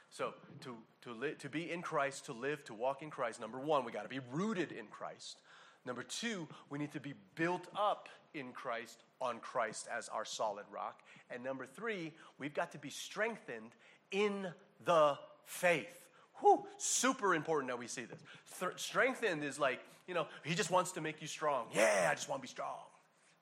So, 0.09 0.33
to, 0.61 0.75
to, 1.03 1.13
li- 1.13 1.35
to 1.39 1.49
be 1.49 1.71
in 1.71 1.81
Christ, 1.81 2.25
to 2.25 2.33
live, 2.33 2.63
to 2.65 2.73
walk 2.73 3.01
in 3.01 3.09
Christ, 3.09 3.39
number 3.39 3.59
one, 3.59 3.85
we 3.85 3.91
got 3.91 4.03
to 4.03 4.09
be 4.09 4.19
rooted 4.31 4.71
in 4.71 4.87
Christ. 4.87 5.37
Number 5.85 6.03
two, 6.03 6.47
we 6.69 6.77
need 6.77 6.91
to 6.91 6.99
be 6.99 7.13
built 7.35 7.67
up 7.75 8.09
in 8.33 8.51
Christ, 8.51 9.03
on 9.19 9.39
Christ 9.39 9.87
as 9.91 10.09
our 10.09 10.25
solid 10.25 10.65
rock. 10.71 11.01
And 11.29 11.43
number 11.43 11.65
three, 11.65 12.13
we've 12.37 12.53
got 12.53 12.71
to 12.73 12.77
be 12.77 12.89
strengthened 12.89 13.71
in 14.11 14.47
the 14.85 15.17
faith. 15.45 16.05
Whew, 16.41 16.65
super 16.77 17.33
important 17.33 17.71
that 17.71 17.79
we 17.79 17.87
see 17.87 18.05
this. 18.05 18.19
Th- 18.59 18.73
strengthened 18.75 19.43
is 19.43 19.59
like, 19.59 19.79
you 20.07 20.13
know, 20.13 20.27
he 20.43 20.55
just 20.55 20.71
wants 20.71 20.91
to 20.93 21.01
make 21.01 21.21
you 21.21 21.27
strong. 21.27 21.67
Yeah, 21.73 22.09
I 22.11 22.15
just 22.15 22.27
want 22.27 22.41
to 22.41 22.47
be 22.47 22.51
strong. 22.51 22.77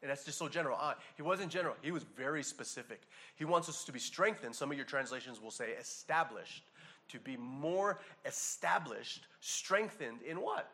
And 0.01 0.09
that's 0.09 0.23
just 0.23 0.37
so 0.37 0.47
general. 0.47 0.77
Uh, 0.79 0.93
he 1.15 1.23
wasn't 1.23 1.51
general, 1.51 1.75
he 1.81 1.91
was 1.91 2.03
very 2.17 2.43
specific. 2.43 3.01
He 3.35 3.45
wants 3.45 3.67
us 3.67 3.83
to 3.85 3.91
be 3.91 3.99
strengthened. 3.99 4.55
Some 4.55 4.71
of 4.71 4.77
your 4.77 4.85
translations 4.85 5.41
will 5.41 5.51
say 5.51 5.71
established. 5.71 6.63
To 7.09 7.19
be 7.19 7.37
more 7.37 7.99
established, 8.25 9.25
strengthened 9.39 10.21
in 10.21 10.37
what? 10.41 10.69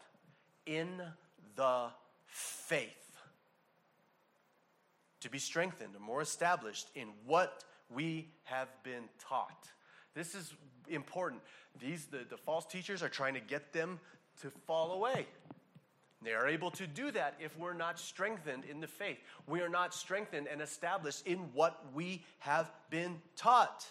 In 0.66 1.02
the 1.56 1.88
faith. 2.26 2.92
To 5.22 5.30
be 5.30 5.40
strengthened 5.40 5.96
or 5.96 6.02
more 6.02 6.22
established 6.22 6.90
in 6.94 7.08
what 7.26 7.64
we 7.90 8.28
have 8.44 8.68
been 8.84 9.06
taught. 9.18 9.70
This 10.14 10.36
is 10.36 10.54
important. 10.90 11.42
These 11.80 12.06
the, 12.06 12.20
the 12.30 12.38
false 12.38 12.66
teachers 12.66 13.04
are 13.04 13.10
trying 13.10 13.34
to 13.34 13.40
get 13.40 13.74
them 13.74 14.00
to 14.42 14.50
fall 14.66 14.94
away. 14.94 15.28
They 16.24 16.34
are 16.34 16.48
able 16.48 16.72
to 16.72 16.88
do 16.88 17.12
that 17.12 17.36
if 17.40 17.58
we're 17.58 17.74
not 17.74 18.00
strengthened 18.00 18.64
in 18.66 18.80
the 18.80 18.88
faith. 18.88 19.18
We 19.48 19.62
are 19.62 19.70
not 19.70 19.94
strengthened 19.94 20.48
and 20.52 20.62
established 20.62 21.28
in 21.28 21.38
what 21.54 21.80
we 21.94 22.24
have 22.40 22.72
been 22.90 23.22
taught. 23.36 23.86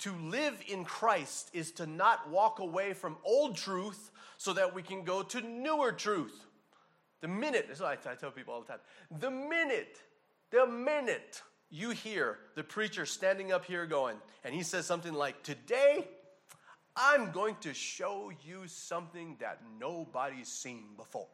To 0.00 0.12
live 0.12 0.54
in 0.68 0.84
Christ 0.84 1.50
is 1.52 1.72
to 1.72 1.86
not 1.86 2.30
walk 2.30 2.60
away 2.60 2.92
from 2.92 3.16
old 3.24 3.56
truth 3.56 4.10
so 4.36 4.52
that 4.52 4.74
we 4.74 4.82
can 4.82 5.02
go 5.02 5.22
to 5.22 5.40
newer 5.40 5.90
truth. 5.90 6.38
The 7.22 7.28
minute, 7.28 7.66
this 7.66 7.78
is 7.78 7.82
what 7.82 7.98
I 8.06 8.14
tell 8.14 8.30
people 8.30 8.54
all 8.54 8.60
the 8.60 8.66
time, 8.66 8.80
the 9.18 9.30
minute, 9.30 9.96
the 10.50 10.66
minute 10.66 11.42
you 11.70 11.90
hear 11.90 12.38
the 12.54 12.62
preacher 12.62 13.06
standing 13.06 13.52
up 13.52 13.64
here 13.64 13.86
going, 13.86 14.16
and 14.44 14.54
he 14.54 14.62
says 14.62 14.86
something 14.86 15.14
like, 15.14 15.42
Today, 15.42 16.06
I'm 16.96 17.30
going 17.30 17.56
to 17.60 17.74
show 17.74 18.32
you 18.46 18.66
something 18.66 19.36
that 19.40 19.60
nobody's 19.78 20.48
seen 20.48 20.84
before. 20.96 21.26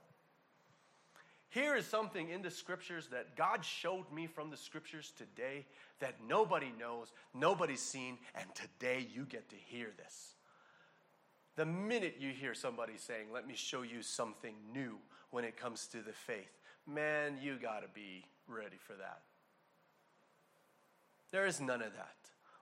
Here 1.50 1.76
is 1.76 1.86
something 1.86 2.30
in 2.30 2.42
the 2.42 2.50
scriptures 2.50 3.08
that 3.08 3.36
God 3.36 3.64
showed 3.64 4.10
me 4.12 4.26
from 4.26 4.50
the 4.50 4.56
scriptures 4.56 5.12
today 5.16 5.66
that 6.00 6.14
nobody 6.26 6.72
knows, 6.78 7.12
nobody's 7.34 7.82
seen, 7.82 8.18
and 8.34 8.46
today 8.54 9.06
you 9.14 9.24
get 9.24 9.50
to 9.50 9.56
hear 9.56 9.88
this. 9.98 10.34
The 11.56 11.66
minute 11.66 12.16
you 12.18 12.30
hear 12.30 12.54
somebody 12.54 12.94
saying, 12.96 13.26
Let 13.32 13.46
me 13.46 13.54
show 13.54 13.82
you 13.82 14.02
something 14.02 14.54
new 14.72 14.96
when 15.30 15.44
it 15.44 15.56
comes 15.56 15.86
to 15.88 15.98
the 15.98 16.12
faith, 16.12 16.58
man, 16.86 17.38
you 17.40 17.56
got 17.56 17.80
to 17.80 17.88
be 17.94 18.24
ready 18.48 18.78
for 18.78 18.94
that. 18.94 19.20
There 21.32 21.46
is 21.46 21.60
none 21.60 21.82
of 21.82 21.92
that. 21.94 22.16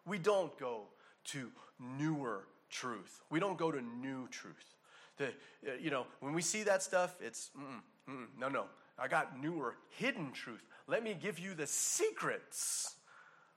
We 0.04 0.18
don't 0.18 0.56
go 0.58 0.84
to 1.26 1.50
newer 1.78 2.44
truth. 2.70 3.22
We 3.30 3.40
don't 3.40 3.58
go 3.58 3.70
to 3.70 3.80
new 3.80 4.28
truth. 4.28 4.74
The, 5.16 5.26
uh, 5.26 5.74
you 5.80 5.90
know, 5.90 6.06
when 6.20 6.32
we 6.32 6.42
see 6.42 6.62
that 6.62 6.82
stuff, 6.82 7.14
it's 7.20 7.50
mm, 7.58 8.12
mm, 8.12 8.26
no, 8.38 8.48
no. 8.48 8.64
I 8.98 9.08
got 9.08 9.40
newer, 9.40 9.76
hidden 9.90 10.32
truth. 10.32 10.64
Let 10.86 11.02
me 11.02 11.16
give 11.20 11.38
you 11.38 11.54
the 11.54 11.66
secrets 11.66 12.94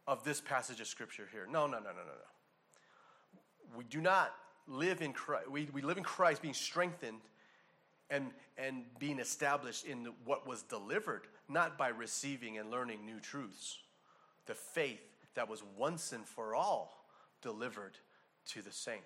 of 0.08 0.24
this 0.24 0.42
passage 0.42 0.80
of 0.80 0.88
scripture 0.88 1.28
here. 1.32 1.48
No, 1.50 1.68
no, 1.68 1.78
no, 1.78 1.86
no, 1.86 1.90
no, 1.90 2.04
no. 2.04 3.78
We 3.78 3.84
do 3.86 4.02
not 4.02 4.34
live 4.68 5.02
in 5.02 5.14
Christ. 5.14 5.50
We, 5.50 5.68
we 5.74 5.82
live 5.82 5.98
in 5.98 6.04
Christ 6.04 6.42
being 6.42 6.54
strengthened 6.54 7.22
and, 8.10 8.32
and 8.58 8.84
being 9.00 9.20
established 9.20 9.86
in 9.86 10.10
what 10.26 10.48
was 10.48 10.62
delivered, 10.64 11.28
not 11.50 11.78
by 11.78 11.90
receiving 11.90 12.58
and 12.58 12.70
learning 12.70 13.06
new 13.06 13.20
truths. 13.20 13.80
The 14.46 14.54
faith 14.54 15.02
that 15.36 15.50
was 15.50 15.64
once 15.78 16.12
and 16.12 16.26
for 16.26 16.56
all 16.56 17.06
delivered 17.42 17.98
to 18.48 18.62
the 18.62 18.72
saints. 18.72 19.04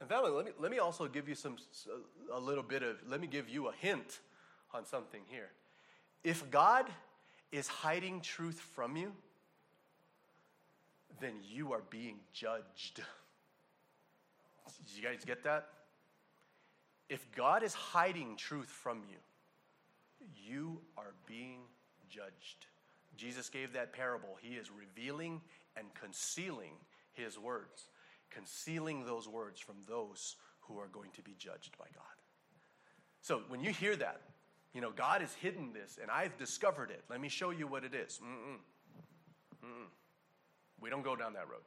And 0.00 0.08
family, 0.08 0.30
let 0.30 0.46
me, 0.46 0.52
let 0.58 0.70
me 0.70 0.78
also 0.78 1.06
give 1.06 1.28
you 1.28 1.34
some, 1.34 1.56
a 2.32 2.40
little 2.40 2.62
bit 2.62 2.82
of, 2.82 2.96
let 3.08 3.20
me 3.20 3.26
give 3.26 3.48
you 3.48 3.68
a 3.68 3.72
hint 3.72 4.20
on 4.72 4.86
something 4.86 5.20
here. 5.28 5.50
If 6.24 6.50
God 6.50 6.86
is 7.52 7.68
hiding 7.68 8.20
truth 8.20 8.58
from 8.74 8.96
you, 8.96 9.12
then 11.20 11.34
you 11.46 11.72
are 11.72 11.82
being 11.90 12.16
judged. 12.32 13.02
You 14.94 15.02
guys 15.02 15.24
get 15.26 15.44
that? 15.44 15.68
If 17.08 17.26
God 17.36 17.62
is 17.62 17.74
hiding 17.74 18.36
truth 18.36 18.68
from 18.68 19.02
you, 19.10 19.16
you 20.34 20.80
are 20.96 21.12
being 21.26 21.60
judged. 22.08 22.66
Jesus 23.16 23.48
gave 23.48 23.72
that 23.74 23.92
parable. 23.92 24.38
He 24.40 24.54
is 24.54 24.70
revealing 24.70 25.40
and 25.76 25.86
concealing 25.94 26.72
his 27.20 27.38
words, 27.38 27.88
concealing 28.30 29.04
those 29.04 29.28
words 29.28 29.60
from 29.60 29.76
those 29.88 30.36
who 30.60 30.78
are 30.78 30.88
going 30.88 31.10
to 31.12 31.22
be 31.22 31.34
judged 31.38 31.76
by 31.78 31.86
God. 31.94 32.04
So 33.22 33.42
when 33.48 33.60
you 33.60 33.70
hear 33.70 33.96
that, 33.96 34.20
you 34.72 34.80
know, 34.80 34.90
God 34.90 35.20
has 35.20 35.34
hidden 35.34 35.72
this 35.72 35.98
and 36.00 36.10
I've 36.10 36.36
discovered 36.38 36.90
it. 36.90 37.02
Let 37.10 37.20
me 37.20 37.28
show 37.28 37.50
you 37.50 37.66
what 37.66 37.84
it 37.84 37.94
is. 37.94 38.20
Mm-mm. 38.22 38.58
Mm-mm. 39.64 39.88
We 40.80 40.90
don't 40.90 41.02
go 41.02 41.16
down 41.16 41.34
that 41.34 41.48
road. 41.48 41.62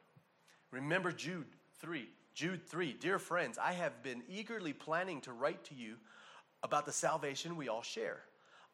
Remember 0.70 1.12
Jude 1.12 1.46
3, 1.80 2.08
Jude 2.34 2.66
3 2.66 2.94
Dear 2.94 3.18
friends, 3.18 3.58
I 3.58 3.72
have 3.72 4.02
been 4.02 4.22
eagerly 4.28 4.72
planning 4.72 5.20
to 5.22 5.32
write 5.32 5.64
to 5.66 5.74
you 5.74 5.96
about 6.62 6.86
the 6.86 6.92
salvation 6.92 7.56
we 7.56 7.68
all 7.68 7.82
share. 7.82 8.20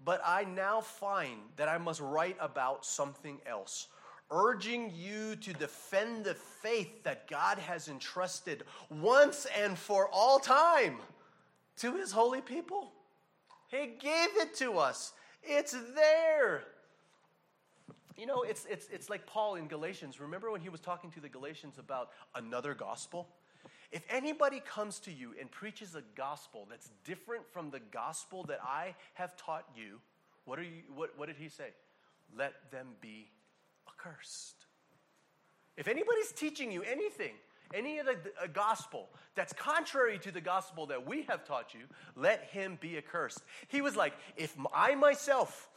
But 0.02 0.22
I 0.24 0.44
now 0.44 0.80
find 0.80 1.40
that 1.56 1.68
I 1.68 1.76
must 1.76 2.00
write 2.00 2.36
about 2.40 2.86
something 2.86 3.38
else, 3.44 3.88
urging 4.30 4.92
you 4.94 5.36
to 5.36 5.52
defend 5.52 6.24
the 6.24 6.34
faith 6.34 7.02
that 7.02 7.28
God 7.28 7.58
has 7.58 7.88
entrusted 7.88 8.64
once 8.88 9.46
and 9.60 9.78
for 9.78 10.08
all 10.12 10.38
time 10.38 10.98
to 11.78 11.94
his 11.96 12.12
holy 12.12 12.40
people. 12.40 12.92
He 13.68 13.86
gave 13.98 14.36
it 14.36 14.54
to 14.56 14.78
us, 14.78 15.12
it's 15.42 15.76
there. 15.94 16.64
You 18.16 18.26
know, 18.26 18.42
it's, 18.42 18.66
it's, 18.68 18.86
it's 18.92 19.08
like 19.08 19.24
Paul 19.24 19.54
in 19.54 19.66
Galatians. 19.66 20.20
Remember 20.20 20.50
when 20.50 20.60
he 20.60 20.68
was 20.68 20.80
talking 20.80 21.10
to 21.12 21.20
the 21.20 21.28
Galatians 21.28 21.78
about 21.78 22.10
another 22.34 22.74
gospel? 22.74 23.28
If 23.92 24.04
anybody 24.10 24.60
comes 24.60 24.98
to 25.00 25.12
you 25.12 25.34
and 25.40 25.50
preaches 25.50 25.94
a 25.94 26.02
gospel 26.14 26.66
that's 26.68 26.90
different 27.04 27.50
from 27.50 27.70
the 27.70 27.80
gospel 27.80 28.44
that 28.44 28.60
I 28.62 28.94
have 29.14 29.36
taught 29.36 29.66
you, 29.74 30.00
what, 30.44 30.58
are 30.58 30.64
you, 30.64 30.82
what, 30.94 31.10
what 31.16 31.28
did 31.28 31.36
he 31.36 31.48
say? 31.48 31.70
Let 32.36 32.70
them 32.70 32.88
be 33.00 33.30
accursed. 33.88 34.66
If 35.76 35.88
anybody's 35.88 36.32
teaching 36.32 36.70
you 36.70 36.82
anything, 36.82 37.32
any 37.72 37.98
of 37.98 38.06
the 38.06 38.18
gospel 38.52 39.08
that's 39.34 39.52
contrary 39.52 40.18
to 40.18 40.32
the 40.32 40.40
gospel 40.40 40.86
that 40.86 41.06
we 41.06 41.22
have 41.22 41.46
taught 41.46 41.72
you, 41.72 41.82
let 42.16 42.44
him 42.44 42.78
be 42.80 42.98
accursed. 42.98 43.42
He 43.68 43.80
was 43.80 43.96
like, 43.96 44.14
if 44.36 44.54
I 44.74 44.94
myself 44.94 45.70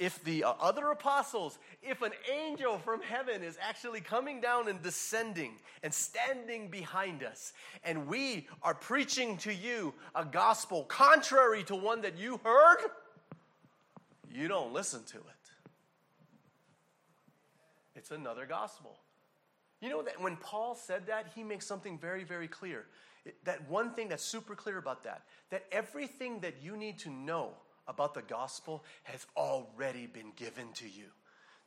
if 0.00 0.24
the 0.24 0.42
uh, 0.42 0.54
other 0.58 0.90
apostles, 0.90 1.58
if 1.82 2.00
an 2.00 2.12
angel 2.32 2.78
from 2.78 3.02
heaven 3.02 3.42
is 3.42 3.58
actually 3.60 4.00
coming 4.00 4.40
down 4.40 4.66
and 4.66 4.82
descending 4.82 5.52
and 5.82 5.92
standing 5.92 6.68
behind 6.68 7.22
us, 7.22 7.52
and 7.84 8.08
we 8.08 8.48
are 8.62 8.74
preaching 8.74 9.36
to 9.36 9.52
you 9.52 9.92
a 10.14 10.24
gospel 10.24 10.84
contrary 10.84 11.62
to 11.64 11.76
one 11.76 12.00
that 12.00 12.18
you 12.18 12.40
heard, 12.42 12.78
you 14.32 14.48
don't 14.48 14.72
listen 14.72 15.04
to 15.04 15.18
it. 15.18 15.39
It's 18.00 18.10
another 18.10 18.46
gospel. 18.46 18.96
You 19.82 19.90
know 19.90 20.02
that 20.02 20.22
when 20.22 20.36
Paul 20.36 20.74
said 20.74 21.06
that, 21.08 21.26
he 21.34 21.44
makes 21.44 21.66
something 21.66 21.98
very, 21.98 22.24
very 22.24 22.48
clear. 22.48 22.86
It, 23.26 23.44
that 23.44 23.68
one 23.68 23.90
thing 23.90 24.08
that's 24.08 24.24
super 24.24 24.54
clear 24.54 24.78
about 24.78 25.04
that, 25.04 25.24
that 25.50 25.66
everything 25.70 26.40
that 26.40 26.54
you 26.62 26.78
need 26.78 26.98
to 27.00 27.10
know 27.10 27.50
about 27.86 28.14
the 28.14 28.22
gospel 28.22 28.84
has 29.02 29.26
already 29.36 30.06
been 30.06 30.32
given 30.34 30.72
to 30.76 30.88
you. 30.88 31.08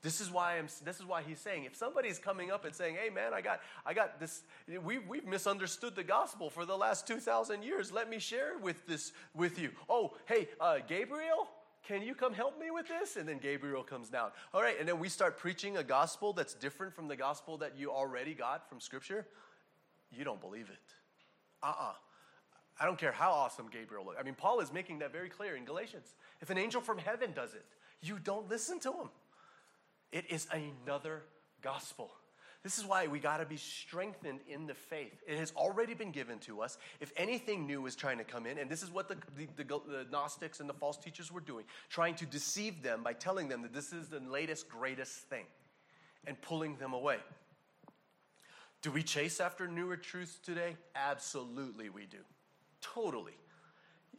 This 0.01 0.19
is 0.19 0.31
why 0.31 0.57
I'm, 0.57 0.67
this 0.83 0.99
is 0.99 1.05
why 1.05 1.21
he's 1.21 1.39
saying 1.39 1.65
if 1.65 1.75
somebody's 1.75 2.17
coming 2.17 2.49
up 2.49 2.65
and 2.65 2.73
saying, 2.73 2.97
"Hey 3.01 3.11
man, 3.11 3.31
I 3.31 3.41
got 3.41 3.61
I 3.85 3.93
got 3.93 4.19
this 4.19 4.41
we 4.83 4.97
we've 4.97 5.25
misunderstood 5.25 5.95
the 5.95 6.03
gospel 6.03 6.49
for 6.49 6.65
the 6.65 6.75
last 6.75 7.05
2000 7.05 7.63
years. 7.63 7.91
Let 7.91 8.09
me 8.09 8.17
share 8.17 8.57
with 8.57 8.87
this 8.87 9.13
with 9.35 9.59
you." 9.59 9.69
Oh, 9.87 10.15
hey, 10.25 10.49
uh, 10.59 10.79
Gabriel, 10.87 11.47
can 11.87 12.01
you 12.01 12.15
come 12.15 12.33
help 12.33 12.59
me 12.59 12.71
with 12.71 12.87
this? 12.87 13.17
And 13.17 13.27
then 13.27 13.39
Gabriel 13.39 13.83
comes 13.83 14.09
down. 14.09 14.31
All 14.53 14.61
right, 14.61 14.79
and 14.79 14.87
then 14.87 14.99
we 14.99 15.09
start 15.09 15.37
preaching 15.37 15.77
a 15.77 15.83
gospel 15.83 16.31
that's 16.33 16.53
different 16.53 16.95
from 16.95 17.07
the 17.07 17.15
gospel 17.15 17.57
that 17.57 17.77
you 17.77 17.91
already 17.91 18.33
got 18.33 18.69
from 18.69 18.79
scripture. 18.79 19.27
You 20.11 20.23
don't 20.23 20.39
believe 20.39 20.69
it. 20.69 20.93
Uh-uh. 21.61 21.93
I 22.79 22.85
don't 22.85 22.97
care 22.97 23.11
how 23.11 23.31
awesome 23.31 23.67
Gabriel 23.71 24.05
looks. 24.05 24.17
I 24.19 24.23
mean, 24.23 24.35
Paul 24.35 24.59
is 24.59 24.73
making 24.73 24.99
that 24.99 25.11
very 25.11 25.29
clear 25.29 25.55
in 25.55 25.65
Galatians. 25.65 26.15
If 26.41 26.49
an 26.49 26.57
angel 26.57 26.81
from 26.81 26.97
heaven 26.97 27.31
does 27.33 27.53
it, 27.53 27.65
you 28.01 28.17
don't 28.19 28.49
listen 28.49 28.79
to 28.81 28.91
him. 28.91 29.09
It 30.11 30.25
is 30.29 30.47
another 30.51 31.23
gospel. 31.61 32.11
This 32.63 32.77
is 32.77 32.85
why 32.85 33.07
we 33.07 33.19
got 33.19 33.37
to 33.37 33.45
be 33.45 33.57
strengthened 33.57 34.39
in 34.47 34.67
the 34.67 34.73
faith. 34.73 35.21
It 35.27 35.37
has 35.37 35.51
already 35.57 35.93
been 35.93 36.11
given 36.11 36.39
to 36.39 36.61
us. 36.61 36.77
If 37.01 37.11
anything 37.17 37.67
new 37.67 37.85
is 37.85 37.95
trying 37.95 38.17
to 38.19 38.23
come 38.23 38.45
in, 38.45 38.57
and 38.57 38.69
this 38.69 38.81
is 38.81 38.89
what 38.89 39.09
the, 39.09 39.17
the, 39.35 39.47
the, 39.57 39.63
the, 39.63 40.05
Gnostics 40.09 40.61
and 40.61 40.69
the 40.69 40.73
false 40.73 40.95
teachers 40.95 41.29
were 41.29 41.41
doing, 41.41 41.65
trying 41.89 42.15
to 42.15 42.25
deceive 42.25 42.81
them 42.81 43.03
by 43.03 43.11
telling 43.11 43.49
them 43.49 43.63
that 43.63 43.73
this 43.73 43.91
is 43.91 44.07
the 44.07 44.21
latest, 44.21 44.69
greatest 44.69 45.13
thing 45.29 45.43
and 46.25 46.41
pulling 46.41 46.77
them 46.77 46.93
away. 46.93 47.17
Do 48.81 48.91
we 48.91 49.03
chase 49.03 49.41
after 49.41 49.67
newer 49.67 49.97
truths 49.97 50.39
today? 50.41 50.77
Absolutely, 50.95 51.89
we 51.89 52.05
do. 52.05 52.19
Totally. 52.79 53.35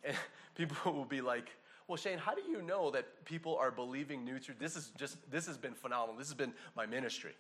And 0.05 0.17
people 0.55 0.93
will 0.93 1.07
be 1.07 1.23
like, 1.23 1.49
well, 1.89 1.97
Shane, 1.97 2.19
how 2.19 2.35
do 2.35 2.43
you 2.43 2.63
know 2.63 2.91
that 2.91 3.25
people 3.25 3.57
are 3.57 3.71
believing 3.71 4.25
new 4.25 4.39
truth? 4.39 4.59
This 4.59 4.77
is 4.77 4.91
just 4.99 5.19
this 5.31 5.47
has 5.47 5.59
been 5.59 5.75
phenomenal. 5.75 6.17
This 6.17 6.29
has 6.29 6.35
been 6.35 6.55
my 6.75 6.87
ministry. 6.87 7.33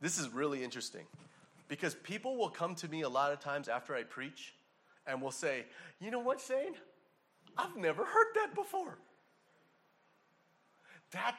This 0.00 0.18
is 0.18 0.28
really 0.30 0.62
interesting. 0.62 1.04
Because 1.68 1.94
people 1.96 2.36
will 2.36 2.48
come 2.48 2.74
to 2.76 2.88
me 2.88 3.02
a 3.02 3.08
lot 3.08 3.32
of 3.32 3.40
times 3.40 3.68
after 3.68 3.94
I 3.94 4.02
preach 4.02 4.54
and 5.06 5.20
will 5.20 5.30
say, 5.30 5.66
you 6.00 6.10
know 6.10 6.20
what, 6.20 6.40
Shane? 6.40 6.74
I've 7.56 7.76
never 7.76 8.04
heard 8.04 8.28
that 8.36 8.54
before. 8.54 8.98
That, 11.12 11.36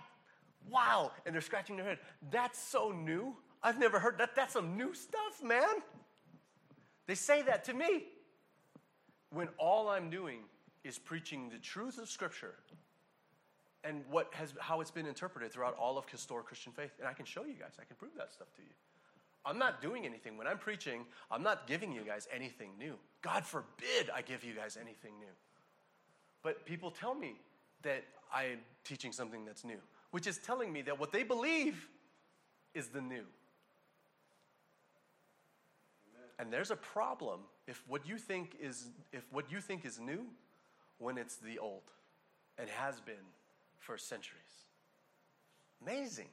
wow. 0.69 1.11
And 1.25 1.33
they're 1.33 1.41
scratching 1.41 1.77
their 1.77 1.85
head. 1.85 1.99
That's 2.31 2.59
so 2.61 2.91
new. 2.91 3.35
I've 3.63 3.79
never 3.79 3.99
heard 3.99 4.17
that. 4.19 4.35
That's 4.35 4.53
some 4.53 4.77
new 4.77 4.93
stuff, 4.93 5.43
man. 5.43 5.63
They 7.07 7.15
say 7.15 7.41
that 7.43 7.63
to 7.65 7.73
me 7.73 8.05
when 9.31 9.47
all 9.57 9.89
I'm 9.89 10.09
doing 10.09 10.41
is 10.83 10.97
preaching 10.99 11.49
the 11.49 11.57
truth 11.57 11.97
of 11.97 12.09
Scripture 12.09 12.55
and 13.83 14.03
what 14.09 14.33
has, 14.33 14.53
how 14.59 14.81
it's 14.81 14.91
been 14.91 15.05
interpreted 15.05 15.51
throughout 15.51 15.75
all 15.77 15.97
of 15.97 16.07
historic 16.09 16.47
Christian 16.47 16.71
faith. 16.73 16.91
And 16.99 17.07
I 17.07 17.13
can 17.13 17.25
show 17.25 17.45
you 17.45 17.53
guys, 17.53 17.73
I 17.79 17.85
can 17.85 17.95
prove 17.95 18.11
that 18.17 18.31
stuff 18.31 18.53
to 18.55 18.61
you. 18.61 18.73
I'm 19.45 19.57
not 19.57 19.81
doing 19.81 20.05
anything. 20.05 20.37
When 20.37 20.47
I'm 20.47 20.57
preaching, 20.57 21.05
I'm 21.31 21.43
not 21.43 21.65
giving 21.65 21.91
you 21.93 22.01
guys 22.01 22.27
anything 22.33 22.71
new. 22.77 22.95
God 23.21 23.45
forbid 23.45 24.09
I 24.13 24.21
give 24.21 24.43
you 24.43 24.53
guys 24.53 24.77
anything 24.79 25.13
new. 25.19 25.33
But 26.43 26.65
people 26.65 26.91
tell 26.91 27.15
me 27.15 27.35
that 27.83 28.03
I'm 28.33 28.59
teaching 28.83 29.11
something 29.11 29.45
that's 29.45 29.63
new, 29.63 29.79
which 30.11 30.27
is 30.27 30.37
telling 30.37 30.71
me 30.73 30.81
that 30.83 30.99
what 30.99 31.11
they 31.11 31.23
believe 31.23 31.87
is 32.73 32.87
the 32.87 33.01
new. 33.01 33.23
And 36.37 36.53
there's 36.53 36.71
a 36.71 36.75
problem 36.75 37.41
if 37.67 37.83
what 37.87 38.07
you 38.07 38.17
think 38.17 38.55
is 38.61 38.87
if 39.11 39.25
what 39.31 39.51
you 39.51 39.59
think 39.59 39.85
is 39.85 39.99
new 39.99 40.25
when 40.97 41.17
it's 41.17 41.35
the 41.35 41.59
old 41.59 41.91
and 42.57 42.69
has 42.69 43.01
been 43.01 43.15
for 43.79 43.97
centuries. 43.97 44.39
Amazing. 45.81 46.27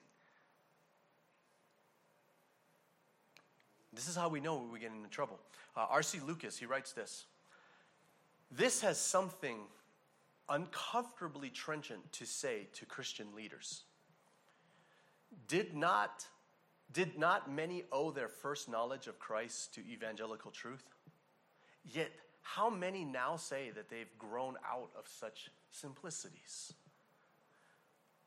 This 3.92 4.08
is 4.08 4.16
how 4.16 4.28
we 4.28 4.40
know 4.40 4.68
we 4.70 4.78
get 4.78 4.92
into 4.92 5.08
trouble. 5.08 5.38
Uh, 5.76 5.86
R.C. 5.88 6.20
Lucas, 6.26 6.58
he 6.58 6.66
writes 6.66 6.92
this. 6.92 7.24
This 8.50 8.82
has 8.82 8.98
something 8.98 9.56
uncomfortably 10.48 11.50
trenchant 11.50 12.12
to 12.12 12.26
say 12.26 12.68
to 12.74 12.86
Christian 12.86 13.34
leaders. 13.34 13.82
Did 15.48 15.74
not 15.74 16.26
did 16.92 17.18
not 17.18 17.50
many 17.50 17.82
owe 17.90 18.12
their 18.12 18.28
first 18.28 18.68
knowledge 18.68 19.08
of 19.08 19.18
Christ 19.18 19.74
to 19.74 19.80
evangelical 19.80 20.52
truth? 20.52 20.84
Yet, 21.84 22.12
how 22.42 22.70
many 22.70 23.04
now 23.04 23.36
say 23.36 23.70
that 23.74 23.88
they've 23.88 24.16
grown 24.18 24.54
out 24.64 24.90
of 24.96 25.08
such 25.08 25.50
simplicities? 25.70 26.72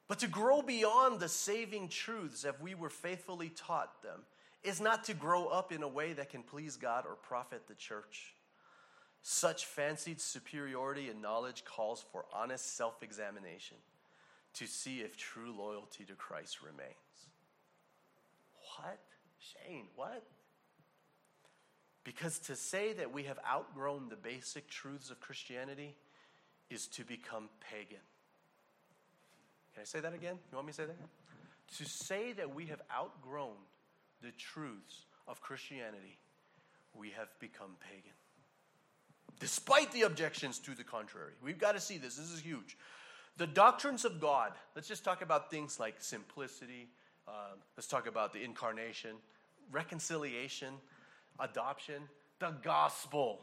But 0.09 0.19
to 0.19 0.27
grow 0.27 0.63
beyond 0.63 1.19
the 1.19 1.29
saving 1.29 1.87
truths 1.87 2.41
that 2.41 2.59
we 2.59 2.73
were 2.73 2.89
faithfully 2.89 3.49
taught 3.49 4.01
them 4.01 4.23
is 4.63 4.81
not 4.81 5.03
to 5.05 5.13
grow 5.13 5.45
up 5.45 5.71
in 5.71 5.83
a 5.83 5.87
way 5.87 6.13
that 6.13 6.31
can 6.31 6.41
please 6.41 6.75
God 6.77 7.05
or 7.07 7.13
profit 7.13 7.67
the 7.67 7.75
church. 7.75 8.33
Such 9.21 9.65
fancied 9.65 10.19
superiority 10.19 11.11
in 11.11 11.21
knowledge 11.21 11.63
calls 11.63 12.03
for 12.11 12.25
honest 12.33 12.75
self 12.75 13.03
examination 13.03 13.77
to 14.55 14.65
see 14.65 15.01
if 15.01 15.15
true 15.15 15.53
loyalty 15.55 16.05
to 16.05 16.13
Christ 16.13 16.63
remains. 16.63 16.95
What? 18.77 18.99
Shane, 19.37 19.85
what? 19.95 20.23
Because 22.03 22.39
to 22.39 22.55
say 22.55 22.93
that 22.93 23.13
we 23.13 23.23
have 23.23 23.37
outgrown 23.47 24.09
the 24.09 24.15
basic 24.15 24.69
truths 24.69 25.11
of 25.11 25.19
Christianity 25.19 25.95
is 26.71 26.87
to 26.87 27.03
become 27.03 27.49
pagan. 27.61 27.99
Can 29.79 29.83
I 29.83 29.85
say 29.85 30.01
that 30.01 30.13
again? 30.13 30.37
You 30.51 30.57
want 30.57 30.67
me 30.67 30.73
to 30.73 30.77
say 30.77 30.85
that? 30.87 30.97
To 31.77 31.85
say 31.85 32.33
that 32.33 32.53
we 32.53 32.65
have 32.65 32.81
outgrown 32.93 33.55
the 34.21 34.31
truths 34.31 35.05
of 35.25 35.39
Christianity, 35.39 36.19
we 36.93 37.11
have 37.11 37.29
become 37.39 37.77
pagan. 37.79 38.11
Despite 39.39 39.93
the 39.93 40.01
objections 40.01 40.59
to 40.59 40.75
the 40.75 40.83
contrary. 40.83 41.31
We've 41.41 41.57
got 41.57 41.75
to 41.75 41.79
see 41.79 41.97
this. 41.97 42.17
This 42.17 42.29
is 42.29 42.41
huge. 42.41 42.77
The 43.37 43.47
doctrines 43.47 44.03
of 44.03 44.19
God, 44.19 44.51
let's 44.75 44.89
just 44.89 45.05
talk 45.05 45.21
about 45.21 45.49
things 45.49 45.79
like 45.79 45.95
simplicity, 45.99 46.89
um, 47.25 47.59
let's 47.77 47.87
talk 47.87 48.05
about 48.05 48.33
the 48.33 48.43
incarnation, 48.43 49.11
reconciliation, 49.71 50.73
adoption, 51.39 52.03
the 52.39 52.53
gospel. 52.63 53.39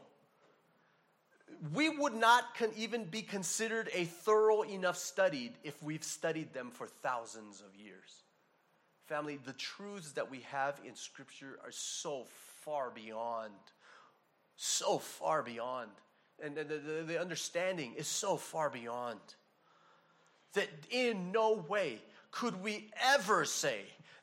We 1.73 1.89
would 1.89 2.13
not 2.13 2.55
con- 2.55 2.71
even 2.75 3.05
be 3.05 3.21
considered 3.21 3.89
a 3.93 4.05
thorough 4.05 4.61
enough 4.63 4.97
studied 4.97 5.53
if 5.63 5.81
we've 5.81 6.03
studied 6.03 6.53
them 6.53 6.71
for 6.71 6.87
thousands 6.87 7.61
of 7.61 7.75
years. 7.75 8.23
Family, 9.07 9.39
the 9.45 9.53
truths 9.53 10.11
that 10.13 10.29
we 10.29 10.41
have 10.51 10.79
in 10.85 10.95
Scripture 10.95 11.57
are 11.63 11.71
so 11.71 12.25
far 12.63 12.89
beyond 12.89 13.53
so 14.57 14.97
far 14.97 15.43
beyond. 15.43 15.91
And 16.43 16.55
the, 16.55 16.63
the, 16.63 17.03
the 17.07 17.21
understanding 17.21 17.93
is 17.95 18.07
so 18.07 18.35
far 18.35 18.69
beyond 18.69 19.19
that 20.53 20.67
in 20.89 21.31
no 21.31 21.65
way 21.67 21.99
could 22.31 22.61
we 22.61 22.89
ever 23.01 23.45
say 23.45 23.81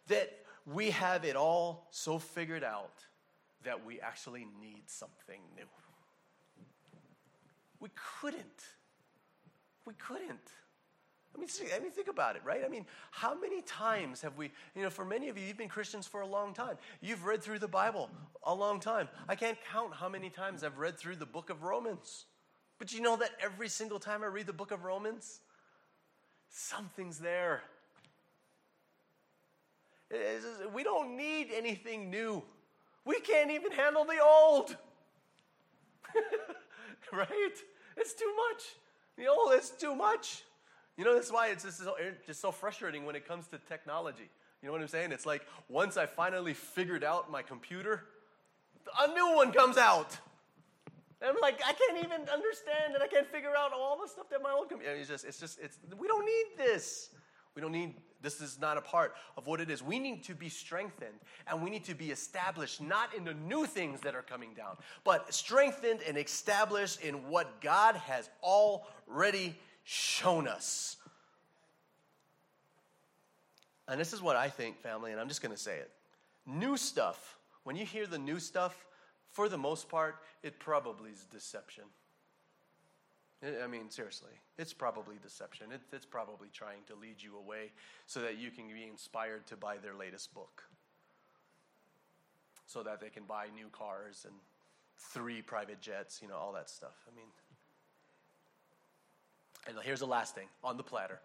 that 0.09 0.31
we 0.67 0.91
have 0.91 1.25
it 1.25 1.37
all 1.37 1.87
so 1.91 2.19
figured 2.19 2.65
out 2.65 3.05
that 3.65 3.85
we 3.85 4.01
actually 4.01 4.47
need 4.61 4.83
something 4.87 5.41
new. 5.57 5.65
We 7.81 7.89
couldn't. 8.21 8.65
We 9.87 9.95
couldn't. 9.95 10.53
I 11.35 11.41
mean, 11.41 11.49
I 11.75 11.81
mean, 11.81 11.91
think 11.91 12.09
about 12.09 12.37
it, 12.37 12.43
right? 12.45 12.63
I 12.65 12.69
mean, 12.69 12.87
how 13.11 13.35
many 13.39 13.61
times 13.63 14.23
have 14.23 14.37
we, 14.37 14.53
you 14.77 14.83
know, 14.83 14.91
for 14.91 15.05
many 15.05 15.29
of 15.29 15.37
you, 15.37 15.45
you've 15.45 15.59
been 15.59 15.69
Christians 15.69 16.07
for 16.07 16.21
a 16.21 16.27
long 16.27 16.55
time. 16.55 16.77
You've 17.01 17.25
read 17.25 17.43
through 17.43 17.59
the 17.59 17.69
Bible 17.69 18.09
a 18.45 18.55
long 18.55 18.79
time. 18.79 19.09
I 19.29 19.35
can't 19.35 19.59
count 19.73 19.95
how 19.95 20.09
many 20.09 20.31
times 20.31 20.63
I've 20.63 20.79
read 20.79 20.97
through 20.97 21.17
the 21.17 21.27
book 21.27 21.51
of 21.51 21.65
Romans. 21.65 22.27
But 22.79 22.93
you 22.93 23.01
know 23.01 23.17
that 23.17 23.31
every 23.41 23.69
single 23.69 23.99
time 23.99 24.23
I 24.23 24.27
read 24.27 24.47
the 24.47 24.53
book 24.53 24.71
of 24.71 24.85
Romans, 24.85 25.41
something's 26.51 27.19
there. 27.19 27.63
We 30.73 30.85
don't 30.85 31.17
need 31.17 31.49
anything 31.53 32.11
new. 32.11 32.45
We 33.05 33.21
can't 33.21 33.51
even 33.51 33.73
handle 33.73 34.05
the 34.05 34.23
old. 34.23 34.77
right? 37.13 37.57
It's 37.97 38.15
too 38.15 38.33
much. 38.51 38.63
You 39.17 39.25
know, 39.25 39.51
it's 39.51 39.71
too 39.71 39.95
much. 39.95 40.43
You 40.97 41.05
know, 41.05 41.15
that's 41.15 41.33
why 41.33 41.49
it's 41.49 41.65
just 41.65 41.79
so, 41.79 41.97
just 42.27 42.41
so 42.41 42.53
frustrating 42.53 43.05
when 43.05 43.17
it 43.17 43.27
comes 43.27 43.47
to 43.49 43.59
technology. 43.69 44.31
You 44.63 44.69
know 44.69 44.73
what 44.73 44.81
I'm 44.81 44.89
saying? 44.89 45.13
It's 45.13 45.27
like 45.27 45.43
once 45.69 45.97
I 45.97 46.07
finally 46.07 46.55
figured 46.55 47.05
out 47.05 47.31
my 47.31 47.43
computer, 47.43 48.05
a 49.01 49.09
new 49.09 49.35
one 49.37 49.53
comes 49.53 49.77
out. 49.77 50.17
And 51.21 51.31
I'm 51.31 51.41
like, 51.41 51.61
I 51.67 51.73
can't 51.73 51.99
even 51.99 52.29
understand 52.29 52.95
and 52.95 53.03
I 53.03 53.07
can't 53.07 53.27
figure 53.27 53.57
out 53.57 53.73
all 53.73 53.99
the 54.01 54.09
stuff 54.09 54.29
that 54.31 54.43
my 54.43 54.53
old 54.53 54.69
computer. 54.69 54.95
It's 54.95 55.09
just, 55.09 55.25
it's 55.25 55.41
just, 55.41 55.59
it's. 55.61 55.79
We 55.99 56.07
don't 56.07 56.25
need 56.25 56.59
this. 56.59 57.11
We 57.55 57.63
don't 57.63 57.73
need, 57.73 57.95
this 58.25 58.41
is 58.41 58.59
not 58.61 58.77
a 58.77 58.81
part 58.81 59.15
of 59.37 59.47
what 59.47 59.61
it 59.61 59.71
is. 59.71 59.83
We 59.83 59.99
need 59.99 60.25
to 60.25 60.35
be 60.35 60.49
strengthened 60.49 61.19
and 61.47 61.63
we 61.63 61.71
need 61.71 61.85
to 61.85 61.95
be 61.95 62.11
established, 62.11 62.81
not 62.81 63.15
in 63.15 63.25
the 63.25 63.35
new 63.35 63.67
things 63.67 64.01
that 64.01 64.15
are 64.15 64.23
coming 64.23 64.55
down, 64.55 64.77
but 65.05 65.33
strengthened 65.33 66.01
and 66.07 66.17
established 66.17 67.03
in 67.03 67.29
what 67.29 67.61
God 67.61 67.97
has 67.97 68.29
already 68.43 69.57
shown 69.85 70.49
us. 70.49 70.97
And 73.87 74.01
this 74.01 74.13
is 74.13 74.23
what 74.23 74.37
I 74.37 74.49
think, 74.49 74.81
family, 74.81 75.13
and 75.13 75.21
I'm 75.21 75.29
just 75.29 75.43
going 75.43 75.55
to 75.55 75.61
say 75.61 75.77
it. 75.77 75.91
New 76.47 76.77
stuff, 76.77 77.39
when 77.65 77.77
you 77.77 77.85
hear 77.85 78.07
the 78.07 78.19
new 78.19 78.41
stuff, 78.41 78.87
for 79.31 79.49
the 79.49 79.59
most 79.59 79.89
part, 79.89 80.17
it 80.43 80.59
probably 80.59 81.11
is 81.11 81.25
deception. 81.25 81.85
I 83.63 83.67
mean, 83.67 83.91
seriously, 83.91 84.33
it's 84.59 84.73
probably 84.73 85.17
deception. 85.23 85.73
It, 85.73 85.81
it's 85.93 86.07
probably 86.07 86.49
trying 86.53 86.81
to 86.87 86.95
lead 86.95 87.17
you 87.19 87.37
away 87.37 87.73
so 88.07 88.21
that 88.21 88.39
you 88.39 88.51
can 88.51 88.69
be 88.69 88.85
inspired 88.89 89.47
to 89.49 89.57
buy 89.57 89.77
their 89.77 89.95
latest 89.95 90.33
book, 90.33 90.63
so 92.67 92.83
that 92.83 93.01
they 93.01 93.11
can 93.11 93.25
buy 93.25 93.47
new 93.55 93.69
cars 93.71 94.25
and 94.25 94.35
three 94.97 95.43
private 95.43 95.81
jets, 95.81 96.21
you 96.23 96.29
know, 96.29 96.37
all 96.37 96.53
that 96.53 96.71
stuff. 96.71 96.97
I 97.11 97.15
mean, 97.15 97.27
and 99.67 99.77
here's 99.83 100.01
the 100.01 100.07
last 100.07 100.35
thing 100.35 100.49
on 100.63 100.77
the 100.77 100.83
platter. 100.83 101.21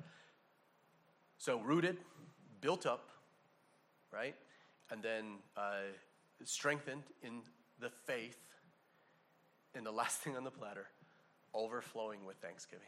So, 1.38 1.59
rooted, 1.59 1.97
built 2.61 2.86
up, 2.86 3.09
right? 4.11 4.36
And 4.91 5.01
then 5.01 5.38
uh, 5.55 5.88
strengthened 6.43 7.03
in 7.24 7.41
the 7.80 7.89
faith. 8.05 8.38
And 9.76 9.86
the 9.86 9.91
last 9.91 10.20
thing 10.20 10.36
on 10.36 10.43
the 10.43 10.51
platter, 10.51 10.88
overflowing 11.54 12.26
with 12.26 12.38
thanksgiving. 12.38 12.88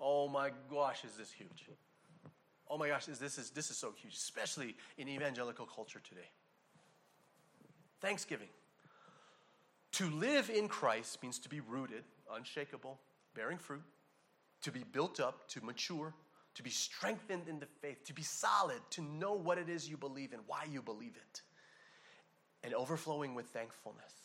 Oh 0.00 0.28
my 0.28 0.50
gosh, 0.70 1.04
is 1.04 1.16
this 1.16 1.30
huge? 1.30 1.68
Oh 2.68 2.78
my 2.78 2.88
gosh, 2.88 3.08
is 3.08 3.18
this 3.18 3.38
is 3.38 3.50
this 3.50 3.70
is 3.70 3.76
so 3.76 3.92
huge, 3.92 4.14
especially 4.14 4.76
in 4.98 5.08
evangelical 5.08 5.66
culture 5.66 6.00
today. 6.00 6.28
Thanksgiving. 8.00 8.48
To 9.92 10.10
live 10.10 10.50
in 10.50 10.66
Christ 10.66 11.22
means 11.22 11.38
to 11.40 11.48
be 11.48 11.60
rooted, 11.60 12.02
unshakable, 12.32 12.98
bearing 13.34 13.58
fruit, 13.58 13.84
to 14.62 14.72
be 14.72 14.82
built 14.82 15.20
up, 15.20 15.48
to 15.50 15.64
mature, 15.64 16.12
to 16.54 16.62
be 16.62 16.70
strengthened 16.70 17.48
in 17.48 17.60
the 17.60 17.66
faith, 17.80 18.04
to 18.06 18.12
be 18.12 18.22
solid, 18.22 18.80
to 18.90 19.02
know 19.02 19.34
what 19.34 19.58
it 19.58 19.68
is 19.68 19.88
you 19.88 19.96
believe 19.96 20.32
and 20.32 20.42
why 20.46 20.64
you 20.70 20.82
believe 20.82 21.16
it, 21.16 21.42
and 22.64 22.74
overflowing 22.74 23.34
with 23.34 23.46
thankfulness. 23.46 24.23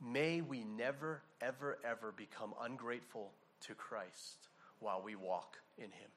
May 0.00 0.40
we 0.40 0.64
never, 0.64 1.22
ever, 1.40 1.78
ever 1.84 2.12
become 2.12 2.54
ungrateful 2.60 3.32
to 3.66 3.74
Christ 3.74 4.48
while 4.78 5.02
we 5.02 5.16
walk 5.16 5.56
in 5.76 5.84
Him. 5.84 6.10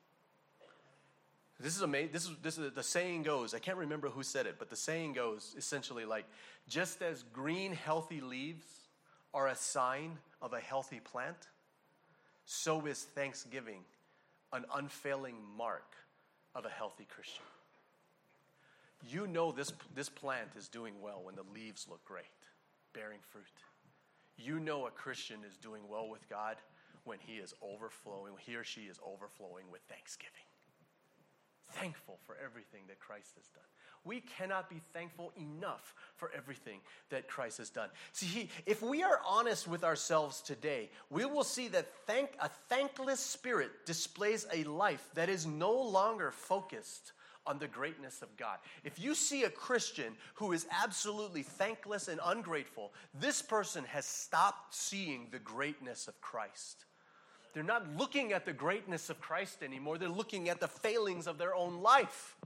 This 1.60 1.76
is 1.76 1.82
amazing. 1.82 2.12
This 2.12 2.26
is, 2.26 2.32
this 2.42 2.58
is 2.58 2.74
the 2.74 2.84
saying 2.84 3.24
goes. 3.24 3.54
I 3.54 3.60
can't 3.60 3.78
remember 3.78 4.10
who 4.10 4.24
said 4.24 4.48
it, 4.48 4.56
but 4.58 4.70
the 4.70 4.76
saying 4.76 5.14
goes 5.14 5.54
essentially 5.58 6.06
like 6.06 6.26
just 6.68 7.02
as 7.02 7.24
green, 7.34 7.74
healthy 7.74 8.22
leaves 8.22 8.66
are 9.34 9.48
a 9.48 9.56
sign 9.56 10.18
of 10.42 10.54
a 10.54 10.60
healthy 10.60 11.00
plant, 11.00 11.38
so 12.46 12.86
is 12.86 13.04
thanksgiving 13.16 13.82
an 14.54 14.66
unfailing 14.76 15.36
mark 15.58 15.96
of 16.56 16.66
a 16.66 16.70
healthy 16.70 17.08
Christian. 17.10 17.44
You 19.10 19.28
know 19.28 19.52
this, 19.52 19.72
this 19.96 20.10
plant 20.10 20.50
is 20.58 20.68
doing 20.68 20.94
well 21.02 21.22
when 21.24 21.36
the 21.36 21.46
leaves 21.54 21.88
look 21.90 22.04
great, 22.06 22.26
bearing 22.94 23.20
fruit. 23.32 23.46
You 24.38 24.60
know 24.60 24.88
a 24.88 24.92
Christian 24.92 25.40
is 25.48 25.58
doing 25.58 25.82
well 25.90 26.10
with 26.10 26.28
God 26.30 26.58
when 27.04 27.20
he 27.20 27.34
is 27.34 27.54
overflowing, 27.62 28.34
he 28.40 28.56
or 28.56 28.64
she 28.64 28.82
is 28.82 29.00
overflowing 29.06 29.66
with 29.72 29.82
thanksgiving. 29.90 30.32
Thankful 31.72 32.20
for 32.26 32.36
everything 32.44 32.82
that 32.88 33.00
Christ 33.00 33.32
has 33.36 33.48
done. 33.48 33.64
We 34.04 34.22
cannot 34.22 34.70
be 34.70 34.82
thankful 34.94 35.32
enough 35.38 35.94
for 36.16 36.32
everything 36.36 36.80
that 37.10 37.28
Christ 37.28 37.60
has 37.60 37.70
done. 37.70 37.90
See, 38.14 38.50
if 38.66 38.82
we 38.82 39.04
are 39.04 39.22
honest 39.28 39.68
with 39.68 39.84
ourselves 39.84 40.42
today, 40.42 40.90
we 41.10 41.26
will 41.26 41.44
see 41.44 41.68
that 41.70 41.88
thank, 42.08 42.32
a 42.42 42.50
thankless 42.68 43.20
spirit 43.20 43.86
displays 43.86 44.48
a 44.52 44.64
life 44.64 45.08
that 45.14 45.30
is 45.30 45.46
no 45.46 45.72
longer 45.72 46.32
focused 46.32 47.14
on 47.46 47.60
the 47.60 47.68
greatness 47.68 48.22
of 48.22 48.36
God. 48.38 48.58
If 48.84 49.00
you 49.00 49.16
see 49.16 49.44
a 49.44 49.50
Christian 49.50 50.14
who 50.36 50.52
is 50.52 50.68
absolutely 50.72 51.44
thankless 51.44 52.08
and 52.08 52.20
ungrateful, 52.24 52.94
this 53.20 53.42
person 53.42 53.84
has 53.86 54.06
stopped 54.06 54.76
seeing 54.76 55.28
the 55.32 55.40
greatness 55.40 56.08
of 56.08 56.20
Christ. 56.22 56.86
They're 57.54 57.64
not 57.64 57.86
looking 57.98 58.32
at 58.32 58.46
the 58.46 58.54
greatness 58.54 59.10
of 59.10 59.20
Christ 59.20 59.64
anymore, 59.64 59.98
they're 59.98 60.10
looking 60.10 60.50
at 60.50 60.60
the 60.60 60.68
failings 60.68 61.28
of 61.28 61.38
their 61.38 61.56
own 61.56 61.82
life. 61.82 62.38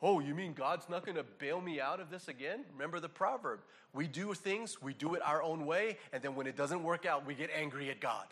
Oh, 0.00 0.20
you 0.20 0.32
mean 0.32 0.52
God's 0.52 0.88
not 0.88 1.04
going 1.04 1.16
to 1.16 1.24
bail 1.24 1.60
me 1.60 1.80
out 1.80 1.98
of 1.98 2.08
this 2.08 2.28
again? 2.28 2.64
Remember 2.72 3.00
the 3.00 3.08
proverb. 3.08 3.60
We 3.92 4.06
do 4.06 4.32
things, 4.32 4.80
we 4.80 4.94
do 4.94 5.14
it 5.14 5.22
our 5.24 5.42
own 5.42 5.66
way, 5.66 5.98
and 6.12 6.22
then 6.22 6.36
when 6.36 6.46
it 6.46 6.56
doesn't 6.56 6.84
work 6.84 7.04
out, 7.04 7.26
we 7.26 7.34
get 7.34 7.50
angry 7.52 7.90
at 7.90 8.00
God. 8.00 8.26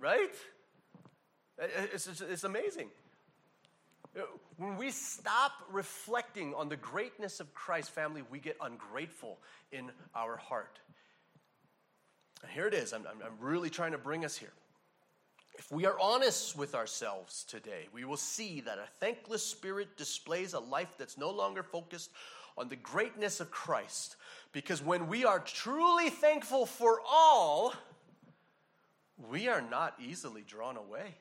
Right? 0.00 0.34
It's, 1.58 2.06
it's, 2.06 2.44
amazing. 2.44 2.88
When 4.56 4.76
we 4.76 4.90
stop 4.90 5.52
reflecting 5.70 6.54
on 6.54 6.68
the 6.68 6.76
greatness 6.76 7.40
of 7.40 7.52
Christ's 7.54 7.90
family, 7.90 8.22
we 8.30 8.38
get 8.38 8.56
ungrateful 8.60 9.38
in 9.72 9.90
our 10.14 10.36
heart. 10.36 10.78
And 12.42 12.50
here 12.52 12.66
it 12.66 12.74
is. 12.74 12.92
I'm, 12.92 13.06
I'm 13.06 13.38
really 13.40 13.70
trying 13.70 13.92
to 13.92 13.98
bring 13.98 14.24
us 14.24 14.36
here. 14.36 14.52
If 15.56 15.70
we 15.70 15.86
are 15.86 15.98
honest 16.00 16.56
with 16.56 16.74
ourselves 16.74 17.44
today, 17.44 17.88
we 17.92 18.04
will 18.04 18.16
see 18.16 18.60
that 18.62 18.78
a 18.78 18.88
thankless 19.00 19.42
spirit 19.42 19.96
displays 19.96 20.52
a 20.52 20.60
life 20.60 20.94
that's 20.98 21.16
no 21.16 21.30
longer 21.30 21.62
focused 21.62 22.10
on 22.56 22.68
the 22.68 22.76
greatness 22.76 23.40
of 23.40 23.50
Christ. 23.50 24.16
Because 24.52 24.82
when 24.82 25.08
we 25.08 25.24
are 25.24 25.40
truly 25.40 26.10
thankful 26.10 26.66
for 26.66 27.00
all, 27.08 27.72
we 29.16 29.48
are 29.48 29.62
not 29.62 29.94
easily 30.00 30.42
drawn 30.46 30.76
away. 30.76 31.14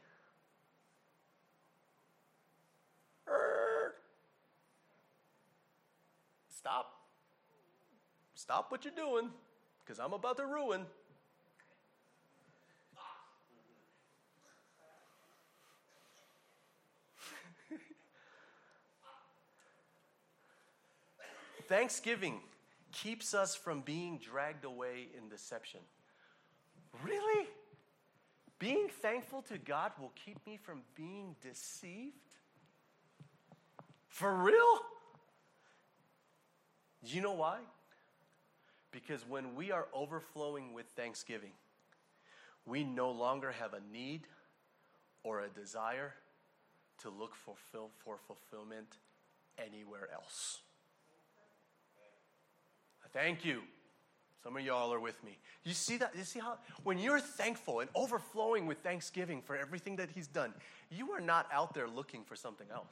Stop. 6.64 6.93
Stop 8.36 8.72
what 8.72 8.86
you're 8.86 8.93
doing, 8.95 9.30
because 9.84 9.99
I'm 9.99 10.14
about 10.14 10.38
to 10.38 10.45
ruin. 10.45 10.86
Thanksgiving 21.68 22.39
keeps 22.93 23.34
us 23.34 23.55
from 23.55 23.82
being 23.82 24.20
dragged 24.20 24.64
away 24.64 25.09
in 25.18 25.28
deception. 25.28 25.82
Really? 27.03 27.49
Being 28.57 28.88
thankful 29.01 29.41
to 29.49 29.57
God 29.57 29.91
will 29.99 30.14
keep 30.16 30.38
me 30.47 30.57
from 30.64 30.84
being 30.95 31.36
deceived? 31.41 32.16
For 34.07 34.34
real? 34.34 34.80
Do 37.06 37.16
you 37.16 37.22
know 37.22 37.34
why? 37.34 37.60
Because 38.91 39.28
when 39.28 39.56
we 39.56 39.72
are 39.72 39.88
overflowing 39.93 40.74
with 40.74 40.86
thanksgiving, 40.95 41.51
we 42.66 42.84
no 42.84 43.12
longer 43.12 43.51
have 43.51 43.74
a 43.74 43.82
need 43.91 44.22
or 45.24 45.41
a 45.41 45.49
desire 45.49 46.14
to 46.99 47.10
look 47.10 47.36
for, 47.36 47.56
for 48.04 48.18
fulfillment 48.18 48.97
anywhere 49.58 50.08
else. 50.14 50.60
Thank 53.12 53.45
you. 53.45 53.62
Some 54.43 54.58
of 54.58 54.64
y'all 54.64 54.93
are 54.93 54.99
with 54.99 55.24
me. 55.24 55.38
You 55.64 55.74
see 55.74 55.97
that? 55.97 56.14
You 56.18 56.24
see 56.24 56.39
how 56.39 56.58
when 56.84 56.97
you're 56.97 57.20
thankful 57.20 57.80
and 57.80 57.89
overflowing 57.95 58.66
with 58.66 58.80
thanksgiving 58.80 59.41
for 59.41 59.56
everything 59.56 59.95
that 59.97 60.10
He's 60.10 60.28
done, 60.28 60.54
you 60.89 61.12
are 61.12 61.22
not 61.22 61.47
out 61.54 61.74
there 61.74 61.88
looking 61.88 62.24
for 62.24 62.36
something 62.36 62.68
else. 62.74 62.91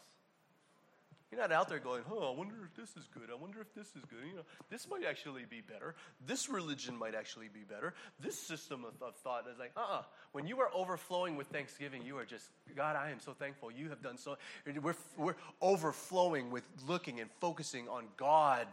You're 1.31 1.39
not 1.39 1.53
out 1.53 1.69
there 1.69 1.79
going, 1.79 2.03
oh, 2.11 2.33
I 2.33 2.37
wonder 2.37 2.55
if 2.65 2.75
this 2.75 2.89
is 3.01 3.07
good. 3.13 3.29
I 3.31 3.35
wonder 3.35 3.61
if 3.61 3.73
this 3.73 3.87
is 3.87 4.03
good. 4.09 4.19
You 4.29 4.35
know, 4.35 4.41
this 4.69 4.89
might 4.89 5.05
actually 5.05 5.45
be 5.49 5.61
better. 5.61 5.95
This 6.27 6.49
religion 6.49 6.97
might 6.97 7.15
actually 7.15 7.47
be 7.47 7.61
better. 7.61 7.93
This 8.19 8.37
system 8.37 8.83
of, 8.83 9.01
of 9.01 9.15
thought 9.15 9.45
is 9.49 9.57
like, 9.57 9.71
uh-uh. 9.77 10.01
When 10.33 10.45
you 10.45 10.59
are 10.59 10.69
overflowing 10.73 11.37
with 11.37 11.47
thanksgiving, 11.47 12.01
you 12.05 12.17
are 12.17 12.25
just, 12.25 12.49
God, 12.75 12.97
I 12.97 13.11
am 13.11 13.21
so 13.21 13.31
thankful. 13.31 13.71
You 13.71 13.89
have 13.89 14.03
done 14.03 14.17
so. 14.17 14.35
We're, 14.81 14.95
we're 15.17 15.35
overflowing 15.61 16.51
with 16.51 16.63
looking 16.85 17.21
and 17.21 17.29
focusing 17.39 17.87
on 17.87 18.07
God 18.17 18.67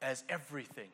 as 0.00 0.22
everything. 0.28 0.90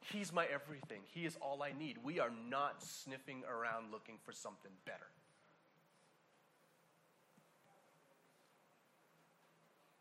He's 0.00 0.32
my 0.32 0.46
everything. 0.46 1.00
He 1.12 1.26
is 1.26 1.36
all 1.42 1.62
I 1.62 1.72
need. 1.78 1.98
We 2.02 2.20
are 2.20 2.32
not 2.48 2.82
sniffing 2.82 3.42
around 3.44 3.92
looking 3.92 4.16
for 4.24 4.32
something 4.32 4.72
better. 4.86 5.10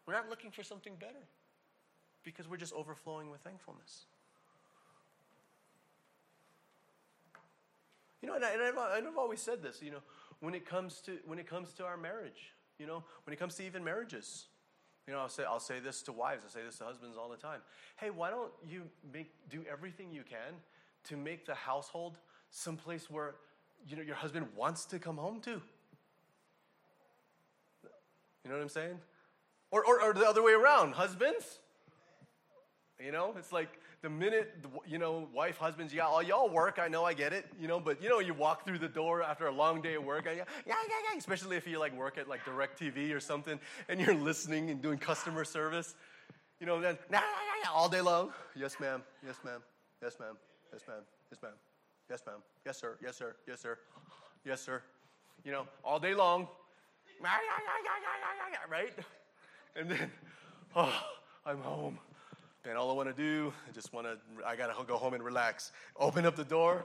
We're 0.09 0.15
not 0.15 0.27
looking 0.27 0.49
for 0.49 0.63
something 0.63 0.95
better 0.95 1.27
because 2.23 2.49
we're 2.49 2.57
just 2.57 2.73
overflowing 2.73 3.29
with 3.29 3.41
thankfulness. 3.41 4.07
You 8.19 8.27
know, 8.27 8.33
and, 8.33 8.43
I, 8.43 8.97
I've, 8.97 9.17
always 9.19 9.39
said 9.39 9.61
this, 9.61 9.83
you 9.83 9.91
know, 9.91 10.01
when 10.39 10.55
it 10.55 10.65
comes 10.65 10.99
to 11.01 11.19
when 11.27 11.37
it 11.37 11.45
comes 11.45 11.73
to 11.73 11.85
our 11.85 11.95
marriage, 11.95 12.55
you 12.79 12.87
know, 12.87 13.03
when 13.23 13.35
it 13.35 13.37
comes 13.37 13.53
to 13.57 13.63
even 13.63 13.83
marriages, 13.83 14.47
you 15.05 15.13
know, 15.13 15.19
I'll 15.19 15.29
say 15.29 15.43
I'll 15.43 15.59
say 15.59 15.79
this 15.79 16.01
to 16.01 16.11
wives, 16.11 16.41
I 16.43 16.49
say 16.51 16.65
this 16.65 16.79
to 16.79 16.85
husbands 16.85 17.15
all 17.15 17.29
the 17.29 17.37
time. 17.37 17.59
Hey, 17.97 18.09
why 18.09 18.31
don't 18.31 18.51
you 18.67 18.85
make 19.13 19.29
do 19.47 19.63
everything 19.71 20.11
you 20.11 20.23
can 20.27 20.55
to 21.03 21.17
make 21.17 21.45
the 21.45 21.53
household 21.53 22.17
someplace 22.49 23.11
where 23.11 23.35
you 23.87 23.95
know 23.95 24.01
your 24.01 24.15
husband 24.15 24.47
wants 24.55 24.85
to 24.85 24.97
come 24.97 25.17
home 25.17 25.39
to? 25.41 25.61
You 28.43 28.49
know 28.49 28.55
what 28.55 28.63
I'm 28.63 28.69
saying? 28.69 28.97
Or, 29.71 29.85
or, 29.85 30.01
or 30.01 30.13
the 30.13 30.27
other 30.27 30.41
way 30.41 30.53
around, 30.53 30.93
husbands. 30.93 31.59
You 32.99 33.11
know, 33.11 33.33
it's 33.37 33.51
like 33.51 33.69
the 34.01 34.09
minute, 34.09 34.53
you 34.87 34.97
know, 34.97 35.27
wife, 35.33 35.57
husbands, 35.57 35.93
yeah, 35.93 36.05
all 36.05 36.23
y'all 36.23 36.49
work, 36.49 36.79
I 36.81 36.87
know, 36.87 37.05
I 37.05 37.13
get 37.13 37.33
it, 37.33 37.45
you 37.59 37.67
know, 37.67 37.79
but 37.79 38.01
you 38.01 38.09
know, 38.09 38.19
you 38.19 38.33
walk 38.33 38.65
through 38.65 38.79
the 38.79 38.87
door 38.87 39.21
after 39.21 39.47
a 39.47 39.51
long 39.51 39.81
day 39.81 39.95
of 39.95 40.03
work, 40.03 40.25
yeah, 40.25 40.33
yeah, 40.33 40.43
yeah, 40.65 40.73
yeah, 41.11 41.17
especially 41.17 41.57
if 41.57 41.67
you 41.67 41.79
like 41.79 41.95
work 41.95 42.17
at 42.17 42.27
like 42.27 42.43
DirecTV 42.45 43.13
or 43.13 43.19
something 43.19 43.59
and 43.87 43.99
you're 43.99 44.13
listening 44.15 44.69
and 44.69 44.81
doing 44.81 44.97
customer 44.97 45.43
service, 45.43 45.95
you 46.59 46.65
know, 46.65 46.79
then, 46.81 46.97
nah, 47.09 47.19
yeah, 47.19 47.63
yeah, 47.63 47.69
all 47.73 47.89
day 47.89 48.01
long. 48.01 48.31
Yes, 48.55 48.77
ma'am, 48.79 49.03
yes, 49.25 49.37
ma'am, 49.43 49.61
yes, 50.01 50.17
ma'am, 50.19 50.35
yes, 50.73 50.81
ma'am, 50.87 51.03
yes, 51.31 51.39
ma'am, 51.41 51.53
yes, 52.09 52.21
ma'am, 52.25 52.35
yes, 52.65 52.77
sir, 52.79 52.97
yes, 53.01 53.17
sir, 53.17 53.35
yes, 53.47 53.59
sir, 53.59 53.77
yes, 54.45 54.61
sir, 54.61 54.81
you 55.43 55.51
know, 55.51 55.67
all 55.83 55.99
day 55.99 56.15
long, 56.15 56.47
right? 58.69 58.93
And 59.75 59.89
then, 59.89 60.11
oh, 60.75 60.93
I'm 61.45 61.61
home. 61.61 61.99
And 62.65 62.77
all 62.77 62.89
I 62.91 62.93
want 62.93 63.15
to 63.15 63.21
do, 63.21 63.53
I 63.67 63.71
just 63.71 63.93
want 63.93 64.07
to, 64.07 64.17
I 64.45 64.55
got 64.55 64.67
to 64.75 64.83
go 64.83 64.97
home 64.97 65.13
and 65.13 65.23
relax. 65.23 65.71
Open 65.97 66.25
up 66.25 66.35
the 66.35 66.43
door. 66.43 66.83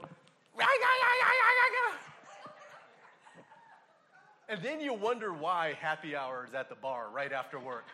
And 4.47 4.61
then 4.61 4.79
you 4.79 4.93
wonder 4.93 5.33
why 5.33 5.73
happy 5.81 6.15
hour 6.15 6.45
is 6.47 6.53
at 6.53 6.69
the 6.69 6.75
bar 6.75 7.07
right 7.11 7.33
after 7.33 7.59
work. 7.59 7.85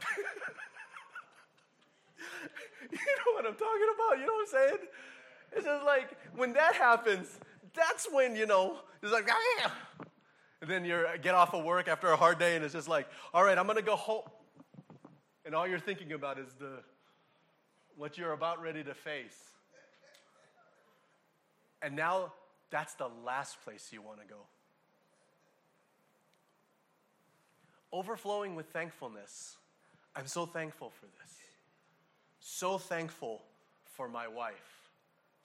you 2.90 2.98
know 2.98 3.32
what 3.34 3.46
I'm 3.46 3.54
talking 3.54 3.88
about? 3.94 4.18
You 4.18 4.26
know 4.26 4.34
what 4.34 4.42
I'm 4.42 4.68
saying? 4.68 4.78
It's 5.52 5.64
just 5.64 5.84
like 5.84 6.16
when 6.36 6.52
that 6.52 6.74
happens, 6.74 7.38
that's 7.74 8.06
when, 8.12 8.36
you 8.36 8.46
know, 8.46 8.78
it's 9.02 9.12
like, 9.12 9.28
ah, 9.28 9.74
and 10.60 10.70
then 10.70 10.84
you 10.84 10.94
uh, 10.94 11.16
get 11.16 11.34
off 11.34 11.54
of 11.54 11.64
work 11.64 11.88
after 11.88 12.08
a 12.08 12.16
hard 12.16 12.38
day, 12.38 12.54
and 12.56 12.64
it's 12.64 12.74
just 12.74 12.88
like, 12.88 13.08
all 13.32 13.44
right, 13.44 13.56
I'm 13.56 13.64
going 13.66 13.76
to 13.76 13.82
go 13.82 13.96
home. 13.96 14.24
And 15.44 15.54
all 15.54 15.66
you're 15.66 15.78
thinking 15.78 16.12
about 16.12 16.38
is 16.38 16.52
the 16.58 16.80
what 17.96 18.16
you're 18.18 18.32
about 18.32 18.62
ready 18.62 18.82
to 18.84 18.94
face. 18.94 19.38
And 21.82 21.96
now 21.96 22.32
that's 22.70 22.94
the 22.94 23.08
last 23.24 23.62
place 23.64 23.88
you 23.92 24.02
want 24.02 24.20
to 24.20 24.26
go. 24.26 24.40
Overflowing 27.92 28.54
with 28.54 28.66
thankfulness. 28.66 29.56
I'm 30.14 30.26
so 30.26 30.46
thankful 30.46 30.90
for 30.90 31.06
this. 31.06 31.34
So 32.40 32.78
thankful 32.78 33.42
for 33.84 34.08
my 34.08 34.28
wife. 34.28 34.54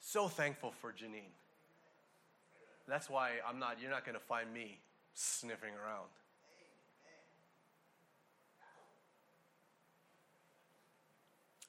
So 0.00 0.28
thankful 0.28 0.72
for 0.80 0.92
Janine. 0.92 1.32
That's 2.86 3.10
why 3.10 3.32
I'm 3.48 3.58
not, 3.58 3.80
you're 3.80 3.90
not 3.90 4.04
going 4.04 4.14
to 4.14 4.24
find 4.24 4.52
me 4.52 4.78
sniffing 5.16 5.72
around. 5.74 6.08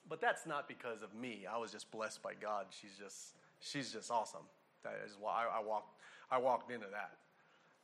But 0.09 0.21
that's 0.21 0.45
not 0.45 0.67
because 0.67 1.01
of 1.01 1.13
me. 1.13 1.45
I 1.51 1.57
was 1.57 1.71
just 1.71 1.91
blessed 1.91 2.21
by 2.21 2.33
God. 2.39 2.67
She's 2.69 2.97
just 2.97 3.33
she's 3.59 3.91
just 3.91 4.11
awesome. 4.11 4.47
That 4.83 5.01
is 5.05 5.17
why 5.19 5.45
I, 5.45 5.59
I 5.59 5.63
walked 5.63 5.99
I 6.31 6.37
walked 6.37 6.71
into 6.71 6.87
that. 6.91 7.17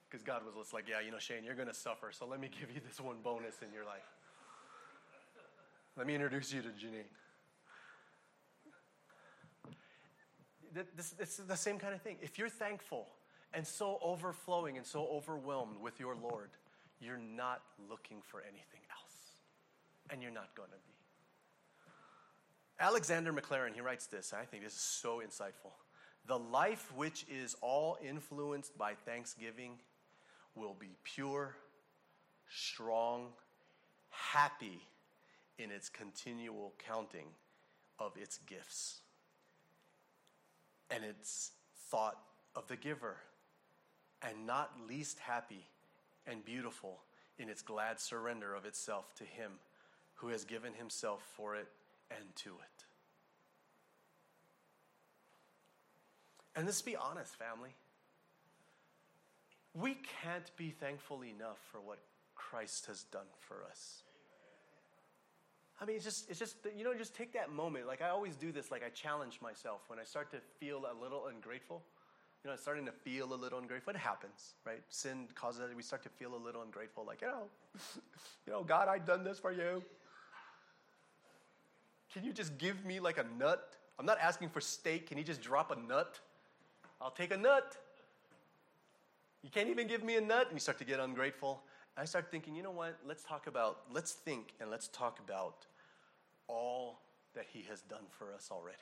Because 0.09 0.23
God 0.23 0.45
was 0.45 0.53
just 0.55 0.73
like, 0.73 0.85
yeah, 0.87 0.99
you 1.03 1.11
know, 1.11 1.17
Shane, 1.17 1.43
you're 1.43 1.55
gonna 1.55 1.73
suffer, 1.73 2.11
so 2.11 2.27
let 2.27 2.39
me 2.39 2.49
give 2.59 2.69
you 2.73 2.81
this 2.87 2.99
one 2.99 3.17
bonus 3.23 3.55
in 3.61 3.73
your 3.73 3.83
life. 3.83 4.07
Let 5.97 6.07
me 6.07 6.15
introduce 6.15 6.53
you 6.53 6.61
to 6.61 6.69
Janine. 6.69 7.09
This, 10.95 11.13
is 11.19 11.45
the 11.47 11.55
same 11.55 11.77
kind 11.77 11.93
of 11.93 12.01
thing. 12.01 12.17
If 12.21 12.39
you're 12.39 12.49
thankful 12.49 13.07
and 13.53 13.65
so 13.65 13.99
overflowing 14.01 14.77
and 14.77 14.85
so 14.85 15.07
overwhelmed 15.11 15.77
with 15.81 15.99
your 15.99 16.15
Lord, 16.15 16.49
you're 16.99 17.17
not 17.17 17.61
looking 17.89 18.21
for 18.21 18.41
anything 18.41 18.81
else. 18.89 19.15
And 20.09 20.21
you're 20.21 20.31
not 20.31 20.53
going 20.55 20.69
to 20.69 20.75
be. 20.75 20.93
Alexander 22.79 23.31
Maclaren, 23.31 23.73
he 23.73 23.81
writes 23.81 24.07
this, 24.07 24.33
I 24.33 24.45
think 24.45 24.63
this 24.63 24.73
is 24.73 24.79
so 24.79 25.21
insightful. 25.25 25.71
The 26.25 26.37
life 26.37 26.91
which 26.95 27.25
is 27.29 27.55
all 27.61 27.97
influenced 28.03 28.77
by 28.77 28.93
thanksgiving 29.05 29.73
will 30.55 30.75
be 30.77 30.95
pure, 31.03 31.55
strong, 32.49 33.27
happy 34.09 34.81
in 35.57 35.71
its 35.71 35.89
continual 35.89 36.73
counting 36.85 37.27
of 37.99 38.13
its 38.17 38.39
gifts 38.47 39.01
and 40.89 41.03
its 41.03 41.51
thought 41.89 42.17
of 42.55 42.67
the 42.67 42.75
giver 42.75 43.17
and 44.27 44.47
not 44.47 44.71
least 44.87 45.19
happy 45.19 45.67
and 46.25 46.43
beautiful 46.45 46.99
in 47.37 47.49
its 47.49 47.61
glad 47.61 47.99
surrender 47.99 48.53
of 48.53 48.65
itself 48.65 49.13
to 49.15 49.23
Him 49.23 49.51
who 50.15 50.29
has 50.29 50.45
given 50.45 50.73
Himself 50.73 51.21
for 51.35 51.55
it 51.55 51.67
and 52.11 52.23
to 52.37 52.49
it. 52.49 52.85
And 56.55 56.65
let's 56.65 56.81
be 56.81 56.95
honest, 56.95 57.35
family. 57.35 57.75
We 59.73 59.97
can't 60.21 60.55
be 60.55 60.69
thankful 60.69 61.23
enough 61.23 61.57
for 61.71 61.79
what 61.79 61.97
Christ 62.35 62.85
has 62.85 63.03
done 63.05 63.25
for 63.39 63.63
us. 63.69 64.03
I 65.81 65.85
mean, 65.85 65.95
it's 65.95 66.05
just, 66.05 66.29
it's 66.29 66.37
just, 66.37 66.55
you 66.77 66.83
know, 66.83 66.93
just 66.93 67.15
take 67.15 67.33
that 67.33 67.51
moment. 67.51 67.87
Like 67.87 68.01
I 68.01 68.09
always 68.09 68.35
do 68.35 68.51
this, 68.51 68.69
like 68.69 68.83
I 68.85 68.89
challenge 68.89 69.39
myself 69.41 69.81
when 69.87 69.97
I 69.97 70.03
start 70.03 70.29
to 70.31 70.37
feel 70.59 70.85
a 70.85 70.95
little 71.01 71.25
ungrateful 71.27 71.81
you 72.43 72.49
know, 72.49 72.57
starting 72.57 72.85
to 72.85 72.91
feel 72.91 73.33
a 73.33 73.35
little 73.35 73.59
ungrateful. 73.59 73.93
It 73.93 73.97
happens, 73.97 74.55
right? 74.65 74.81
Sin 74.89 75.27
causes 75.33 75.61
it. 75.61 75.75
We 75.75 75.81
start 75.81 76.03
to 76.03 76.09
feel 76.09 76.35
a 76.35 76.41
little 76.43 76.61
ungrateful, 76.61 77.05
like, 77.05 77.21
you 77.21 77.27
know, 77.27 77.43
you 78.45 78.53
know, 78.53 78.63
God, 78.63 78.89
I've 78.89 79.05
done 79.05 79.23
this 79.23 79.39
for 79.39 79.51
you. 79.53 79.81
Can 82.13 82.23
you 82.23 82.33
just 82.33 82.57
give 82.57 82.83
me 82.85 82.99
like 82.99 83.17
a 83.17 83.25
nut? 83.39 83.75
I'm 83.97 84.05
not 84.05 84.19
asking 84.19 84.49
for 84.49 84.59
steak. 84.59 85.07
Can 85.07 85.17
you 85.17 85.23
just 85.23 85.41
drop 85.41 85.71
a 85.71 85.75
nut? 85.75 86.19
I'll 87.01 87.11
take 87.11 87.33
a 87.33 87.37
nut. 87.37 87.77
You 89.41 89.49
can't 89.49 89.69
even 89.69 89.87
give 89.87 90.03
me 90.03 90.17
a 90.17 90.21
nut. 90.21 90.47
And 90.47 90.55
you 90.55 90.59
start 90.59 90.77
to 90.79 90.85
get 90.85 90.99
ungrateful. 90.99 91.63
I 91.97 92.05
start 92.05 92.29
thinking, 92.29 92.55
you 92.55 92.63
know 92.63 92.71
what? 92.71 92.97
Let's 93.07 93.23
talk 93.23 93.47
about, 93.47 93.81
let's 93.91 94.11
think 94.11 94.53
and 94.59 94.69
let's 94.69 94.87
talk 94.89 95.19
about 95.19 95.65
all 96.47 96.99
that 97.35 97.45
He 97.51 97.65
has 97.69 97.81
done 97.81 98.05
for 98.09 98.33
us 98.33 98.49
already 98.51 98.77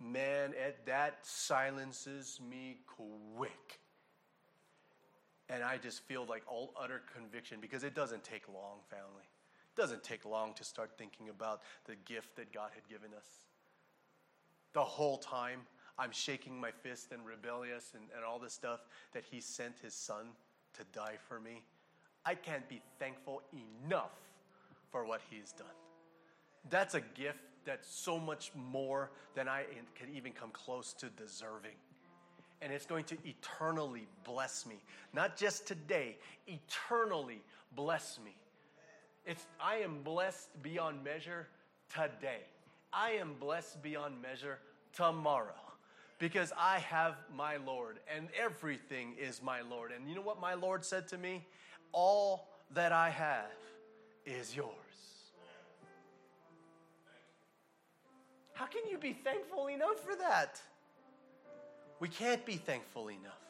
man, 0.00 0.54
that 0.86 1.18
silences 1.22 2.40
me 2.48 2.78
quick. 2.86 3.80
And 5.48 5.62
And 5.62 5.62
I 5.64 5.78
just 5.78 6.02
feel 6.04 6.24
like 6.26 6.42
all 6.46 6.72
utter 6.80 7.02
conviction 7.14 7.58
because 7.60 7.84
it 7.84 7.94
doesn't 7.94 8.24
take 8.24 8.48
long, 8.48 8.78
family. 8.88 9.24
It 9.24 9.80
doesn't 9.80 10.02
take 10.02 10.24
long 10.24 10.54
to 10.54 10.64
start 10.64 10.92
thinking 10.96 11.28
about 11.28 11.62
the 11.84 11.96
gift 12.04 12.36
that 12.36 12.52
God 12.52 12.70
had 12.74 12.88
given 12.88 13.10
us. 13.16 13.26
The 14.72 14.84
whole 14.84 15.18
time, 15.18 15.60
I'm 15.98 16.12
shaking 16.12 16.58
my 16.60 16.70
fist 16.70 17.12
and 17.12 17.26
rebellious 17.26 17.92
and, 17.94 18.04
and 18.14 18.24
all 18.24 18.38
this 18.38 18.54
stuff 18.54 18.80
that 19.12 19.24
He 19.28 19.40
sent 19.40 19.74
His 19.82 19.92
Son 19.92 20.26
to 20.78 20.84
die 20.92 21.16
for 21.28 21.40
me. 21.40 21.62
I 22.24 22.36
can't 22.36 22.68
be 22.68 22.80
thankful 22.98 23.42
enough 23.84 24.16
for 24.90 25.04
what 25.04 25.20
He's 25.28 25.52
done. 25.52 25.66
That's 26.68 26.94
a 26.94 27.00
gift 27.00 27.38
that's 27.64 27.88
so 27.88 28.18
much 28.18 28.52
more 28.54 29.10
than 29.34 29.48
I 29.48 29.64
can 29.94 30.14
even 30.14 30.32
come 30.32 30.50
close 30.50 30.92
to 30.94 31.08
deserving. 31.10 31.76
And 32.62 32.72
it's 32.72 32.86
going 32.86 33.04
to 33.04 33.16
eternally 33.24 34.06
bless 34.24 34.66
me. 34.66 34.82
Not 35.14 35.36
just 35.36 35.66
today, 35.66 36.18
eternally 36.46 37.42
bless 37.74 38.18
me. 38.24 38.36
It's, 39.24 39.46
I 39.60 39.76
am 39.76 40.02
blessed 40.02 40.62
beyond 40.62 41.02
measure 41.04 41.48
today. 41.88 42.40
I 42.92 43.12
am 43.12 43.34
blessed 43.38 43.82
beyond 43.82 44.20
measure 44.20 44.58
tomorrow 44.92 45.54
because 46.18 46.52
I 46.58 46.78
have 46.80 47.16
my 47.34 47.56
Lord 47.56 47.98
and 48.14 48.28
everything 48.38 49.14
is 49.18 49.42
my 49.42 49.62
Lord. 49.62 49.92
And 49.92 50.08
you 50.08 50.14
know 50.14 50.20
what 50.20 50.40
my 50.40 50.54
Lord 50.54 50.84
said 50.84 51.08
to 51.08 51.18
me? 51.18 51.46
All 51.92 52.48
that 52.72 52.92
I 52.92 53.10
have 53.10 53.50
is 54.26 54.54
yours. 54.54 54.89
How 58.60 58.66
can 58.66 58.82
you 58.90 58.98
be 58.98 59.14
thankful 59.14 59.68
enough 59.68 59.98
for 60.04 60.14
that? 60.16 60.60
We 61.98 62.08
can't 62.08 62.44
be 62.44 62.56
thankful 62.56 63.08
enough. 63.08 63.40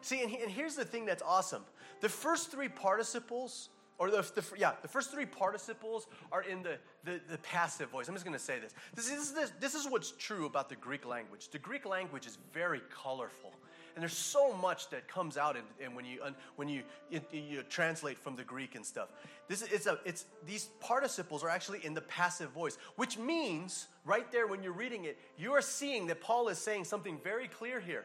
See, 0.00 0.22
and, 0.22 0.32
and 0.32 0.50
here's 0.50 0.76
the 0.76 0.84
thing 0.86 1.04
that's 1.04 1.22
awesome 1.22 1.62
the 2.00 2.08
first 2.08 2.50
three 2.50 2.70
participles 2.70 3.68
or 3.98 4.10
the, 4.10 4.22
the, 4.34 4.42
yeah, 4.56 4.72
the 4.80 4.88
first 4.88 5.12
three 5.12 5.26
participles 5.26 6.06
are 6.32 6.40
in 6.40 6.62
the, 6.62 6.78
the, 7.04 7.20
the 7.30 7.36
passive 7.38 7.90
voice. 7.90 8.08
I'm 8.08 8.14
just 8.14 8.24
going 8.24 8.36
to 8.36 8.42
say 8.42 8.58
this. 8.58 8.72
This 8.94 9.12
is, 9.12 9.32
this, 9.32 9.52
this 9.60 9.74
is 9.74 9.86
what's 9.90 10.12
true 10.12 10.46
about 10.46 10.70
the 10.70 10.76
Greek 10.76 11.04
language. 11.04 11.50
The 11.50 11.58
Greek 11.58 11.84
language 11.84 12.26
is 12.26 12.38
very 12.54 12.80
colorful. 12.90 13.52
And 13.94 14.02
there's 14.02 14.16
so 14.16 14.52
much 14.56 14.90
that 14.90 15.06
comes 15.06 15.36
out 15.36 15.56
in, 15.56 15.62
in 15.84 15.94
when 15.94 16.04
you, 16.04 16.20
when 16.56 16.68
you, 16.68 16.82
you 17.30 17.62
translate 17.62 18.18
from 18.18 18.34
the 18.34 18.42
Greek 18.42 18.74
and 18.74 18.84
stuff. 18.84 19.08
This 19.48 19.62
is, 19.62 19.70
it's 19.70 19.86
a, 19.86 19.98
it's, 20.04 20.24
these 20.44 20.64
participles 20.80 21.44
are 21.44 21.48
actually 21.48 21.84
in 21.84 21.94
the 21.94 22.00
passive 22.00 22.50
voice, 22.50 22.76
which 22.96 23.18
means 23.18 23.86
right 24.04 24.30
there 24.32 24.48
when 24.48 24.62
you're 24.62 24.72
reading 24.72 25.04
it, 25.04 25.16
you 25.38 25.52
are 25.52 25.62
seeing 25.62 26.08
that 26.08 26.20
Paul 26.20 26.48
is 26.48 26.58
saying 26.58 26.84
something 26.84 27.18
very 27.22 27.46
clear 27.46 27.78
here. 27.78 28.04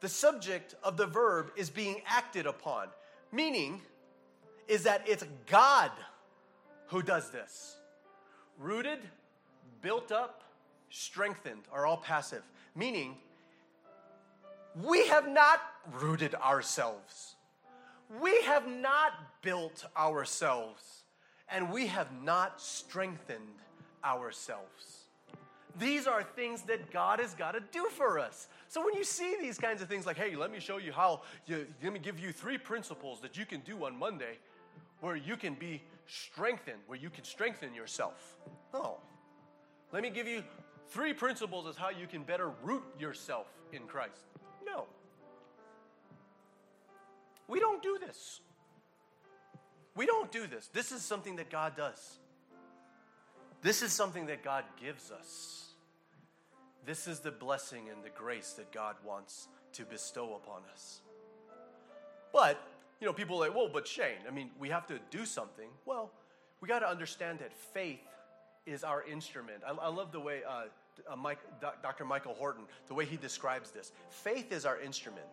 The 0.00 0.08
subject 0.08 0.74
of 0.82 0.96
the 0.96 1.06
verb 1.06 1.52
is 1.56 1.68
being 1.68 2.00
acted 2.06 2.46
upon, 2.46 2.88
meaning 3.30 3.82
is 4.68 4.84
that 4.84 5.02
it's 5.06 5.24
God 5.46 5.90
who 6.86 7.02
does 7.02 7.30
this. 7.30 7.76
Rooted, 8.58 9.00
built 9.82 10.10
up, 10.10 10.42
strengthened 10.90 11.62
are 11.72 11.86
all 11.86 11.98
passive, 11.98 12.42
meaning 12.74 13.16
we 14.80 15.06
have 15.08 15.28
not 15.28 15.60
rooted 16.00 16.34
ourselves. 16.34 17.36
We 18.20 18.42
have 18.42 18.66
not 18.66 19.12
built 19.42 19.86
ourselves, 19.96 21.04
and 21.50 21.70
we 21.70 21.86
have 21.86 22.08
not 22.22 22.60
strengthened 22.60 23.40
ourselves. 24.04 25.06
These 25.78 26.06
are 26.06 26.22
things 26.22 26.62
that 26.62 26.90
God 26.92 27.18
has 27.18 27.32
got 27.32 27.52
to 27.52 27.60
do 27.60 27.88
for 27.90 28.18
us. 28.18 28.48
So 28.68 28.84
when 28.84 28.94
you 28.94 29.04
see 29.04 29.36
these 29.40 29.56
kinds 29.56 29.80
of 29.80 29.88
things 29.88 30.04
like, 30.04 30.18
hey, 30.18 30.36
let 30.36 30.52
me 30.52 30.60
show 30.60 30.76
you 30.76 30.92
how, 30.92 31.22
you, 31.46 31.66
let 31.82 31.92
me 31.92 31.98
give 31.98 32.18
you 32.18 32.32
three 32.32 32.58
principles 32.58 33.20
that 33.20 33.38
you 33.38 33.46
can 33.46 33.60
do 33.60 33.84
on 33.84 33.98
Monday, 33.98 34.38
where 35.00 35.16
you 35.16 35.36
can 35.36 35.54
be 35.54 35.82
strengthened, 36.06 36.78
where 36.86 36.98
you 36.98 37.08
can 37.08 37.24
strengthen 37.24 37.74
yourself. 37.74 38.36
No. 38.74 38.98
Let 39.92 40.02
me 40.02 40.10
give 40.10 40.26
you 40.26 40.42
three 40.90 41.14
principles 41.14 41.66
as 41.66 41.76
how 41.76 41.88
you 41.88 42.06
can 42.06 42.22
better 42.22 42.50
root 42.62 42.82
yourself 42.98 43.46
in 43.72 43.82
Christ. 43.82 44.24
No. 44.64 44.86
We 47.48 47.60
don't 47.60 47.82
do 47.82 47.98
this. 47.98 48.40
We 49.94 50.06
don't 50.06 50.32
do 50.32 50.46
this. 50.46 50.68
This 50.72 50.92
is 50.92 51.02
something 51.02 51.36
that 51.36 51.50
God 51.50 51.76
does. 51.76 52.18
This 53.60 53.82
is 53.82 53.92
something 53.92 54.26
that 54.26 54.42
God 54.42 54.64
gives 54.80 55.10
us. 55.10 55.74
This 56.84 57.06
is 57.06 57.20
the 57.20 57.30
blessing 57.30 57.88
and 57.90 58.02
the 58.02 58.10
grace 58.10 58.52
that 58.54 58.72
God 58.72 58.96
wants 59.04 59.48
to 59.74 59.84
bestow 59.84 60.34
upon 60.34 60.62
us. 60.72 61.00
But 62.32 62.58
you 63.00 63.06
know, 63.06 63.12
people 63.12 63.36
are 63.36 63.48
like, 63.48 63.56
well, 63.56 63.68
but 63.72 63.86
Shane, 63.86 64.22
I 64.28 64.30
mean, 64.30 64.50
we 64.58 64.68
have 64.68 64.86
to 64.86 65.00
do 65.10 65.26
something. 65.26 65.68
Well, 65.84 66.12
we 66.60 66.68
got 66.68 66.78
to 66.80 66.88
understand 66.88 67.40
that 67.40 67.52
faith 67.52 67.98
is 68.64 68.84
our 68.84 69.04
instrument. 69.04 69.62
I, 69.66 69.72
I 69.72 69.88
love 69.88 70.12
the 70.12 70.20
way 70.20 70.42
uh, 70.48 70.66
uh, 71.10 71.16
Mike, 71.16 71.38
Dr. 71.60 72.04
Michael 72.04 72.34
Horton, 72.34 72.64
the 72.88 72.94
way 72.94 73.04
he 73.04 73.16
describes 73.16 73.70
this. 73.70 73.92
Faith 74.10 74.52
is 74.52 74.64
our 74.66 74.80
instrument. 74.80 75.26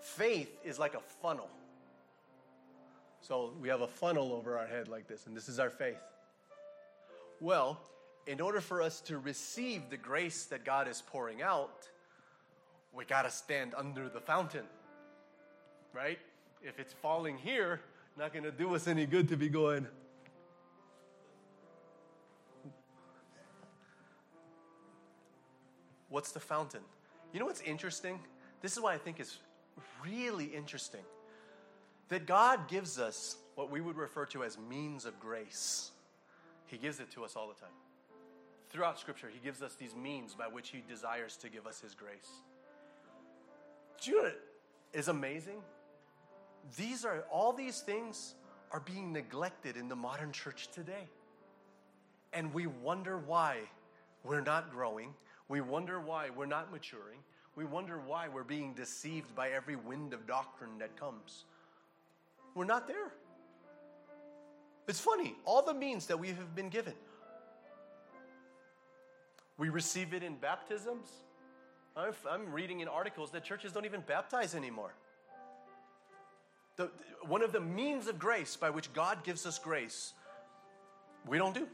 Faith 0.00 0.58
is 0.64 0.78
like 0.78 0.94
a 0.94 1.00
funnel. 1.00 1.48
So 3.20 3.52
we 3.60 3.68
have 3.68 3.80
a 3.80 3.88
funnel 3.88 4.32
over 4.32 4.58
our 4.58 4.66
head 4.66 4.88
like 4.88 5.08
this, 5.08 5.26
and 5.26 5.36
this 5.36 5.48
is 5.48 5.58
our 5.58 5.70
faith. 5.70 6.02
Well, 7.40 7.80
in 8.26 8.40
order 8.40 8.60
for 8.60 8.82
us 8.82 9.00
to 9.02 9.18
receive 9.18 9.90
the 9.90 9.96
grace 9.96 10.44
that 10.46 10.64
God 10.64 10.88
is 10.88 11.02
pouring 11.02 11.42
out, 11.42 11.88
we 12.92 13.04
got 13.04 13.22
to 13.22 13.30
stand 13.30 13.74
under 13.76 14.08
the 14.08 14.20
fountain, 14.20 14.64
right? 15.92 16.18
if 16.66 16.80
it's 16.80 16.92
falling 16.92 17.38
here, 17.38 17.80
not 18.16 18.32
going 18.32 18.44
to 18.44 18.50
do 18.50 18.74
us 18.74 18.88
any 18.88 19.06
good 19.06 19.28
to 19.28 19.36
be 19.36 19.48
going. 19.48 19.86
What's 26.16 26.32
the 26.32 26.40
fountain? 26.40 26.80
You 27.34 27.40
know 27.40 27.44
what's 27.44 27.60
interesting? 27.60 28.18
This 28.62 28.72
is 28.72 28.80
why 28.80 28.94
I 28.94 28.96
think 28.96 29.20
is 29.20 29.36
really 30.02 30.46
interesting. 30.46 31.02
That 32.08 32.24
God 32.24 32.68
gives 32.68 32.98
us 32.98 33.36
what 33.54 33.70
we 33.70 33.82
would 33.82 33.98
refer 33.98 34.24
to 34.24 34.42
as 34.42 34.56
means 34.56 35.04
of 35.04 35.20
grace. 35.20 35.90
He 36.68 36.78
gives 36.78 37.00
it 37.00 37.10
to 37.10 37.24
us 37.26 37.36
all 37.36 37.48
the 37.48 37.60
time. 37.60 37.74
Throughout 38.70 38.98
Scripture, 38.98 39.28
He 39.30 39.38
gives 39.44 39.60
us 39.60 39.74
these 39.74 39.94
means 39.94 40.34
by 40.34 40.46
which 40.46 40.70
He 40.70 40.82
desires 40.88 41.36
to 41.36 41.50
give 41.50 41.66
us 41.66 41.82
His 41.82 41.94
grace. 41.94 42.30
Do 44.00 44.10
you 44.10 44.16
know 44.16 44.22
what 44.22 44.40
is 44.94 45.08
amazing? 45.08 45.60
these 46.78 47.04
are 47.04 47.26
all 47.30 47.52
these 47.52 47.80
things 47.80 48.36
are 48.72 48.80
being 48.80 49.12
neglected 49.12 49.76
in 49.76 49.86
the 49.86 49.96
modern 49.96 50.32
church 50.32 50.68
today. 50.72 51.08
And 52.32 52.54
we 52.54 52.66
wonder 52.66 53.18
why 53.18 53.58
we're 54.24 54.40
not 54.40 54.70
growing. 54.72 55.12
We 55.48 55.60
wonder 55.60 56.00
why 56.00 56.30
we're 56.30 56.46
not 56.46 56.72
maturing. 56.72 57.18
We 57.54 57.64
wonder 57.64 58.00
why 58.04 58.28
we're 58.28 58.44
being 58.44 58.74
deceived 58.74 59.34
by 59.34 59.50
every 59.50 59.76
wind 59.76 60.12
of 60.12 60.26
doctrine 60.26 60.78
that 60.78 60.98
comes. 60.98 61.44
We're 62.54 62.64
not 62.64 62.86
there. 62.86 63.12
It's 64.88 65.00
funny, 65.00 65.34
all 65.44 65.62
the 65.62 65.74
means 65.74 66.06
that 66.06 66.18
we 66.18 66.28
have 66.28 66.54
been 66.54 66.68
given. 66.68 66.94
We 69.58 69.68
receive 69.68 70.14
it 70.14 70.22
in 70.22 70.36
baptisms. 70.36 71.08
I'm 71.96 72.52
reading 72.52 72.80
in 72.80 72.88
articles 72.88 73.30
that 73.30 73.42
churches 73.42 73.72
don't 73.72 73.86
even 73.86 74.02
baptize 74.02 74.54
anymore 74.54 74.92
the, 76.76 76.90
one 77.22 77.42
of 77.42 77.52
the 77.52 77.60
means 77.60 78.06
of 78.06 78.18
grace 78.18 78.56
by 78.56 78.70
which 78.70 78.92
God 78.92 79.24
gives 79.24 79.46
us 79.46 79.58
grace, 79.58 80.12
we 81.26 81.38
don't 81.38 81.54
do. 81.54 81.66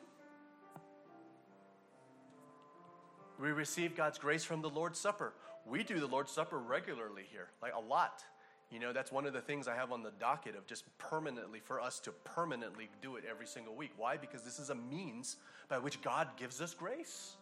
We 3.43 3.51
receive 3.51 3.97
God's 3.97 4.19
grace 4.19 4.45
from 4.45 4.63
the 4.63 4.71
Lord's 4.71 5.01
Supper. 5.01 5.33
We 5.67 5.83
do 5.83 5.99
the 5.99 6.07
Lord's 6.07 6.31
Supper 6.31 6.61
regularly 6.61 7.25
here, 7.33 7.49
like 7.61 7.75
a 7.75 7.81
lot. 7.81 8.23
You 8.71 8.79
know, 8.79 8.93
that's 8.93 9.11
one 9.11 9.27
of 9.27 9.33
the 9.33 9.41
things 9.41 9.67
I 9.67 9.75
have 9.75 9.91
on 9.91 10.05
the 10.05 10.13
docket 10.21 10.55
of 10.57 10.65
just 10.65 10.85
permanently, 10.97 11.59
for 11.59 11.81
us 11.81 11.99
to 12.01 12.13
permanently 12.23 12.89
do 13.03 13.17
it 13.17 13.25
every 13.29 13.49
single 13.49 13.75
week. 13.75 13.91
Why? 13.97 14.17
Because 14.17 14.43
this 14.43 14.61
is 14.61 14.71
a 14.71 14.77
means 14.77 15.39
by 15.69 15.79
which 15.79 16.01
God 16.03 16.29
gives 16.37 16.61
us 16.61 16.73
grace. 16.73 17.35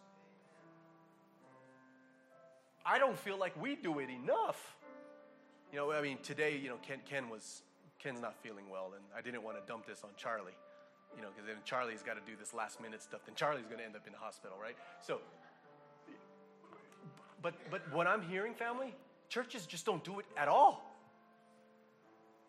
I 2.83 2.97
don't 2.97 3.17
feel 3.17 3.37
like 3.37 3.53
we 3.61 3.75
do 3.75 3.99
it 3.99 4.09
enough. 4.09 4.75
You 5.71 5.77
know, 5.77 5.91
I 5.91 6.01
mean, 6.01 6.17
today, 6.23 6.57
you 6.57 6.69
know, 6.69 6.77
Ken, 6.81 6.97
Ken 7.07 7.29
was, 7.29 7.61
Ken's 7.99 8.21
not 8.21 8.35
feeling 8.41 8.65
well, 8.71 8.93
and 8.95 9.05
I 9.15 9.21
didn't 9.21 9.43
want 9.43 9.57
to 9.57 9.63
dump 9.71 9.85
this 9.85 10.03
on 10.03 10.09
Charlie, 10.17 10.57
you 11.15 11.21
know, 11.21 11.27
because 11.29 11.45
then 11.45 11.57
Charlie's 11.63 12.01
got 12.01 12.15
to 12.15 12.25
do 12.25 12.35
this 12.39 12.55
last 12.55 12.81
minute 12.81 13.03
stuff, 13.03 13.21
then 13.27 13.35
Charlie's 13.35 13.67
going 13.67 13.77
to 13.77 13.85
end 13.85 13.95
up 13.95 14.07
in 14.07 14.13
the 14.13 14.19
hospital, 14.19 14.57
right? 14.59 14.75
So, 14.99 15.19
but, 17.41 17.53
but 17.69 17.81
what 17.93 18.07
I'm 18.07 18.21
hearing, 18.21 18.53
family, 18.53 18.93
churches 19.29 19.65
just 19.65 19.85
don't 19.85 20.03
do 20.03 20.19
it 20.19 20.25
at 20.37 20.47
all. 20.47 20.87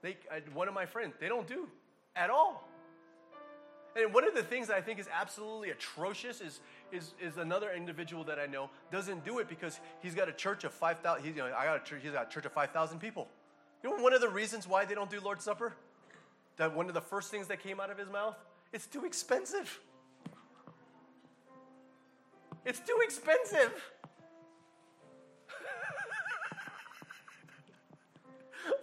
They, 0.02 0.16
I, 0.30 0.40
one 0.52 0.68
of 0.68 0.74
my 0.74 0.86
friends, 0.86 1.14
they 1.20 1.28
don't 1.28 1.46
do 1.46 1.68
at 2.16 2.30
all. 2.30 2.68
And 3.94 4.12
one 4.14 4.26
of 4.26 4.34
the 4.34 4.42
things 4.42 4.68
that 4.68 4.76
I 4.76 4.80
think 4.80 4.98
is 4.98 5.08
absolutely 5.12 5.70
atrocious 5.70 6.40
is, 6.40 6.60
is, 6.90 7.12
is 7.20 7.36
another 7.36 7.72
individual 7.72 8.24
that 8.24 8.38
I 8.38 8.46
know 8.46 8.70
doesn't 8.90 9.24
do 9.24 9.38
it 9.38 9.48
because 9.48 9.80
he's 10.00 10.14
got 10.14 10.28
a 10.28 10.32
church 10.32 10.64
of 10.64 10.72
5,000, 10.72 11.24
you 11.24 11.34
know, 11.34 11.46
I 11.46 11.64
got 11.66 11.76
a 11.76 11.84
church, 11.84 12.00
he's 12.02 12.12
got 12.12 12.28
a 12.28 12.30
church 12.30 12.46
of 12.46 12.52
5,000 12.52 12.98
people. 12.98 13.28
You 13.82 13.90
know 13.90 14.02
one 14.02 14.14
of 14.14 14.20
the 14.20 14.28
reasons 14.28 14.66
why 14.66 14.84
they 14.84 14.94
don't 14.94 15.10
do 15.10 15.20
Lord's 15.20 15.44
Supper? 15.44 15.74
That 16.56 16.74
one 16.74 16.88
of 16.88 16.94
the 16.94 17.00
first 17.00 17.30
things 17.30 17.48
that 17.48 17.62
came 17.62 17.80
out 17.80 17.90
of 17.90 17.98
his 17.98 18.08
mouth? 18.08 18.36
It's 18.72 18.86
too 18.86 19.04
expensive. 19.04 19.78
It's 22.64 22.80
too 22.80 22.98
expensive. 23.02 23.91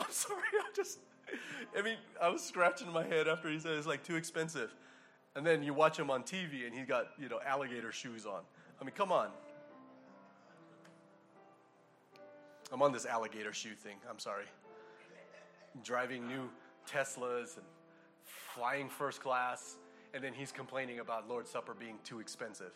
I'm 0.10 0.16
sorry, 0.16 0.42
I 0.56 0.72
just, 0.76 0.98
I 1.78 1.84
mean, 1.84 1.98
I 2.20 2.30
was 2.30 2.42
scratching 2.42 2.92
my 2.92 3.04
head 3.04 3.28
after 3.28 3.48
he 3.48 3.60
said 3.60 3.74
it's 3.74 3.86
like 3.86 4.04
too 4.04 4.16
expensive. 4.16 4.74
And 5.36 5.46
then 5.46 5.62
you 5.62 5.72
watch 5.72 6.00
him 6.00 6.10
on 6.10 6.24
TV 6.24 6.66
and 6.66 6.76
he's 6.76 6.88
got, 6.88 7.10
you 7.20 7.30
know, 7.30 7.40
alligator 7.46 7.92
shoes 7.92 8.26
on. 8.26 8.42
I 8.82 8.84
mean, 8.84 8.94
come 8.96 9.12
on. 9.12 9.30
I'm 12.74 12.82
on 12.82 12.92
this 12.92 13.06
alligator 13.06 13.54
shoe 13.54 13.76
thing. 13.76 13.98
I'm 14.10 14.18
sorry. 14.18 14.46
Driving 15.84 16.28
new 16.28 16.50
Teslas 16.90 17.58
and 17.58 17.66
flying 18.24 18.90
first 18.90 19.22
class, 19.22 19.76
and 20.16 20.24
then 20.24 20.34
he's 20.34 20.52
complaining 20.52 21.02
about 21.02 21.30
Lord's 21.30 21.52
Supper 21.52 21.76
being 21.80 22.00
too 22.04 22.20
expensive. 22.20 22.72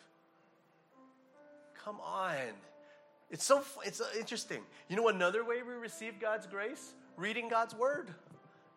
Come 1.83 1.99
on. 1.99 2.53
It's 3.31 3.43
so 3.43 3.63
it's 3.83 4.01
uh, 4.01 4.05
interesting. 4.19 4.61
You 4.87 4.97
know 4.97 5.07
another 5.07 5.43
way 5.43 5.63
we 5.63 5.73
receive 5.73 6.19
God's 6.19 6.45
grace? 6.45 6.93
Reading 7.17 7.49
God's 7.49 7.75
word. 7.75 8.13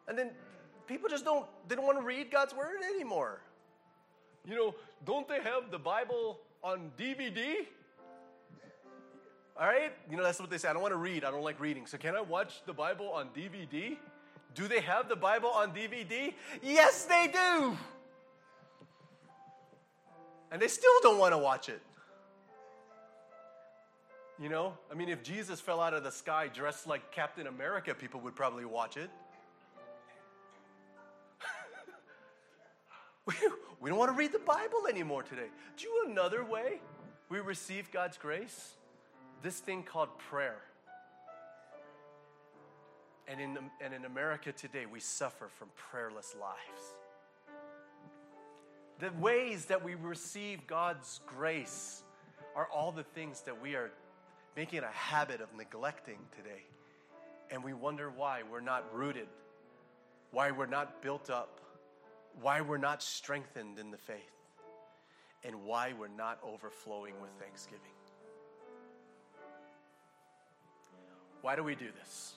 And 0.09 0.17
then 0.19 0.31
people 0.87 1.09
just 1.09 1.25
don't 1.25 1.47
they 1.69 1.75
don't 1.75 1.87
want 1.87 1.99
to 1.99 2.05
read 2.05 2.31
God's 2.31 2.55
word 2.55 2.83
anymore. 2.95 3.41
You 4.47 4.55
know, 4.55 4.75
don't 5.05 5.29
they 5.29 5.41
have 5.41 5.71
the 5.71 5.79
Bible 5.79 6.39
on 6.63 6.91
DVD? 6.99 7.67
All 9.59 9.67
right? 9.67 9.93
You 10.11 10.17
know, 10.17 10.23
that's 10.23 10.39
what 10.39 10.51
they 10.51 10.59
say. 10.59 10.69
I 10.69 10.73
don't 10.73 10.83
want 10.83 10.93
to 10.93 10.99
read. 10.99 11.25
I 11.25 11.31
don't 11.31 11.43
like 11.43 11.59
reading. 11.59 11.87
So, 11.87 11.97
can 11.97 12.15
I 12.15 12.21
watch 12.21 12.61
the 12.67 12.73
Bible 12.73 13.09
on 13.09 13.29
DVD? 13.31 13.97
Do 14.55 14.69
they 14.69 14.81
have 14.81 15.09
the 15.09 15.17
Bible 15.17 15.49
on 15.49 15.73
DVD? 15.73 16.35
Yes, 16.63 17.05
they 17.05 17.29
do. 17.33 17.77
And 20.53 20.61
they 20.61 20.69
still 20.69 20.93
don't 21.03 21.19
want 21.19 21.33
to 21.33 21.39
watch 21.39 21.69
it. 21.69 21.81
You 24.39 24.51
know, 24.51 24.75
I 24.93 24.95
mean, 24.95 25.09
if 25.09 25.23
Jesus 25.23 25.61
fell 25.61 25.81
out 25.81 25.95
of 25.95 26.05
the 26.05 26.13
sky 26.13 26.49
dressed 26.53 26.87
like 26.87 27.11
Captain 27.11 27.47
America, 27.47 27.95
people 27.95 28.21
would 28.21 28.35
probably 28.35 28.67
watch 28.67 28.99
it. 28.99 29.09
we 33.81 33.89
don't 33.89 33.99
want 33.99 34.11
to 34.11 34.17
read 34.17 34.33
the 34.33 34.39
Bible 34.39 34.87
anymore 34.91 35.23
today. 35.23 35.49
Do 35.79 35.85
you 35.85 36.07
another 36.11 36.45
way 36.45 36.81
we 37.31 37.41
receive 37.41 37.91
God's 37.91 38.19
grace? 38.19 38.75
This 39.43 39.59
thing 39.59 39.83
called 39.83 40.11
prayer. 40.19 40.61
And 43.27 43.41
in, 43.41 43.59
and 43.81 43.95
in 43.95 44.05
America 44.05 44.53
today, 44.53 44.85
we 44.85 45.01
suffer 45.01 45.49
from 45.49 45.69
prayerless 45.91 46.37
lives. 46.39 46.83
The 48.99 49.11
ways 49.19 49.65
that 49.67 49.83
we 49.83 49.95
receive 49.95 50.67
God's 50.67 51.21
grace 51.27 52.03
are 52.55 52.69
all 52.73 52.93
the 52.93 53.03
things 53.03 53.41
that 53.43 53.61
we 53.61 53.75
are 53.75 53.91
making 54.57 54.81
a 54.81 54.91
habit 54.91 55.41
of 55.43 55.55
neglecting 55.55 56.19
today. 56.35 56.65
And 57.51 57.63
we 57.63 57.75
wonder 57.75 58.11
why 58.11 58.41
we're 58.51 58.61
not 58.61 58.85
rooted, 58.93 59.29
why 60.33 60.51
we're 60.51 60.67
not 60.67 61.03
built 61.03 61.31
up, 61.31 61.61
why 62.41 62.63
we're 62.63 62.79
not 62.79 63.03
strengthened 63.03 63.79
in 63.79 63.91
the 63.91 63.99
faith, 63.99 64.17
and 65.45 65.55
why 65.65 65.93
we're 65.99 66.09
not 66.09 66.39
overflowing 66.43 67.15
with 67.21 67.31
thanksgiving. 67.39 67.81
Why 71.43 71.55
do 71.55 71.63
we 71.63 71.75
do 71.77 71.89
this? 72.03 72.33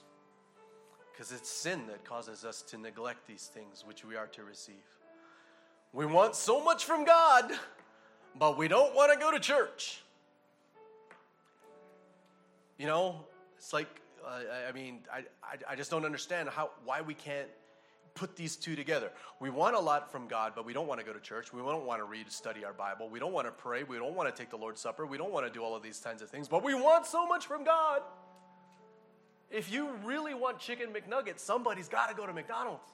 Because 1.12 1.32
it's 1.32 1.50
sin 1.50 1.86
that 1.88 2.04
causes 2.04 2.44
us 2.44 2.62
to 2.62 2.78
neglect 2.78 3.26
these 3.26 3.50
things 3.52 3.82
which 3.84 4.04
we 4.04 4.14
are 4.14 4.28
to 4.28 4.44
receive. 4.44 4.74
We 5.92 6.06
want 6.06 6.36
so 6.36 6.62
much 6.62 6.84
from 6.84 7.04
God, 7.04 7.50
but 8.38 8.56
we 8.56 8.68
don't 8.68 8.94
want 8.94 9.12
to 9.12 9.18
go 9.18 9.32
to 9.32 9.40
church. 9.40 10.02
You 12.80 12.86
know, 12.86 13.26
it's 13.58 13.74
like, 13.74 14.00
uh, 14.26 14.40
I 14.66 14.72
mean, 14.72 15.00
I, 15.12 15.18
I, 15.44 15.72
I 15.72 15.76
just 15.76 15.90
don't 15.90 16.06
understand 16.06 16.48
how, 16.48 16.70
why 16.86 17.02
we 17.02 17.12
can't 17.12 17.50
put 18.14 18.36
these 18.36 18.56
two 18.56 18.74
together. 18.74 19.12
We 19.38 19.50
want 19.50 19.76
a 19.76 19.78
lot 19.78 20.10
from 20.10 20.28
God, 20.28 20.54
but 20.56 20.64
we 20.64 20.72
don't 20.72 20.86
want 20.86 20.98
to 20.98 21.04
go 21.04 21.12
to 21.12 21.20
church. 21.20 21.52
We 21.52 21.60
don't 21.60 21.84
want 21.84 22.00
to 22.00 22.06
read, 22.06 22.32
study 22.32 22.64
our 22.64 22.72
Bible. 22.72 23.10
We 23.10 23.18
don't 23.18 23.34
want 23.34 23.46
to 23.48 23.52
pray. 23.52 23.82
We 23.82 23.98
don't 23.98 24.14
want 24.14 24.34
to 24.34 24.42
take 24.42 24.48
the 24.48 24.56
Lord's 24.56 24.80
Supper. 24.80 25.04
We 25.04 25.18
don't 25.18 25.30
want 25.30 25.46
to 25.46 25.52
do 25.52 25.62
all 25.62 25.76
of 25.76 25.82
these 25.82 25.98
kinds 25.98 26.22
of 26.22 26.30
things, 26.30 26.48
but 26.48 26.64
we 26.64 26.72
want 26.72 27.04
so 27.04 27.26
much 27.26 27.46
from 27.46 27.64
God. 27.64 28.00
If 29.50 29.70
you 29.70 29.90
really 30.02 30.32
want 30.32 30.58
chicken 30.58 30.88
McNuggets, 30.88 31.40
somebody's 31.40 31.88
got 31.88 32.08
to 32.08 32.14
go 32.14 32.26
to 32.26 32.32
McDonald's. 32.32 32.88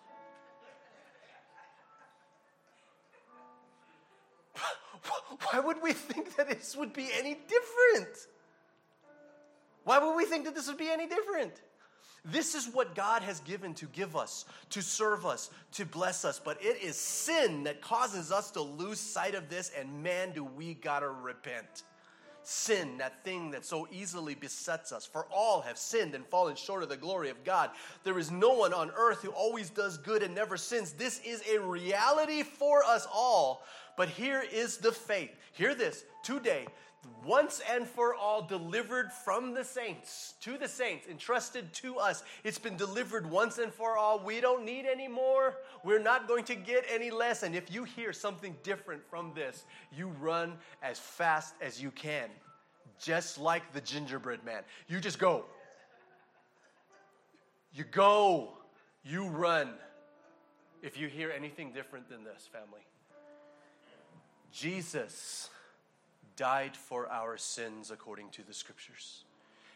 Why 5.52 5.60
would 5.60 5.80
we 5.80 5.92
think 5.92 6.34
that 6.34 6.48
this 6.48 6.76
would 6.76 6.92
be 6.92 7.08
any 7.16 7.34
different? 7.34 8.16
Why 9.86 10.00
would 10.00 10.16
we 10.16 10.24
think 10.24 10.46
that 10.46 10.56
this 10.56 10.66
would 10.66 10.78
be 10.78 10.90
any 10.90 11.06
different? 11.06 11.62
This 12.24 12.56
is 12.56 12.66
what 12.74 12.96
God 12.96 13.22
has 13.22 13.38
given 13.38 13.72
to 13.74 13.86
give 13.86 14.16
us, 14.16 14.46
to 14.70 14.82
serve 14.82 15.24
us, 15.24 15.48
to 15.74 15.86
bless 15.86 16.24
us. 16.24 16.40
But 16.44 16.60
it 16.60 16.82
is 16.82 16.96
sin 16.96 17.62
that 17.62 17.80
causes 17.80 18.32
us 18.32 18.50
to 18.50 18.62
lose 18.62 18.98
sight 18.98 19.36
of 19.36 19.48
this, 19.48 19.70
and 19.78 20.02
man, 20.02 20.32
do 20.32 20.42
we 20.42 20.74
gotta 20.74 21.08
repent. 21.08 21.84
Sin, 22.42 22.98
that 22.98 23.22
thing 23.22 23.52
that 23.52 23.64
so 23.64 23.86
easily 23.92 24.34
besets 24.34 24.90
us. 24.90 25.06
For 25.06 25.28
all 25.32 25.60
have 25.60 25.78
sinned 25.78 26.16
and 26.16 26.26
fallen 26.26 26.56
short 26.56 26.82
of 26.82 26.88
the 26.88 26.96
glory 26.96 27.30
of 27.30 27.44
God. 27.44 27.70
There 28.02 28.18
is 28.18 28.32
no 28.32 28.54
one 28.54 28.74
on 28.74 28.90
earth 28.96 29.22
who 29.22 29.30
always 29.30 29.70
does 29.70 29.98
good 29.98 30.24
and 30.24 30.34
never 30.34 30.56
sins. 30.56 30.92
This 30.92 31.20
is 31.24 31.44
a 31.48 31.60
reality 31.60 32.42
for 32.42 32.82
us 32.82 33.06
all. 33.12 33.62
But 33.96 34.08
here 34.08 34.44
is 34.52 34.78
the 34.78 34.90
faith. 34.90 35.30
Hear 35.52 35.76
this 35.76 36.04
today 36.24 36.66
once 37.24 37.60
and 37.70 37.86
for 37.86 38.14
all 38.14 38.42
delivered 38.42 39.12
from 39.12 39.54
the 39.54 39.64
saints 39.64 40.34
to 40.40 40.56
the 40.58 40.68
saints 40.68 41.06
entrusted 41.08 41.72
to 41.74 41.98
us. 41.98 42.22
It's 42.44 42.58
been 42.58 42.76
delivered 42.76 43.28
once 43.28 43.58
and 43.58 43.72
for 43.72 43.96
all. 43.96 44.18
We 44.18 44.40
don't 44.40 44.64
need 44.64 44.86
any 44.86 45.08
more. 45.08 45.54
We're 45.84 46.02
not 46.02 46.28
going 46.28 46.44
to 46.44 46.54
get 46.54 46.84
any 46.90 47.10
less. 47.10 47.42
And 47.42 47.54
if 47.54 47.72
you 47.72 47.84
hear 47.84 48.12
something 48.12 48.56
different 48.62 49.02
from 49.08 49.32
this 49.34 49.64
you 49.96 50.08
run 50.20 50.54
as 50.82 50.98
fast 50.98 51.54
as 51.60 51.82
you 51.82 51.90
can 51.90 52.28
just 52.98 53.38
like 53.38 53.72
the 53.72 53.80
gingerbread 53.80 54.44
man. 54.44 54.62
You 54.88 55.00
just 55.00 55.18
go. 55.18 55.44
You 57.72 57.84
go. 57.84 58.54
You 59.04 59.28
run. 59.28 59.74
If 60.82 60.98
you 60.98 61.08
hear 61.08 61.30
anything 61.30 61.72
different 61.72 62.08
than 62.08 62.24
this 62.24 62.48
family 62.52 62.80
jesus 64.52 65.50
died 66.36 66.76
for 66.76 67.10
our 67.10 67.36
sins 67.36 67.90
according 67.90 68.30
to 68.30 68.42
the 68.42 68.54
scriptures. 68.54 69.24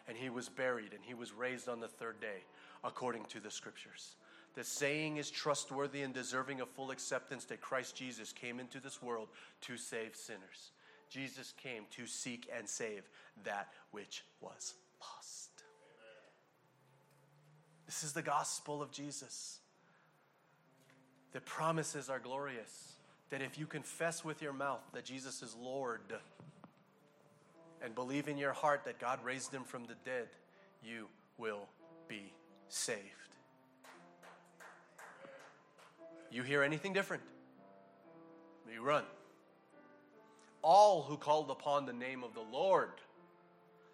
And 0.08 0.16
he 0.16 0.30
was 0.30 0.48
buried 0.48 0.92
and 0.92 1.02
he 1.02 1.14
was 1.14 1.32
raised 1.32 1.68
on 1.68 1.80
the 1.80 1.88
third 1.88 2.20
day 2.20 2.44
according 2.84 3.24
to 3.26 3.40
the 3.40 3.50
scriptures. 3.50 4.16
The 4.54 4.64
saying 4.64 5.16
is 5.18 5.30
trustworthy 5.30 6.02
and 6.02 6.12
deserving 6.12 6.61
of 6.61 6.68
full 6.68 6.90
acceptance 6.90 7.44
that 7.46 7.61
Christ 7.61 7.94
Jesus 7.94 8.32
came 8.32 8.58
into 8.58 8.80
this 8.80 9.02
world 9.02 9.28
to 9.62 9.76
save 9.76 10.16
sinners. 10.16 10.72
Jesus 11.08 11.54
came 11.62 11.84
to 11.96 12.06
seek 12.06 12.48
and 12.56 12.68
save 12.68 13.08
that 13.44 13.68
which 13.90 14.24
was 14.40 14.74
lost. 15.00 15.50
This 17.86 18.04
is 18.04 18.12
the 18.12 18.22
gospel 18.22 18.82
of 18.82 18.90
Jesus. 18.92 19.58
The 21.32 21.40
promises 21.40 22.08
are 22.08 22.18
glorious 22.18 22.94
that 23.30 23.42
if 23.42 23.58
you 23.58 23.66
confess 23.66 24.24
with 24.24 24.42
your 24.42 24.52
mouth 24.52 24.82
that 24.92 25.04
Jesus 25.04 25.42
is 25.42 25.56
Lord 25.60 26.00
and 27.82 27.94
believe 27.94 28.28
in 28.28 28.36
your 28.36 28.52
heart 28.52 28.84
that 28.84 28.98
God 28.98 29.24
raised 29.24 29.52
him 29.52 29.64
from 29.64 29.84
the 29.84 29.94
dead, 30.04 30.28
you 30.84 31.06
will 31.38 31.68
be 32.08 32.32
saved. 32.68 32.98
You 36.30 36.42
hear 36.42 36.62
anything 36.62 36.92
different? 36.92 37.22
You 38.72 38.82
run. 38.82 39.04
All 40.62 41.02
who 41.02 41.16
called 41.16 41.50
upon 41.50 41.86
the 41.86 41.92
name 41.92 42.22
of 42.22 42.34
the 42.34 42.44
Lord 42.52 42.90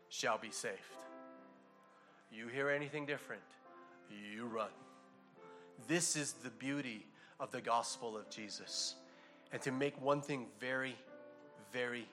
shall 0.09 0.39
be 0.39 0.51
saved. 0.51 0.75
You 2.31 2.49
hear 2.49 2.69
anything 2.69 3.07
different? 3.07 3.43
You 4.11 4.47
run. 4.47 4.71
This 5.89 6.17
is 6.17 6.33
the 6.33 6.51
beauty 6.51 7.07
of 7.39 7.51
the 7.51 7.61
gospel 7.61 8.17
of 8.17 8.29
Jesus. 8.29 8.97
And 9.53 9.63
to 9.63 9.73
make 9.73 10.01
one 10.01 10.21
thing 10.21 10.47
very, 10.61 10.97
very 11.73 12.07